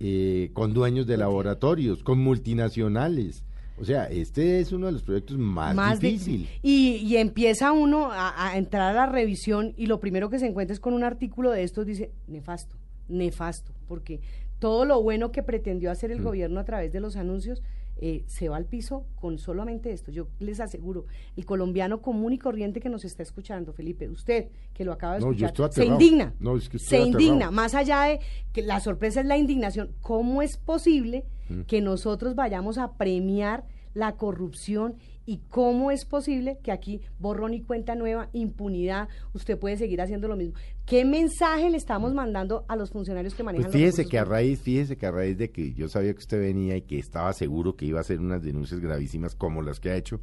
eh, 0.00 0.50
con 0.54 0.72
dueños 0.72 1.06
de 1.06 1.18
laboratorios, 1.18 2.02
con 2.02 2.18
multinacionales. 2.18 3.44
O 3.78 3.84
sea, 3.84 4.04
este 4.06 4.60
es 4.60 4.70
uno 4.72 4.86
de 4.86 4.92
los 4.92 5.02
proyectos 5.02 5.36
más, 5.38 5.98
de- 6.00 6.08
difícil. 6.08 6.48
y, 6.62 6.96
y 6.96 7.16
empieza 7.16 7.72
uno 7.72 8.10
a, 8.12 8.48
a 8.50 8.56
entrar 8.56 8.90
a 8.90 8.92
la 8.94 9.06
revisión 9.06 9.74
y 9.76 9.86
lo 9.86 9.98
primero 10.00 10.30
que 10.30 10.38
se 10.38 10.46
encuentra 10.46 10.72
es 10.74 10.80
con 10.80 10.94
un 10.94 11.04
artículo 11.04 11.50
de 11.50 11.62
estos, 11.64 11.86
dice, 11.86 12.10
nefasto, 12.28 12.76
nefasto, 13.08 13.72
porque 13.88 14.20
todo 14.58 14.84
lo 14.84 15.02
bueno 15.02 15.32
que 15.32 15.42
pretendió 15.42 15.90
hacer 15.90 16.10
Mm. 16.10 16.12
el 16.12 16.22
gobierno 16.22 16.60
a 16.60 16.64
través 16.64 16.92
de 16.92 17.00
los 17.00 17.16
anuncios 17.16 17.62
eh, 17.96 18.24
se 18.26 18.48
va 18.48 18.56
al 18.56 18.64
piso 18.66 19.06
con 19.14 19.38
solamente 19.38 19.92
esto. 19.92 20.10
Yo 20.10 20.26
les 20.40 20.58
aseguro, 20.60 21.06
el 21.36 21.44
colombiano 21.46 22.00
común 22.02 22.32
y 22.32 22.38
corriente 22.38 22.80
que 22.80 22.88
nos 22.88 23.04
está 23.04 23.22
escuchando, 23.22 23.72
Felipe, 23.72 24.08
usted 24.08 24.48
que 24.74 24.84
lo 24.84 24.92
acaba 24.92 25.14
de 25.14 25.20
No, 25.20 25.32
escuchar, 25.32 25.72
se 25.72 25.84
indigna, 25.84 26.34
No, 26.40 26.56
es 26.56 26.68
que 26.68 26.78
estoy 26.78 26.88
se 26.88 26.96
aterrado. 27.02 27.20
indigna, 27.20 27.50
más 27.50 27.74
allá 27.74 28.02
de 28.04 28.20
que 28.52 28.62
la 28.62 28.80
sorpresa 28.80 29.20
es 29.20 29.26
la 29.26 29.36
indignación, 29.38 29.92
¿cómo 30.00 30.42
es 30.42 30.56
posible 30.56 31.24
Mm. 31.48 31.62
que 31.62 31.80
nosotros 31.80 32.34
vayamos 32.34 32.78
a 32.78 32.92
premiar 32.96 33.64
la 33.94 34.16
corrupción 34.16 34.94
y 35.26 35.38
cómo 35.48 35.90
es 35.90 36.04
posible 36.04 36.58
que 36.62 36.72
aquí 36.72 37.00
borrón 37.18 37.54
y 37.54 37.62
cuenta 37.62 37.94
nueva, 37.94 38.28
impunidad, 38.32 39.08
usted 39.34 39.58
puede 39.58 39.76
seguir 39.76 40.00
haciendo 40.00 40.28
lo 40.28 40.36
mismo? 40.36 40.54
¿Qué 40.86 41.04
mensaje 41.04 41.70
le 41.70 41.76
estamos 41.76 42.12
mandando 42.12 42.64
a 42.68 42.76
los 42.76 42.90
funcionarios 42.90 43.34
que 43.34 43.42
manejan 43.42 43.70
Pues 43.70 43.74
fíjese 43.74 44.06
que 44.06 44.18
a 44.18 44.24
raíz, 44.24 44.60
fíjese 44.60 44.96
que 44.96 45.06
a 45.06 45.10
raíz 45.10 45.38
de 45.38 45.50
que 45.50 45.72
yo 45.72 45.88
sabía 45.88 46.12
que 46.12 46.18
usted 46.18 46.40
venía 46.40 46.76
y 46.76 46.82
que 46.82 46.98
estaba 46.98 47.32
seguro 47.32 47.76
que 47.76 47.86
iba 47.86 47.98
a 47.98 48.02
hacer 48.02 48.20
unas 48.20 48.42
denuncias 48.42 48.80
gravísimas 48.80 49.34
como 49.34 49.62
las 49.62 49.80
que 49.80 49.90
ha 49.90 49.96
hecho, 49.96 50.20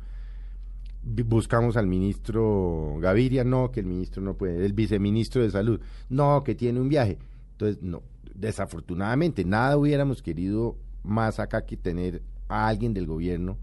buscamos 1.04 1.78
al 1.78 1.88
ministro 1.88 2.98
Gaviria, 3.00 3.44
no, 3.44 3.72
que 3.72 3.80
el 3.80 3.86
ministro 3.86 4.22
no 4.22 4.36
puede, 4.36 4.66
el 4.66 4.74
viceministro 4.74 5.42
de 5.42 5.52
salud, 5.52 5.80
no, 6.10 6.44
que 6.44 6.56
tiene 6.56 6.80
un 6.80 6.90
viaje. 6.90 7.18
Entonces, 7.54 7.82
no, 7.82 8.04
desafortunadamente, 8.36 9.46
nada 9.46 9.78
hubiéramos 9.78 10.22
querido 10.22 10.78
más 11.04 11.40
acá 11.40 11.66
que 11.66 11.78
tener 11.78 12.22
a 12.48 12.68
alguien 12.68 12.94
del 12.94 13.08
gobierno, 13.08 13.58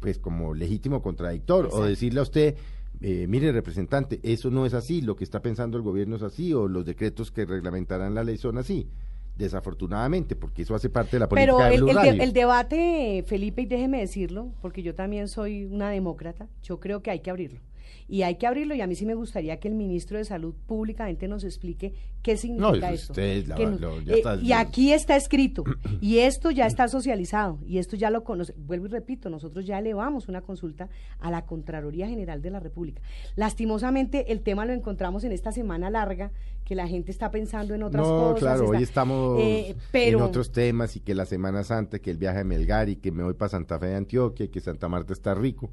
pues 0.00 0.18
como 0.18 0.54
legítimo 0.54 1.02
contradictor, 1.02 1.68
o 1.72 1.84
decirle 1.84 2.20
a 2.20 2.22
usted, 2.24 2.56
eh, 3.00 3.26
mire 3.28 3.52
representante, 3.52 4.18
eso 4.22 4.50
no 4.50 4.66
es 4.66 4.74
así, 4.74 5.00
lo 5.02 5.14
que 5.16 5.24
está 5.24 5.40
pensando 5.42 5.76
el 5.76 5.82
gobierno 5.84 6.16
es 6.16 6.22
así, 6.22 6.52
o 6.52 6.66
los 6.68 6.84
decretos 6.84 7.30
que 7.30 7.44
reglamentarán 7.46 8.14
la 8.14 8.24
ley 8.24 8.36
son 8.38 8.58
así. 8.58 8.88
Desafortunadamente, 9.36 10.36
porque 10.36 10.62
eso 10.62 10.74
hace 10.74 10.90
parte 10.90 11.12
de 11.16 11.20
la 11.20 11.28
política 11.28 11.56
Pero 11.56 11.68
de 11.68 11.74
el, 11.76 11.86
de- 11.86 11.92
Radio. 11.94 12.22
el 12.22 12.32
debate, 12.34 13.24
Felipe, 13.26 13.62
y 13.62 13.66
déjeme 13.66 14.00
decirlo, 14.00 14.52
porque 14.60 14.82
yo 14.82 14.94
también 14.94 15.28
soy 15.28 15.64
una 15.64 15.88
demócrata, 15.90 16.48
yo 16.62 16.78
creo 16.78 17.02
que 17.02 17.10
hay 17.10 17.20
que 17.20 17.30
abrirlo. 17.30 17.60
Y 18.08 18.22
hay 18.22 18.36
que 18.36 18.46
abrirlo 18.46 18.74
y 18.74 18.80
a 18.80 18.86
mí 18.86 18.94
sí 18.94 19.06
me 19.06 19.14
gustaría 19.14 19.58
que 19.60 19.68
el 19.68 19.74
ministro 19.74 20.18
de 20.18 20.24
Salud 20.24 20.54
públicamente 20.66 21.28
nos 21.28 21.44
explique 21.44 21.92
qué 22.22 22.36
significa 22.36 22.92
eso 22.92 23.12
esto. 23.14 23.48
la- 23.48 23.70
lo- 23.70 24.00
ya 24.02 24.12
eh, 24.14 24.16
está- 24.18 24.36
y 24.36 24.52
aquí 24.52 24.92
está 24.92 25.16
escrito, 25.16 25.64
y 26.00 26.18
esto 26.18 26.50
ya 26.50 26.66
está 26.66 26.88
socializado, 26.88 27.58
y 27.66 27.78
esto 27.78 27.96
ya 27.96 28.10
lo 28.10 28.24
conoce. 28.24 28.54
Vuelvo 28.58 28.86
y 28.86 28.90
repito, 28.90 29.30
nosotros 29.30 29.64
ya 29.66 29.78
elevamos 29.78 30.28
una 30.28 30.40
consulta 30.42 30.88
a 31.18 31.30
la 31.30 31.46
Contraloría 31.46 32.08
General 32.08 32.42
de 32.42 32.50
la 32.50 32.60
República. 32.60 33.00
Lastimosamente, 33.36 34.30
el 34.32 34.42
tema 34.42 34.64
lo 34.64 34.72
encontramos 34.72 35.24
en 35.24 35.32
esta 35.32 35.50
semana 35.50 35.90
larga, 35.90 36.30
que 36.64 36.74
la 36.76 36.86
gente 36.86 37.10
está 37.10 37.30
pensando 37.32 37.74
en 37.74 37.82
otras 37.82 38.06
no, 38.06 38.16
cosas. 38.34 38.38
claro, 38.38 38.64
está- 38.64 38.76
hoy 38.76 38.82
estamos 38.84 39.40
eh, 39.40 39.74
pero, 39.90 40.18
en 40.18 40.24
otros 40.24 40.52
temas 40.52 40.94
y 40.94 41.00
que 41.00 41.14
la 41.14 41.24
Semana 41.26 41.64
Santa, 41.64 41.98
que 41.98 42.10
el 42.12 42.16
viaje 42.18 42.40
a 42.40 42.44
Melgar 42.44 42.88
y 42.88 42.96
que 42.96 43.10
me 43.10 43.24
voy 43.24 43.34
para 43.34 43.48
Santa 43.48 43.78
Fe 43.80 43.86
de 43.86 43.96
Antioquia 43.96 44.44
y 44.44 44.48
que 44.50 44.60
Santa 44.60 44.88
Marta 44.88 45.12
está 45.12 45.34
rico. 45.34 45.70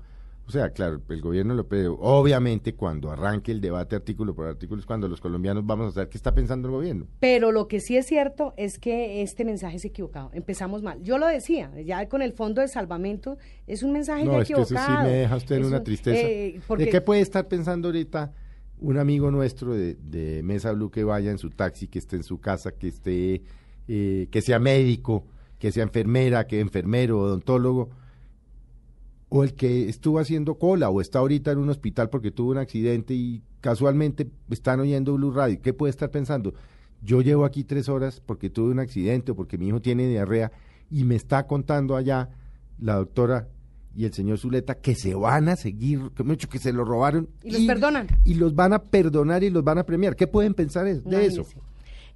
O 0.47 0.51
sea, 0.51 0.69
claro, 0.69 1.01
el 1.09 1.21
gobierno 1.21 1.53
lo 1.55 1.67
pero 1.67 1.95
obviamente 1.99 2.73
cuando 2.73 3.11
arranque 3.11 3.51
el 3.51 3.59
debate 3.59 3.97
artículo 3.97 4.33
por 4.33 4.45
artículo 4.47 4.79
es 4.79 4.85
cuando 4.85 5.09
los 5.09 5.19
colombianos 5.19 5.65
vamos 5.65 5.89
a 5.89 5.91
saber 5.91 6.07
qué 6.09 6.17
está 6.17 6.33
pensando 6.33 6.69
el 6.69 6.73
gobierno. 6.73 7.05
Pero 7.19 7.51
lo 7.51 7.67
que 7.67 7.81
sí 7.81 7.97
es 7.97 8.05
cierto 8.05 8.53
es 8.55 8.79
que 8.79 9.21
este 9.21 9.43
mensaje 9.43 9.75
es 9.75 9.83
equivocado. 9.83 10.29
Empezamos 10.31 10.83
mal. 10.83 11.03
Yo 11.03 11.17
lo 11.17 11.27
decía, 11.27 11.69
ya 11.81 12.07
con 12.07 12.21
el 12.21 12.31
fondo 12.31 12.61
de 12.61 12.69
salvamento 12.69 13.37
es 13.67 13.83
un 13.83 13.91
mensaje 13.91 14.23
No, 14.23 14.39
es 14.41 14.47
que 14.47 14.53
eso 14.53 14.65
sí 14.65 14.75
me 15.03 15.09
deja 15.09 15.35
usted 15.35 15.57
en 15.57 15.65
una 15.65 15.77
un- 15.79 15.83
tristeza. 15.83 16.17
eh, 16.17 16.61
porque- 16.65 16.85
¿De 16.85 16.91
qué 16.91 17.01
puede 17.01 17.19
estar 17.19 17.47
pensando 17.49 17.89
ahorita 17.89 18.31
un 18.79 18.97
amigo 18.97 19.31
nuestro 19.31 19.73
de, 19.73 19.95
de 19.95 20.43
Mesa 20.43 20.71
Blue 20.71 20.89
que 20.91 21.03
vaya 21.03 21.29
en 21.29 21.39
su 21.39 21.49
taxi, 21.49 21.87
que 21.89 21.99
esté 21.99 22.15
en 22.15 22.23
su 22.23 22.39
casa, 22.39 22.71
que 22.71 22.87
esté, 22.87 23.41
eh, 23.89 24.27
que 24.31 24.41
sea 24.41 24.59
médico, 24.59 25.25
que 25.59 25.73
sea 25.73 25.83
enfermera, 25.83 26.47
que 26.47 26.59
enfermero, 26.61 27.19
odontólogo, 27.19 27.89
o 29.29 29.43
el 29.43 29.53
que 29.53 29.89
estuvo 29.89 30.19
haciendo 30.19 30.55
cola 30.55 30.89
o 30.89 31.01
está 31.01 31.19
ahorita 31.19 31.51
en 31.51 31.57
un 31.59 31.69
hospital 31.69 32.09
porque 32.09 32.31
tuvo 32.31 32.51
un 32.51 32.57
accidente 32.57 33.13
y 33.13 33.41
casualmente 33.61 34.27
están 34.49 34.79
oyendo 34.79 35.13
Blue 35.15 35.31
Radio? 35.31 35.59
¿Qué 35.61 35.73
puede 35.73 35.91
estar 35.91 36.09
pensando? 36.11 36.53
Yo 37.01 37.21
llevo 37.21 37.45
aquí 37.45 37.63
tres 37.63 37.89
horas 37.89 38.21
porque 38.25 38.49
tuve 38.49 38.71
un 38.71 38.79
accidente 38.79 39.31
o 39.31 39.35
porque 39.35 39.57
mi 39.57 39.67
hijo 39.67 39.81
tiene 39.81 40.07
diarrea 40.07 40.51
y 40.89 41.03
me 41.03 41.15
está 41.15 41.45
contando 41.45 41.95
allá 41.95 42.29
la 42.79 42.95
doctora 42.95 43.47
y 43.95 44.05
el 44.05 44.13
señor 44.13 44.37
Zuleta 44.37 44.75
que 44.75 44.93
se 44.95 45.15
van 45.15 45.49
a 45.49 45.55
seguir, 45.55 46.11
que, 46.15 46.23
mucho 46.23 46.47
que 46.47 46.59
se 46.59 46.71
lo 46.71 46.85
robaron. 46.85 47.29
Y 47.43 47.51
los 47.51 47.61
perdonan. 47.63 48.07
Y 48.25 48.35
los 48.35 48.53
van 48.55 48.73
a 48.73 48.79
perdonar 48.83 49.43
y 49.43 49.49
los 49.49 49.63
van 49.63 49.79
a 49.79 49.83
premiar. 49.85 50.15
¿Qué 50.15 50.27
pueden 50.27 50.53
pensar 50.53 50.87
es- 50.87 51.03
de 51.03 51.25
eso? 51.25 51.45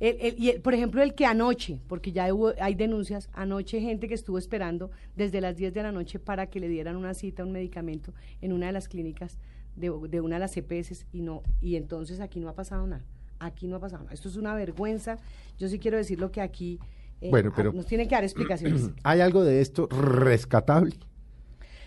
El- 0.01 0.17
el- 0.19 0.35
y 0.39 0.49
el- 0.49 0.61
por 0.61 0.73
ejemplo, 0.73 1.01
el 1.01 1.13
que 1.13 1.25
anoche, 1.25 1.79
porque 1.87 2.11
ya 2.11 2.33
hubo- 2.33 2.53
hay 2.59 2.73
denuncias, 2.75 3.29
anoche 3.33 3.79
gente 3.79 4.07
que 4.07 4.15
estuvo 4.15 4.37
esperando 4.37 4.89
desde 5.15 5.39
las 5.41 5.55
10 5.55 5.73
de 5.73 5.83
la 5.83 5.91
noche 5.91 6.17
para 6.19 6.47
que 6.47 6.59
le 6.59 6.67
dieran 6.67 6.95
una 6.97 7.13
cita, 7.13 7.43
un 7.45 7.51
medicamento 7.51 8.13
en 8.41 8.51
una 8.51 8.65
de 8.65 8.71
las 8.73 8.87
clínicas 8.87 9.37
de, 9.75 9.89
de 10.09 10.19
una 10.19 10.35
de 10.35 10.39
las 10.39 10.57
EPS 10.57 11.05
y 11.13 11.21
no 11.21 11.43
y 11.61 11.75
entonces 11.75 12.19
aquí 12.19 12.39
no 12.39 12.49
ha 12.49 12.55
pasado 12.55 12.85
nada. 12.87 13.05
Aquí 13.39 13.67
no 13.67 13.75
ha 13.77 13.79
pasado 13.79 14.03
nada. 14.03 14.13
Esto 14.13 14.27
es 14.27 14.35
una 14.35 14.53
vergüenza. 14.55 15.17
Yo 15.57 15.67
sí 15.67 15.79
quiero 15.79 15.97
decir 15.97 16.19
lo 16.19 16.31
que 16.31 16.41
aquí 16.41 16.79
eh, 17.21 17.29
Bueno, 17.29 17.53
pero- 17.55 17.71
nos 17.71 17.85
tienen 17.85 18.07
que 18.07 18.15
dar 18.15 18.23
explicaciones. 18.23 18.89
¿Hay 19.03 19.21
algo 19.21 19.43
de 19.43 19.61
esto 19.61 19.87
rescatable? 19.87 20.95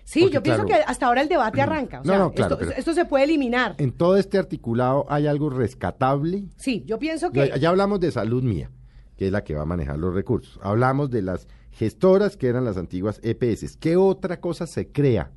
Sí, 0.04 0.20
Porque, 0.20 0.34
yo 0.34 0.42
pienso 0.42 0.64
claro, 0.66 0.82
que 0.84 0.90
hasta 0.90 1.06
ahora 1.06 1.22
el 1.22 1.28
debate 1.28 1.62
arranca. 1.62 2.00
O 2.00 2.04
No, 2.04 2.08
sea, 2.10 2.18
no, 2.18 2.32
claro, 2.32 2.58
esto, 2.60 2.92
se 2.92 3.04
puede 3.06 3.24
eliminar. 3.24 3.74
¿En 3.78 3.90
todo 3.92 4.16
este 4.18 4.36
articulado 4.38 5.06
hay 5.08 5.26
algo 5.26 5.48
rescatable? 5.50 6.44
Sí, 6.56 6.84
yo 6.86 6.98
pienso 6.98 7.30
que... 7.32 7.48
Ya, 7.48 7.56
ya 7.56 7.68
hablamos 7.70 8.00
de 8.00 8.10
salud 8.12 8.42
mía, 8.42 8.70
que 9.16 9.26
es 9.26 9.32
la 9.32 9.42
que 9.44 9.54
va 9.54 9.62
a 9.62 9.66
manejar 9.66 9.98
los 9.98 10.14
recursos. 10.14 10.60
Hablamos 10.62 11.10
de 11.10 11.22
las 11.22 11.48
gestoras, 11.70 12.36
que 12.36 12.48
eran 12.48 12.64
las 12.66 12.76
antiguas 12.76 13.18
EPS. 13.22 13.76
¿Qué 13.78 13.96
otra 13.96 14.40
cosa 14.40 14.66
se 14.66 14.88
crea 14.88 15.30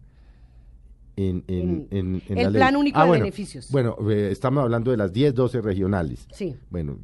en, 1.15 1.43
en, 1.47 1.87
En- 1.89 1.97
en- 1.97 2.21
en 2.27 2.37
el 2.37 2.43
la 2.43 2.49
ley? 2.49 2.59
plan 2.59 2.75
único 2.75 2.99
Ah, 2.99 3.03
de 3.03 3.07
bueno, 3.07 3.23
beneficios. 3.23 3.71
Bueno, 3.71 3.95
eh, 4.09 4.29
estamos 4.31 4.63
hablando 4.63 4.91
de 4.91 4.97
las 4.97 5.13
10, 5.13 5.33
12 5.33 5.61
regionales. 5.61 6.27
Sí. 6.33 6.55
Bueno, 6.69 6.97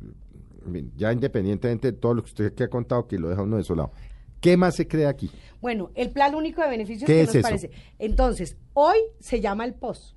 ya 0.98 1.12
independientemente 1.14 1.92
de 1.94 1.98
todo 1.98 2.14
lo 2.14 2.24
que 2.24 2.28
usted 2.28 2.54
que 2.54 2.64
ha 2.66 2.70
contado, 2.70 3.08
que 3.08 3.18
lo 3.18 3.30
deja 3.30 3.42
uno 3.42 3.58
desolado. 3.58 3.92
¿Qué 4.44 4.58
más 4.58 4.76
se 4.76 4.88
crea 4.88 5.10
aquí? 5.10 5.32
Bueno, 5.62 5.90
el 5.96 6.10
plan 6.12 6.36
único 6.36 6.62
de 6.62 6.68
beneficios, 6.68 7.08
¿Qué 7.08 7.14
¿qué 7.14 7.22
es 7.22 7.28
nos 7.28 7.36
eso? 7.36 7.44
parece? 7.48 7.72
Entonces, 7.98 8.58
hoy 8.74 8.98
se 9.20 9.40
llama 9.40 9.64
el 9.66 9.74
POS. 9.74 10.16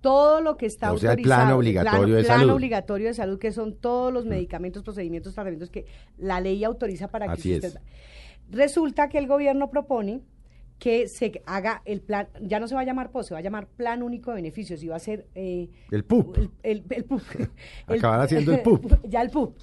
Todo 0.00 0.40
lo 0.40 0.56
que 0.56 0.64
está 0.66 0.92
O 0.92 0.98
sea, 0.98 1.12
el 1.12 1.20
plan 1.22 1.50
obligatorio 1.52 2.00
plan- 2.06 2.16
de 2.16 2.22
plan 2.24 2.38
salud. 2.38 2.52
Obligatorio 2.54 3.06
de 3.08 3.14
salud, 3.14 3.38
que 3.38 3.52
son 3.52 3.74
todos 3.74 4.12
los 4.12 4.24
medicamentos, 4.24 4.82
procedimientos, 4.82 5.34
tratamientos 5.34 5.68
que 5.68 5.84
la 6.16 6.40
ley 6.40 6.64
autoriza 6.64 7.08
para 7.08 7.26
que 7.26 7.32
Así 7.32 7.54
usted... 7.54 7.68
es. 7.68 7.78
Resulta 8.50 9.08
que 9.08 9.18
el 9.18 9.26
gobierno 9.26 9.68
propone 9.70 10.20
que 10.78 11.08
se 11.08 11.42
haga 11.44 11.82
el 11.84 12.00
plan, 12.00 12.28
ya 12.40 12.58
no 12.60 12.66
se 12.68 12.74
va 12.74 12.80
a 12.80 12.84
llamar 12.84 13.10
POS, 13.10 13.26
se 13.26 13.34
va 13.34 13.40
a 13.40 13.42
llamar 13.42 13.66
Plan 13.66 14.02
Único 14.02 14.30
de 14.30 14.36
Beneficios 14.36 14.82
y 14.82 14.88
va 14.88 14.96
a 14.96 15.00
ser... 15.00 15.26
eh, 15.34 15.68
El 15.90 16.04
PUP. 16.04 16.38
el, 16.38 16.50
el, 16.62 16.84
el 16.88 17.04
PUP. 17.04 17.20
Acabará 17.86 18.26
siendo 18.26 18.52
el 18.54 18.62
PUP. 18.62 18.90
ya 19.04 19.20
el 19.20 19.28
PUP. 19.30 19.58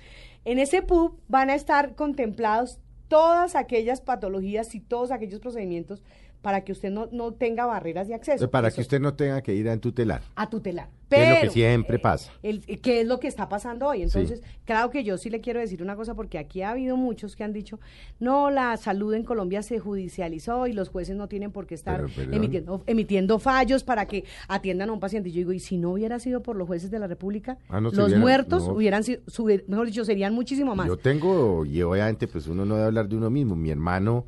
En 0.45 0.59
ese 0.59 0.83
PUP 0.83 1.19
van 1.27 1.49
a 1.49 1.55
estar 1.55 1.95
contemplados 1.95 2.79
todas 3.07 3.55
aquellas 3.55 4.01
patologías 4.01 4.75
y 4.75 4.79
todos 4.79 5.11
aquellos 5.11 5.39
procedimientos 5.39 6.03
para 6.41 6.63
que 6.63 6.71
usted 6.71 6.91
no, 6.91 7.09
no 7.11 7.33
tenga 7.33 7.65
barreras 7.65 8.07
de 8.07 8.13
acceso. 8.15 8.49
Para 8.49 8.69
Eso, 8.69 8.75
que 8.75 8.81
usted 8.81 8.99
no 9.01 9.13
tenga 9.15 9.41
que 9.41 9.53
ir 9.53 9.67
a 9.69 9.77
tutelar. 9.77 10.21
a 10.35 10.49
tutelar. 10.49 10.89
Que 11.09 11.23
es 11.23 11.29
lo 11.29 11.35
que 11.35 11.39
Pero, 11.41 11.51
siempre 11.53 11.95
eh, 11.95 11.99
pasa. 11.99 12.33
el- 12.43 12.63
eh, 12.67 12.79
¿Qué 12.79 12.99
es 13.01 13.07
lo 13.07 13.17
que 13.21 13.29
está 13.29 13.47
pasando 13.47 13.87
hoy? 13.87 14.01
Entonces, 14.01 14.41
claro 14.65 14.89
que 14.89 15.05
yo 15.05 15.17
sí 15.17 15.29
le 15.29 15.39
quiero 15.39 15.61
decir 15.61 15.81
una 15.81 15.95
cosa, 15.95 16.15
porque 16.15 16.37
aquí 16.37 16.61
ha 16.63 16.71
habido 16.71 16.97
muchos 16.97 17.37
que 17.37 17.45
han 17.45 17.53
dicho, 17.53 17.79
no, 18.19 18.51
la 18.51 18.75
salud 18.75 19.13
en 19.13 19.23
Colombia 19.23 19.61
se 19.61 19.79
judicializó 19.79 20.67
y 20.67 20.73
los 20.73 20.89
jueces 20.89 21.15
no 21.15 21.29
tienen 21.29 21.51
por 21.51 21.65
qué 21.65 21.75
estar 21.75 22.05
Pero, 22.13 22.33
emitiendo, 22.35 22.83
emitiendo 22.87 23.39
fallos 23.39 23.85
para 23.85 24.05
que 24.05 24.25
atiendan 24.49 24.89
a 24.89 24.93
un 24.93 24.99
paciente. 24.99 25.29
Y 25.29 25.31
yo 25.31 25.37
digo, 25.39 25.53
¿y 25.53 25.59
si 25.61 25.77
no 25.77 25.91
hubiera 25.91 26.19
sido 26.19 26.43
por 26.43 26.57
los 26.57 26.67
jueces 26.67 26.91
de 26.91 26.99
la 26.99 27.07
República? 27.07 27.57
Ah, 27.69 27.79
no 27.79 27.89
los 27.89 28.13
muertos 28.15 28.67
no. 28.67 28.73
hubieran 28.73 29.03
sido, 29.05 29.21
mejor 29.67 29.87
dicho, 29.87 30.03
serían 30.03 30.33
muchísimo 30.33 30.75
más. 30.75 30.87
Yo 30.87 30.97
tengo, 30.97 31.65
y 31.65 31.81
obviamente 31.83 32.27
pues 32.27 32.47
uno 32.47 32.65
no 32.65 32.75
debe 32.75 32.87
hablar 32.87 33.07
de 33.07 33.15
uno 33.15 33.29
mismo. 33.29 33.55
Mi 33.55 33.69
hermano 33.71 34.25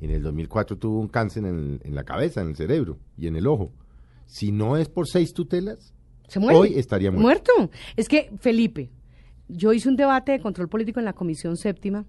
en 0.00 0.10
el 0.10 0.22
2004 0.22 0.76
tuvo 0.78 0.98
un 1.00 1.08
cáncer 1.08 1.44
en, 1.44 1.80
en 1.84 1.94
la 1.94 2.04
cabeza, 2.04 2.40
en 2.40 2.48
el 2.48 2.56
cerebro 2.56 2.98
y 3.16 3.26
en 3.26 3.36
el 3.36 3.46
ojo. 3.46 3.70
Si 4.26 4.50
no 4.52 4.76
es 4.76 4.88
por 4.88 5.06
seis 5.08 5.32
tutelas, 5.32 5.92
Se 6.28 6.38
muere. 6.40 6.58
Hoy 6.58 6.74
estaría 6.76 7.10
muerto. 7.10 7.52
Es 7.96 8.08
que, 8.08 8.30
Felipe, 8.40 8.90
yo 9.48 9.72
hice 9.72 9.88
un 9.88 9.96
debate 9.96 10.32
de 10.32 10.40
control 10.40 10.68
político 10.68 11.00
en 11.00 11.04
la 11.06 11.12
Comisión 11.12 11.56
Séptima 11.56 12.06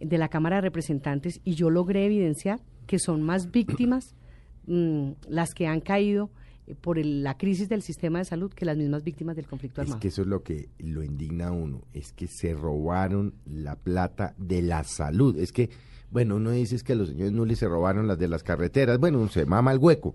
de 0.00 0.18
la 0.18 0.28
Cámara 0.28 0.56
de 0.56 0.62
Representantes 0.62 1.40
y 1.44 1.54
yo 1.54 1.70
logré 1.70 2.04
evidenciar 2.04 2.60
que 2.86 2.98
son 2.98 3.22
más 3.22 3.50
víctimas 3.52 4.14
mm, 4.66 5.10
las 5.28 5.54
que 5.54 5.68
han 5.68 5.80
caído 5.80 6.30
eh, 6.66 6.74
por 6.74 6.98
el- 6.98 7.22
la 7.22 7.36
crisis 7.38 7.68
del 7.68 7.82
sistema 7.82 8.18
de 8.18 8.24
salud 8.24 8.52
que 8.52 8.64
las 8.64 8.76
mismas 8.76 9.04
víctimas 9.04 9.36
del 9.36 9.46
conflicto 9.46 9.80
es 9.80 9.86
armado. 9.86 10.00
que 10.00 10.08
eso 10.08 10.22
es 10.22 10.28
lo 10.28 10.42
que 10.42 10.68
lo 10.80 11.04
indigna 11.04 11.48
a 11.48 11.52
uno, 11.52 11.82
es 11.94 12.12
que 12.12 12.26
se 12.26 12.52
robaron 12.52 13.34
la 13.46 13.76
plata 13.76 14.34
de 14.38 14.62
la 14.62 14.82
salud. 14.82 15.38
Es 15.38 15.52
que, 15.52 15.70
bueno, 16.12 16.36
uno 16.36 16.50
dice 16.50 16.76
es 16.76 16.84
que 16.84 16.92
a 16.92 16.96
los 16.96 17.08
señores 17.08 17.32
les 17.32 17.58
se 17.58 17.66
robaron 17.66 18.06
las 18.06 18.18
de 18.18 18.28
las 18.28 18.42
carreteras, 18.42 18.98
bueno, 18.98 19.26
se 19.28 19.46
mama 19.46 19.72
el 19.72 19.78
hueco. 19.78 20.14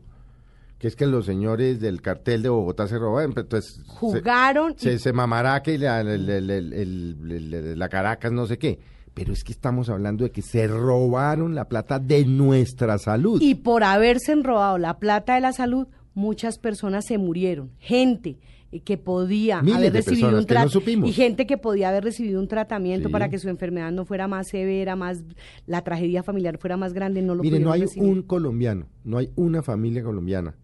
Que 0.78 0.88
es 0.88 0.96
que 0.96 1.08
los 1.08 1.26
señores 1.26 1.80
del 1.80 2.04
cartel 2.04 2.44
de 2.44 2.50
Bogotá 2.50 2.88
se 2.88 3.00
robaron, 3.00 3.34
entonces 3.36 3.78
se- 3.84 3.92
Jugaron 3.92 4.76
y- 4.78 4.80
se, 4.80 5.00
se 5.00 5.12
mamará 5.12 5.64
que 5.64 5.76
la, 5.80 6.04
la 6.04 7.90
Caracas 7.90 8.32
no 8.32 8.46
sé 8.46 8.58
qué. 8.58 8.80
Pero 9.14 9.34
es 9.34 9.44
que 9.44 9.52
estamos 9.52 9.90
hablando 9.90 10.24
de 10.24 10.32
que 10.32 10.44
se 10.44 10.68
robaron 10.68 11.56
la 11.56 11.66
plata 11.68 11.98
de 11.98 12.26
nuestra 12.26 13.00
salud. 13.00 13.42
Y 13.42 13.56
por 13.56 13.84
haberse 13.84 14.36
robado 14.36 14.78
la 14.78 15.00
plata 15.00 15.34
de 15.34 15.42
la 15.42 15.54
salud, 15.54 15.88
muchas 16.14 16.60
personas 16.60 17.06
se 17.06 17.18
murieron. 17.18 17.72
Gente 17.80 18.38
que 18.84 18.98
podía 18.98 19.62
Miles 19.62 19.78
haber 19.78 19.94
recibido 19.94 20.30
un 20.38 20.46
no 20.46 20.70
supimos. 20.70 21.10
y 21.10 21.14
gente 21.14 21.46
que 21.48 21.58
podía 21.58 21.90
haber 21.90 22.04
recibido 22.04 22.40
un 22.40 22.48
tratamiento 22.48 23.08
Sí. 23.08 23.12
para 23.14 23.30
que 23.30 23.40
su 23.40 23.48
enfermedad 23.50 23.92
no 23.92 24.06
fuera 24.06 24.28
más 24.28 24.48
severa, 24.50 24.96
más 24.96 25.24
la 25.66 25.84
tragedia 25.84 26.22
familiar 26.24 26.58
fuera 26.58 26.76
más 26.78 26.94
grande, 26.94 27.22
no 27.22 27.34
lo 27.36 27.44
Mire, 27.44 27.60
no 27.60 27.72
hay 27.72 27.82
recibir. 27.82 28.10
un 28.10 28.22
colombiano, 28.24 28.88
no 29.04 29.18
hay 29.18 29.30
una 29.36 29.64
familia 29.64 30.04
colombiana, 30.04 30.56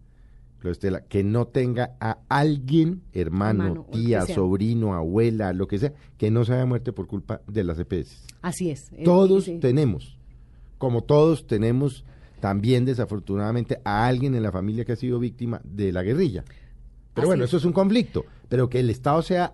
Estela, 0.62 1.02
que 1.02 1.22
no 1.22 1.46
tenga 1.46 1.94
a 2.00 2.18
alguien, 2.30 3.02
hermano, 3.12 3.86
tía, 3.92 4.22
sobrino, 4.24 4.94
abuela, 4.94 5.52
lo 5.52 5.66
que 5.68 5.78
sea, 5.78 5.92
que 6.16 6.30
no 6.30 6.44
se 6.46 6.54
haya 6.54 6.64
muerto 6.64 6.94
por 6.94 7.06
culpa 7.06 7.42
de 7.46 7.64
las 7.64 7.78
EPS. 7.78 8.24
Así 8.40 8.70
es. 8.70 8.90
eh, 8.92 9.02
Todos 9.04 9.44
sí. 9.44 9.58
tenemos, 9.60 10.16
como 10.78 11.02
todos 11.02 11.46
tenemos 11.46 12.04
también 12.40 12.86
desafortunadamente 12.86 13.78
a 13.84 14.06
alguien 14.06 14.34
en 14.34 14.42
la 14.42 14.52
familia 14.52 14.84
que 14.86 14.92
ha 14.92 14.96
sido 14.96 15.18
víctima 15.18 15.60
de 15.64 15.92
la 15.92 16.02
guerrilla. 16.02 16.44
Pero 17.14 17.26
Así 17.26 17.28
bueno, 17.28 17.44
es. 17.44 17.50
eso 17.50 17.56
es 17.58 17.64
un 17.64 17.72
conflicto, 17.72 18.24
pero 18.48 18.68
que 18.68 18.80
el 18.80 18.90
Estado 18.90 19.22
sea 19.22 19.52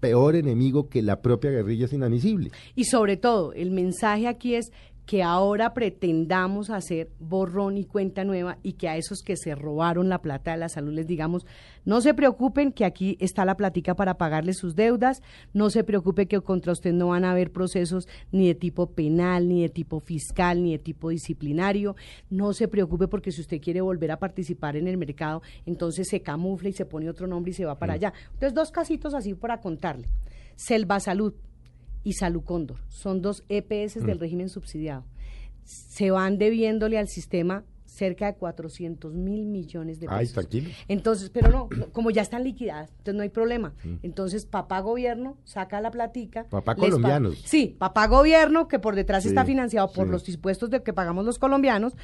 peor 0.00 0.36
enemigo 0.36 0.88
que 0.88 1.02
la 1.02 1.20
propia 1.22 1.50
guerrilla 1.50 1.86
es 1.86 1.92
inadmisible. 1.92 2.50
Y 2.74 2.84
sobre 2.84 3.16
todo, 3.16 3.52
el 3.52 3.70
mensaje 3.70 4.28
aquí 4.28 4.54
es 4.54 4.72
que 5.08 5.22
ahora 5.22 5.72
pretendamos 5.72 6.68
hacer 6.68 7.08
borrón 7.18 7.78
y 7.78 7.86
cuenta 7.86 8.24
nueva 8.24 8.58
y 8.62 8.74
que 8.74 8.90
a 8.90 8.98
esos 8.98 9.22
que 9.22 9.38
se 9.38 9.54
robaron 9.54 10.10
la 10.10 10.20
plata 10.20 10.50
de 10.50 10.58
la 10.58 10.68
salud 10.68 10.92
les 10.92 11.06
digamos, 11.06 11.46
no 11.86 12.02
se 12.02 12.12
preocupen 12.12 12.72
que 12.72 12.84
aquí 12.84 13.16
está 13.18 13.46
la 13.46 13.56
platica 13.56 13.96
para 13.96 14.18
pagarles 14.18 14.58
sus 14.58 14.76
deudas, 14.76 15.22
no 15.54 15.70
se 15.70 15.82
preocupe 15.82 16.26
que 16.26 16.42
contra 16.42 16.72
usted 16.72 16.92
no 16.92 17.08
van 17.08 17.24
a 17.24 17.30
haber 17.30 17.50
procesos 17.52 18.06
ni 18.32 18.48
de 18.48 18.54
tipo 18.54 18.90
penal, 18.90 19.48
ni 19.48 19.62
de 19.62 19.70
tipo 19.70 19.98
fiscal, 20.00 20.62
ni 20.62 20.72
de 20.72 20.78
tipo 20.78 21.08
disciplinario, 21.08 21.96
no 22.28 22.52
se 22.52 22.68
preocupe 22.68 23.08
porque 23.08 23.32
si 23.32 23.40
usted 23.40 23.62
quiere 23.62 23.80
volver 23.80 24.10
a 24.10 24.18
participar 24.18 24.76
en 24.76 24.88
el 24.88 24.98
mercado, 24.98 25.40
entonces 25.64 26.06
se 26.06 26.20
camufla 26.20 26.68
y 26.68 26.74
se 26.74 26.84
pone 26.84 27.08
otro 27.08 27.26
nombre 27.26 27.52
y 27.52 27.54
se 27.54 27.64
va 27.64 27.78
para 27.78 27.94
allá. 27.94 28.12
Entonces, 28.34 28.52
dos 28.52 28.70
casitos 28.70 29.14
así 29.14 29.32
para 29.32 29.62
contarle. 29.62 30.06
Selva 30.54 31.00
Salud, 31.00 31.32
y 32.04 32.14
Salud 32.14 32.42
Cóndor. 32.44 32.78
Son 32.88 33.20
dos 33.22 33.44
EPS 33.48 34.00
Mm. 34.00 34.06
del 34.06 34.18
régimen 34.20 34.48
subsidiado. 34.48 35.04
Se 35.64 36.10
van 36.10 36.38
debiéndole 36.38 36.98
al 36.98 37.08
sistema 37.08 37.64
cerca 37.84 38.26
de 38.26 38.34
400 38.38 39.12
mil 39.12 39.44
millones 39.44 39.98
de 39.98 40.06
pesos. 40.06 40.18
Ay, 40.20 40.28
tranquilo. 40.28 40.70
Entonces, 40.86 41.30
pero 41.30 41.50
no, 41.50 41.68
no, 41.76 41.86
como 41.90 42.10
ya 42.10 42.22
están 42.22 42.44
liquidadas, 42.44 42.90
entonces 42.90 43.14
no 43.16 43.22
hay 43.22 43.28
problema. 43.28 43.74
Mm. 43.82 43.94
Entonces, 44.04 44.46
papá 44.46 44.78
gobierno 44.80 45.36
saca 45.44 45.80
la 45.80 45.90
platica. 45.90 46.44
Papá 46.44 46.76
pa- 46.76 46.80
colombianos. 46.80 47.38
Sí, 47.44 47.74
papá 47.76 48.06
gobierno, 48.06 48.68
que 48.68 48.78
por 48.78 48.94
detrás 48.94 49.24
Sí, 49.24 49.30
está 49.30 49.44
financiado 49.44 49.90
por 49.90 50.06
sí. 50.06 50.12
los 50.12 50.28
impuestos 50.28 50.70
de 50.70 50.82
que 50.84 50.92
pagamos 50.92 51.24
los 51.24 51.38
colombianos, 51.40 51.94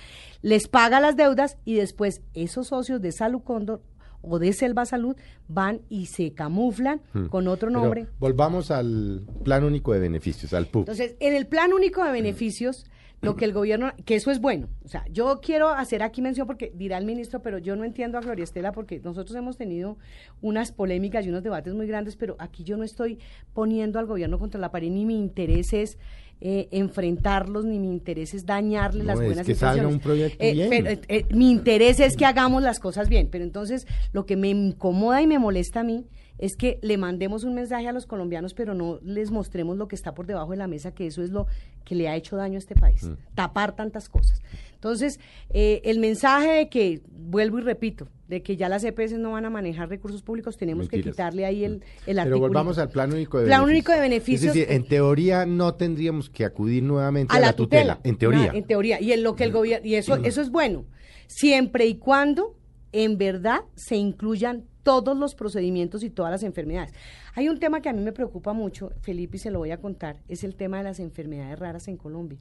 les 0.43 0.67
paga 0.67 1.01
las 1.01 1.17
deudas 1.17 1.59
y 1.65 1.75
después 1.75 2.23
esos 2.35 2.67
socios 2.67 3.01
de 3.01 3.13
Salud 3.13 3.43
Cóndor 3.43 3.81
o 4.29 4.39
de 4.39 4.53
Selva 4.53 4.85
Salud 4.87 5.17
van 5.49 5.81
y 5.89 6.07
se 6.07 6.33
camuflan 6.33 7.01
con 7.31 7.49
otro 7.49 7.69
Hmm. 7.71 7.73
Pero 7.73 7.81
nombre. 7.83 8.07
volvamos 8.19 8.71
al 8.71 9.23
Plan 9.45 9.65
Único 9.65 9.93
de 9.93 10.01
Beneficios, 10.01 10.53
al 10.55 10.67
PUP. 10.67 10.83
Entonces, 10.83 11.17
en 11.21 11.35
el 11.35 11.47
plan 11.47 11.73
único 11.73 12.03
de 12.05 12.11
beneficios, 12.13 12.87
lo 13.25 13.37
que 13.37 13.45
el 13.45 13.53
gobierno, 13.53 13.93
que 14.05 14.15
eso 14.17 14.31
es 14.31 14.41
bueno. 14.41 14.69
O 14.85 14.89
sea, 14.89 15.05
yo 15.11 15.41
quiero 15.43 15.69
hacer 15.69 16.03
aquí 16.03 16.23
mención 16.23 16.47
porque 16.47 16.73
dirá 16.75 16.99
el 16.99 17.05
ministro, 17.07 17.41
pero 17.43 17.59
yo 17.59 17.75
no 17.77 17.85
entiendo 17.85 18.19
a 18.19 18.21
Gloria 18.21 18.45
Estela 18.45 18.73
porque 18.73 19.01
nosotros 19.01 19.37
hemos 19.37 19.57
tenido 19.57 19.97
unas 20.43 20.73
polémicas 20.73 21.25
y 21.27 21.29
unos 21.31 21.43
debates 21.43 21.75
muy 21.75 21.87
grandes, 21.87 22.17
pero 22.17 22.37
aquí 22.39 22.65
yo 22.65 22.77
no 22.77 22.85
estoy 22.85 23.19
poniendo 23.53 23.99
al 23.99 24.07
gobierno 24.07 24.39
contra 24.39 24.61
la 24.61 24.71
pared, 24.71 24.91
ni 24.91 25.05
mi 25.05 25.19
interés 25.19 25.73
es 25.73 25.99
eh, 26.41 26.69
enfrentarlos, 26.73 27.65
ni 27.65 27.79
mi 27.79 27.89
interés 27.89 28.35
es 28.35 28.45
dañarles 28.45 29.05
No, 29.05 29.13
las 29.13 29.21
es 29.21 29.27
buenas 29.27 29.47
que 29.47 29.55
salga 29.55 29.87
un 29.89 30.01
proyecto 30.01 30.37
Eh, 30.45 30.53
bien. 30.53 30.69
pero, 30.71 30.91
eh, 31.09 31.25
mi 31.31 31.51
interés 31.51 32.01
es 32.01 32.17
que 32.17 32.27
hagamos 32.27 32.63
las 32.63 32.81
cosas 32.81 33.09
bien, 33.09 33.29
pero 33.31 33.45
entonces 33.45 33.87
lo 34.13 34.27
que 34.27 34.37
me 34.37 34.49
incomoda 34.49 35.23
y 35.23 35.27
me 35.27 35.39
molesta 35.39 35.81
a 35.81 35.85
mí 35.85 36.05
es 36.39 36.57
que 36.57 36.79
le 36.83 36.99
mandemos 36.99 37.45
un 37.45 37.55
mensaje 37.55 37.87
a 37.89 37.93
los 37.93 38.07
colombianos, 38.07 38.55
pero 38.55 38.75
no 38.75 38.99
les 39.03 39.31
mostremos 39.31 39.77
lo 39.77 39.87
que 39.89 39.95
está 39.95 40.15
por 40.15 40.27
debajo 40.27 40.51
de 40.51 40.57
la 40.57 40.67
mesa, 40.67 40.93
que 40.93 41.07
eso 41.07 41.23
es 41.23 41.31
lo 41.31 41.47
que 41.85 41.95
le 41.95 42.09
ha 42.09 42.17
hecho 42.17 42.37
daño 42.37 42.57
a 42.57 42.59
este 42.59 42.75
país, 42.75 43.05
Mm. 43.05 43.15
tapar 43.35 43.77
tantas 43.77 44.09
cosas. 44.09 44.43
Entonces, 44.75 45.21
eh, 45.51 45.81
el 45.85 45.99
mensaje 45.99 46.51
de 46.51 46.69
que, 46.69 47.01
vuelvo 47.11 47.59
y 47.59 47.63
repito, 47.63 48.09
de 48.29 48.43
que 48.43 48.57
ya 48.57 48.69
las 48.69 48.85
EPS 48.85 49.13
no 49.19 49.33
van 49.33 49.45
a 49.45 49.51
manejar 49.51 49.89
recursos 49.89 50.23
públicos, 50.23 50.57
tenemos 50.57 50.89
que 50.89 51.01
quitarle 51.03 51.45
ahí 51.47 51.65
el, 51.65 51.83
el 52.07 52.17
Pero 52.17 52.39
volvamos 52.39 52.79
al 52.79 52.89
Plan 52.91 53.13
Único 53.13 53.39
de 53.39 53.47
Plan 53.47 53.61
Beneficios. 53.65 53.71
Único 53.71 53.93
de 53.93 54.01
Beneficios. 54.01 54.49
Es 54.49 54.55
decir, 54.55 54.73
en 54.75 54.85
teoría 54.89 55.47
no 55.47 55.75
tendríamos 55.75 56.31
que 56.31 56.45
acudir 56.45 56.83
nuevamente 56.83 57.35
a 57.35 57.39
la 57.41 57.53
tutela, 57.55 58.01
En 58.03 58.17
teoría. 58.17 58.51
En 58.53 58.65
teoría. 58.65 59.01
Y 59.01 59.13
en 59.13 59.23
lo 59.23 59.37
que 59.37 59.45
el 59.45 59.53
gobierno, 59.53 59.87
y 59.87 59.95
eso, 59.95 60.17
eso 60.17 60.41
es 60.43 60.51
bueno, 60.51 60.85
siempre 61.27 61.87
y 61.87 61.97
cuando 61.97 62.57
en 62.93 63.17
verdad 63.19 63.61
se 63.77 63.97
incluyan 63.97 64.65
todos 64.85 65.17
los 65.17 65.35
procedimientos 65.35 66.05
y 66.05 66.11
todas 66.11 66.31
las 66.31 66.45
enfermedades. 66.45 66.95
Hay 67.35 67.49
un 67.49 67.59
tema 67.59 67.81
que 67.81 67.89
a 67.89 67.93
mí 67.93 68.03
me 68.03 68.13
preocupa 68.13 68.53
mucho, 68.53 68.93
Felipe, 69.01 69.39
y 69.39 69.41
se 69.41 69.51
lo 69.51 69.59
voy 69.59 69.73
a 69.73 69.79
contar, 69.79 70.19
es 70.29 70.45
el 70.45 70.55
tema 70.55 70.79
de 70.79 70.85
las 70.85 71.01
enfermedades 71.01 71.59
raras 71.59 71.89
en 71.89 71.97
Colombia. 71.97 72.39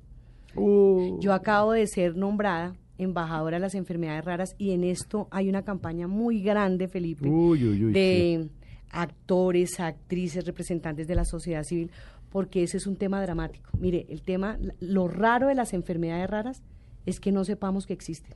Uh. 0.55 1.19
Yo 1.19 1.33
acabo 1.33 1.71
de 1.71 1.87
ser 1.87 2.15
nombrada 2.15 2.75
embajadora 2.99 3.57
de 3.57 3.61
las 3.61 3.73
enfermedades 3.73 4.23
raras 4.23 4.55
y 4.59 4.71
en 4.71 4.83
esto 4.83 5.27
hay 5.31 5.49
una 5.49 5.63
campaña 5.63 6.07
muy 6.07 6.43
grande, 6.43 6.87
Felipe, 6.87 7.27
Uy, 7.27 7.65
uy, 7.67 7.85
uy, 7.85 7.91
de 7.91 8.49
actores, 8.91 9.79
actrices, 9.79 10.45
representantes 10.45 11.07
de 11.07 11.15
la 11.15 11.25
sociedad 11.25 11.63
civil, 11.63 11.89
porque 12.29 12.63
ese 12.63 12.77
es 12.77 12.85
un 12.85 12.95
tema 12.95 13.21
dramático. 13.21 13.71
Mire, 13.79 14.05
el 14.09 14.21
tema, 14.21 14.59
lo 14.79 15.07
raro 15.07 15.47
de 15.47 15.55
las 15.55 15.73
enfermedades 15.73 16.29
raras 16.29 16.61
es 17.05 17.19
que 17.19 17.31
no 17.31 17.43
sepamos 17.43 17.87
que 17.87 17.93
existen. 17.93 18.35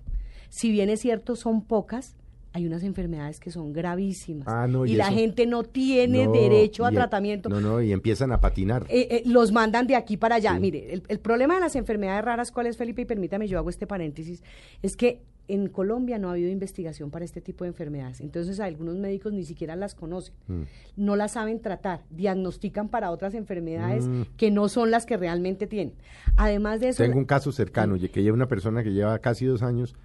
Si 0.49 0.71
bien 0.71 0.89
es 0.89 1.01
cierto, 1.01 1.35
son 1.35 1.61
pocas, 1.61 2.15
hay 2.57 2.65
unas 2.65 2.81
enfermedades 2.83 3.39
que 3.39 3.51
son 3.51 3.71
gravísimas 3.71 4.47
Ah, 4.47 4.67
no, 4.67 4.85
y, 4.85 4.93
y 4.93 4.95
la 4.95 5.11
gente 5.11 5.45
no 5.45 5.61
tiene 5.63 6.25
No, 6.25 6.31
derecho 6.31 6.85
a 6.85 6.91
y- 6.91 6.95
tratamiento. 6.95 7.49
No, 7.49 7.61
no, 7.61 7.81
y 7.81 7.91
empiezan 7.91 8.31
a 8.31 8.41
patinar. 8.41 8.85
Eh, 8.89 9.07
eh, 9.11 9.23
los 9.25 9.51
mandan 9.51 9.85
de 9.85 9.95
aquí 9.95 10.17
para 10.17 10.35
allá. 10.35 10.53
Sí. 10.55 10.59
Mire, 10.59 10.91
el, 10.93 11.03
el 11.07 11.19
problema 11.19 11.53
de 11.53 11.59
las 11.61 11.75
enfermedades 11.75 12.25
raras, 12.25 12.51
¿cuál 12.51 12.65
es, 12.67 12.75
Felipe? 12.75 13.03
Y 13.03 13.05
permítame, 13.05 13.47
yo 13.47 13.59
hago 13.59 13.69
este 13.69 13.85
paréntesis, 13.85 14.41
es 14.81 14.97
que 14.97 15.21
en 15.49 15.69
Colombia 15.69 16.17
no 16.17 16.27
ha 16.29 16.31
habido 16.31 16.49
investigación 16.49 17.09
para 17.11 17.23
este 17.23 17.39
tipo 17.41 17.63
de 17.63 17.69
enfermedades. 17.69 18.19
Entonces, 18.21 18.59
algunos 18.59 18.95
médicos 18.97 19.31
ni 19.33 19.45
siquiera 19.45 19.75
las 19.77 19.93
conocen, 19.95 20.33
Mm. 20.47 20.63
no 20.97 21.15
las 21.15 21.33
saben 21.33 21.61
tratar, 21.61 22.01
diagnostican 22.09 22.89
para 22.89 23.11
otras 23.11 23.33
enfermedades 23.35 24.07
Mm. 24.07 24.21
que 24.35 24.49
no 24.51 24.67
son 24.67 24.89
las 24.91 25.05
que 25.05 25.15
realmente 25.15 25.67
tienen. 25.67 25.93
Además 26.35 26.79
de 26.79 26.89
eso, 26.89 27.03
Tengo 27.03 27.19
un 27.19 27.25
caso 27.25 27.51
cercano, 27.51 27.97
que 27.97 28.23
lleva 28.23 28.33
una 28.35 28.47
persona 28.47 28.83
que 28.83 28.91
lleva 28.91 29.19
casi 29.19 29.45
dos 29.45 29.61
años 29.61 29.95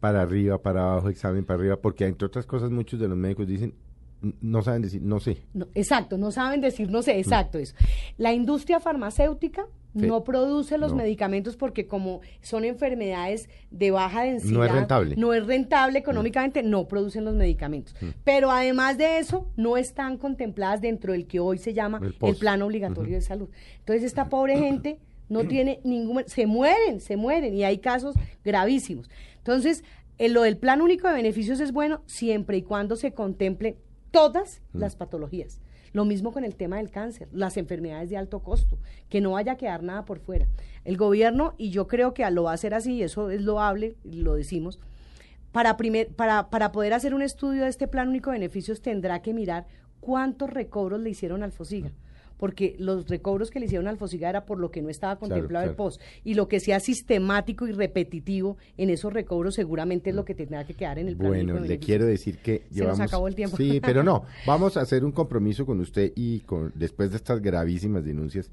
para 0.00 0.22
arriba, 0.22 0.58
para 0.62 0.82
abajo, 0.92 1.08
examen 1.10 1.44
para 1.44 1.60
arriba, 1.60 1.76
porque 1.76 2.06
entre 2.06 2.26
otras 2.26 2.46
cosas 2.46 2.70
muchos 2.70 2.98
de 2.98 3.06
los 3.08 3.16
médicos 3.18 3.46
dicen, 3.46 3.74
"N- 4.22 4.34
no 4.40 4.62
saben 4.62 4.82
decir, 4.82 5.00
no 5.02 5.20
sé. 5.20 5.38
No, 5.54 5.66
exacto, 5.74 6.16
no 6.18 6.30
saben 6.30 6.60
decir, 6.60 6.90
no 6.90 7.02
sé, 7.02 7.18
exacto 7.18 7.58
eso. 7.58 7.74
La 8.18 8.32
industria 8.32 8.80
farmacéutica 8.80 9.66
Sí. 9.94 10.06
no 10.06 10.22
produce 10.22 10.78
los 10.78 10.92
No. 10.92 10.98
medicamentos 10.98 11.56
porque 11.56 11.86
como 11.88 12.20
son 12.42 12.64
enfermedades 12.64 13.48
de 13.72 13.90
baja 13.90 14.22
densidad, 14.22 14.52
No 14.52 14.64
es 14.64 14.72
rentable. 14.72 15.16
no 15.16 15.34
es 15.34 15.44
rentable 15.46 15.98
económicamente, 15.98 16.62
no 16.62 16.86
producen 16.86 17.24
los 17.24 17.34
medicamentos. 17.34 17.94
Pero 18.22 18.50
además 18.52 18.98
de 18.98 19.18
eso, 19.18 19.48
no 19.56 19.76
están 19.76 20.16
contempladas 20.16 20.80
dentro 20.80 21.12
del 21.12 21.26
que 21.26 21.40
hoy 21.40 21.58
se 21.58 21.74
llama 21.74 22.00
El 22.22 22.36
plan 22.36 22.62
obligatorio 22.62 23.16
de 23.16 23.20
salud. 23.22 23.48
Entonces 23.80 24.04
esta 24.04 24.28
pobre 24.28 24.56
gente 24.58 24.98
no 25.28 25.44
tiene 25.44 25.80
ningún, 25.84 26.22
se 26.26 26.46
mueren, 26.46 27.00
se 27.00 27.16
mueren 27.16 27.54
y 27.54 27.64
hay 27.64 27.78
casos 27.78 28.14
gravísimos. 28.44 29.08
Entonces, 29.40 29.84
eh, 30.18 30.28
lo 30.28 30.42
del 30.42 30.56
plan 30.56 30.80
único 30.80 31.08
de 31.08 31.14
beneficios 31.14 31.60
es 31.60 31.72
bueno 31.72 32.02
siempre 32.06 32.58
y 32.58 32.62
cuando 32.62 32.96
se 32.96 33.12
contemplen 33.12 33.76
todas 34.10 34.62
las 34.72 34.96
patologías. 34.96 35.60
Lo 35.92 36.04
mismo 36.04 36.32
con 36.32 36.44
el 36.44 36.54
tema 36.54 36.76
del 36.76 36.90
cáncer, 36.90 37.28
las 37.32 37.56
enfermedades 37.56 38.10
de 38.10 38.16
alto 38.16 38.40
costo, 38.40 38.78
que 39.08 39.20
no 39.20 39.32
vaya 39.32 39.52
a 39.52 39.56
quedar 39.56 39.82
nada 39.82 40.04
por 40.04 40.20
fuera. 40.20 40.46
El 40.84 40.96
gobierno, 40.96 41.54
y 41.58 41.70
yo 41.70 41.88
creo 41.88 42.14
que 42.14 42.28
lo 42.30 42.44
va 42.44 42.52
a 42.52 42.54
hacer 42.54 42.74
así, 42.74 42.94
y 42.94 43.02
eso 43.02 43.30
es 43.30 43.42
loable, 43.42 43.96
y 44.04 44.20
lo 44.20 44.34
decimos, 44.34 44.78
para, 45.52 45.76
primer, 45.76 46.08
para, 46.08 46.48
para 46.48 46.70
poder 46.70 46.92
hacer 46.92 47.12
un 47.12 47.22
estudio 47.22 47.64
de 47.64 47.70
este 47.70 47.88
plan 47.88 48.08
único 48.08 48.30
de 48.30 48.38
beneficios 48.38 48.82
tendrá 48.82 49.20
que 49.20 49.34
mirar 49.34 49.66
cuántos 49.98 50.50
recobros 50.50 51.00
le 51.00 51.10
hicieron 51.10 51.42
al 51.42 51.50
FOSIGA. 51.50 51.90
Porque 52.40 52.74
los 52.78 53.06
recobros 53.08 53.50
que 53.50 53.60
le 53.60 53.66
hicieron 53.66 53.86
al 53.86 53.98
FOSIGA 53.98 54.30
era 54.30 54.46
por 54.46 54.58
lo 54.58 54.70
que 54.70 54.80
no 54.80 54.88
estaba 54.88 55.16
contemplado 55.18 55.66
el 55.66 55.76
claro. 55.76 55.76
POS. 55.76 56.00
Y 56.24 56.34
lo 56.34 56.48
que 56.48 56.58
sea 56.58 56.80
sistemático 56.80 57.68
y 57.68 57.72
repetitivo 57.72 58.56
en 58.78 58.88
esos 58.88 59.12
recobros 59.12 59.54
seguramente 59.54 60.08
es 60.08 60.16
lo 60.16 60.24
que 60.24 60.34
tendrá 60.34 60.64
que 60.64 60.72
quedar 60.72 60.98
en 60.98 61.08
el 61.08 61.16
plan 61.16 61.30
Bueno, 61.30 61.60
le 61.60 61.78
quiero 61.78 62.06
decir 62.06 62.38
que 62.38 62.62
Se 62.72 62.82
nos 62.82 62.98
acabó 62.98 63.28
el 63.28 63.34
tiempo. 63.34 63.58
Sí, 63.58 63.80
pero 63.80 64.02
no, 64.02 64.24
vamos 64.46 64.78
a 64.78 64.80
hacer 64.80 65.04
un 65.04 65.12
compromiso 65.12 65.66
con 65.66 65.80
usted 65.80 66.12
y 66.16 66.40
con 66.40 66.72
después 66.74 67.10
de 67.10 67.18
estas 67.18 67.42
gravísimas 67.42 68.04
denuncias, 68.04 68.50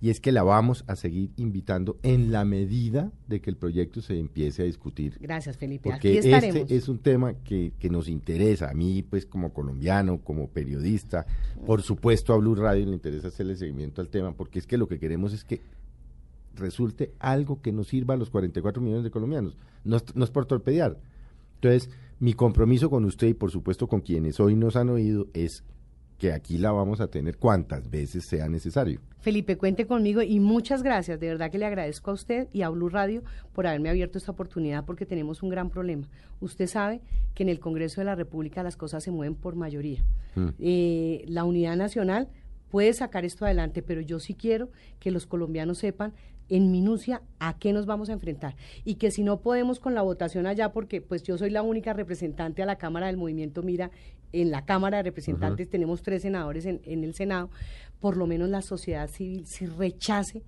y 0.00 0.10
es 0.10 0.20
que 0.20 0.32
la 0.32 0.42
vamos 0.42 0.84
a 0.86 0.96
seguir 0.96 1.30
invitando 1.36 1.98
en 2.02 2.32
la 2.32 2.44
medida 2.44 3.12
de 3.28 3.40
que 3.40 3.50
el 3.50 3.56
proyecto 3.56 4.00
se 4.00 4.18
empiece 4.18 4.62
a 4.62 4.64
discutir. 4.64 5.18
Gracias, 5.20 5.58
Felipe. 5.58 5.90
Porque 5.90 6.18
Aquí 6.18 6.18
estaremos. 6.18 6.56
este 6.62 6.76
es 6.76 6.88
un 6.88 6.98
tema 6.98 7.34
que, 7.44 7.72
que 7.78 7.90
nos 7.90 8.08
interesa, 8.08 8.70
a 8.70 8.74
mí 8.74 9.02
pues 9.02 9.26
como 9.26 9.52
colombiano, 9.52 10.20
como 10.22 10.48
periodista, 10.48 11.26
por 11.66 11.82
supuesto 11.82 12.32
a 12.32 12.38
Blue 12.38 12.54
Radio 12.54 12.86
le 12.86 12.92
interesa 12.92 13.28
hacerle 13.28 13.56
seguimiento 13.56 14.00
al 14.00 14.08
tema, 14.08 14.32
porque 14.32 14.58
es 14.58 14.66
que 14.66 14.78
lo 14.78 14.88
que 14.88 14.98
queremos 14.98 15.34
es 15.34 15.44
que 15.44 15.60
resulte 16.54 17.12
algo 17.18 17.60
que 17.60 17.72
nos 17.72 17.88
sirva 17.88 18.14
a 18.14 18.16
los 18.16 18.30
44 18.30 18.82
millones 18.82 19.04
de 19.04 19.10
colombianos, 19.10 19.56
no 19.84 19.96
es, 19.96 20.04
no 20.14 20.24
es 20.24 20.30
por 20.30 20.46
torpedear. 20.46 20.98
Entonces, 21.56 21.90
mi 22.20 22.32
compromiso 22.32 22.88
con 22.88 23.04
usted 23.04 23.28
y 23.28 23.34
por 23.34 23.50
supuesto 23.50 23.86
con 23.86 24.00
quienes 24.00 24.40
hoy 24.40 24.56
nos 24.56 24.76
han 24.76 24.88
oído 24.88 25.28
es 25.34 25.62
que 26.20 26.32
aquí 26.34 26.58
la 26.58 26.70
vamos 26.70 27.00
a 27.00 27.08
tener 27.08 27.38
cuantas 27.38 27.90
veces 27.90 28.26
sea 28.26 28.46
necesario. 28.46 29.00
Felipe, 29.20 29.56
cuente 29.56 29.86
conmigo 29.86 30.20
y 30.20 30.38
muchas 30.38 30.82
gracias. 30.82 31.18
De 31.18 31.28
verdad 31.28 31.50
que 31.50 31.58
le 31.58 31.64
agradezco 31.64 32.10
a 32.10 32.14
usted 32.14 32.48
y 32.52 32.60
a 32.60 32.68
Blue 32.68 32.90
Radio 32.90 33.22
por 33.54 33.66
haberme 33.66 33.88
abierto 33.88 34.18
esta 34.18 34.30
oportunidad 34.30 34.84
porque 34.84 35.06
tenemos 35.06 35.42
un 35.42 35.48
gran 35.48 35.70
problema. 35.70 36.06
Usted 36.40 36.66
sabe 36.66 37.00
que 37.34 37.42
en 37.42 37.48
el 37.48 37.58
Congreso 37.58 38.02
de 38.02 38.04
la 38.04 38.14
República 38.14 38.62
las 38.62 38.76
cosas 38.76 39.02
se 39.02 39.10
mueven 39.10 39.34
por 39.34 39.56
mayoría. 39.56 40.04
Mm. 40.34 40.48
Eh, 40.58 41.24
la 41.26 41.44
unidad 41.44 41.76
nacional 41.76 42.28
puede 42.68 42.92
sacar 42.92 43.24
esto 43.24 43.46
adelante, 43.46 43.82
pero 43.82 44.02
yo 44.02 44.20
sí 44.20 44.34
quiero 44.34 44.68
que 44.98 45.10
los 45.10 45.26
colombianos 45.26 45.78
sepan 45.78 46.12
en 46.50 46.70
minucia 46.70 47.22
a 47.38 47.56
qué 47.58 47.72
nos 47.72 47.86
vamos 47.86 48.10
a 48.10 48.12
enfrentar 48.12 48.56
y 48.84 48.96
que 48.96 49.10
si 49.10 49.22
no 49.22 49.40
podemos 49.40 49.80
con 49.80 49.94
la 49.94 50.02
votación 50.02 50.46
allá 50.46 50.72
porque 50.72 51.00
pues 51.00 51.22
yo 51.22 51.38
soy 51.38 51.48
la 51.50 51.62
única 51.62 51.92
representante 51.94 52.62
a 52.62 52.66
la 52.66 52.76
Cámara 52.76 53.06
del 53.06 53.16
Movimiento 53.16 53.62
Mira 53.62 53.90
en 54.32 54.50
la 54.50 54.64
Cámara 54.66 54.98
de 54.98 55.04
Representantes 55.04 55.70
tenemos 55.70 56.02
tres 56.02 56.22
senadores 56.22 56.66
en, 56.66 56.80
en 56.84 57.04
el 57.04 57.14
Senado 57.14 57.48
por 58.00 58.16
lo 58.16 58.26
menos 58.26 58.48
la 58.50 58.60
sociedad 58.62 59.08
civil 59.08 59.46
si 59.46 59.64
rechace 59.66 60.42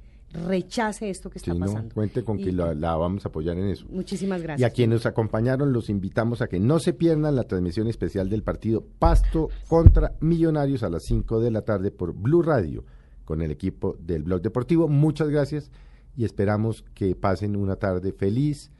rechace 0.48 1.10
esto 1.10 1.28
que 1.28 1.36
está 1.38 1.52
no, 1.52 1.60
pasando. 1.60 1.94
Cuente 1.94 2.24
con 2.24 2.40
Y- 2.40 2.44
que 2.44 2.52
la, 2.52 2.74
la 2.74 2.96
vamos 2.96 3.24
a 3.26 3.28
apoyar 3.28 3.58
en 3.58 3.66
eso. 3.68 3.84
muchísimas 3.90 4.38
Y 4.40 4.42
a 4.42 4.46
gracias 4.46 4.72
quienes 4.72 4.94
nos 4.96 5.06
acompañaron 5.06 5.74
los 5.74 5.90
invitamos 5.90 6.40
a 6.40 6.46
que 6.48 6.58
no 6.58 6.78
se 6.78 6.94
pierdan 6.94 7.36
la 7.36 7.44
transmisión 7.44 7.86
especial 7.86 8.30
del 8.30 8.42
partido 8.42 8.82
Pasto 8.98 9.50
contra 9.68 10.14
Millonarios 10.20 10.82
a 10.84 10.88
las 10.88 11.02
5 11.04 11.38
de 11.40 11.50
la 11.50 11.60
tarde 11.62 11.90
por 11.90 12.14
Blue 12.14 12.40
Radio 12.40 12.82
con 13.26 13.42
el 13.42 13.50
equipo 13.50 13.94
del 14.00 14.22
Blog 14.22 14.40
Deportivo. 14.40 14.88
Muchas 14.88 15.28
gracias 15.28 15.70
y 16.16 16.24
esperamos 16.24 16.84
que 16.94 17.14
pasen 17.14 17.56
una 17.56 17.76
tarde 17.76 18.12
feliz, 18.12 18.70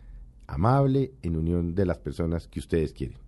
amable, 0.46 1.12
en 1.22 1.36
unión 1.36 1.74
de 1.74 1.86
las 1.86 1.98
personas 1.98 2.48
que 2.48 2.60
ustedes 2.60 2.92
quieren. 2.92 3.21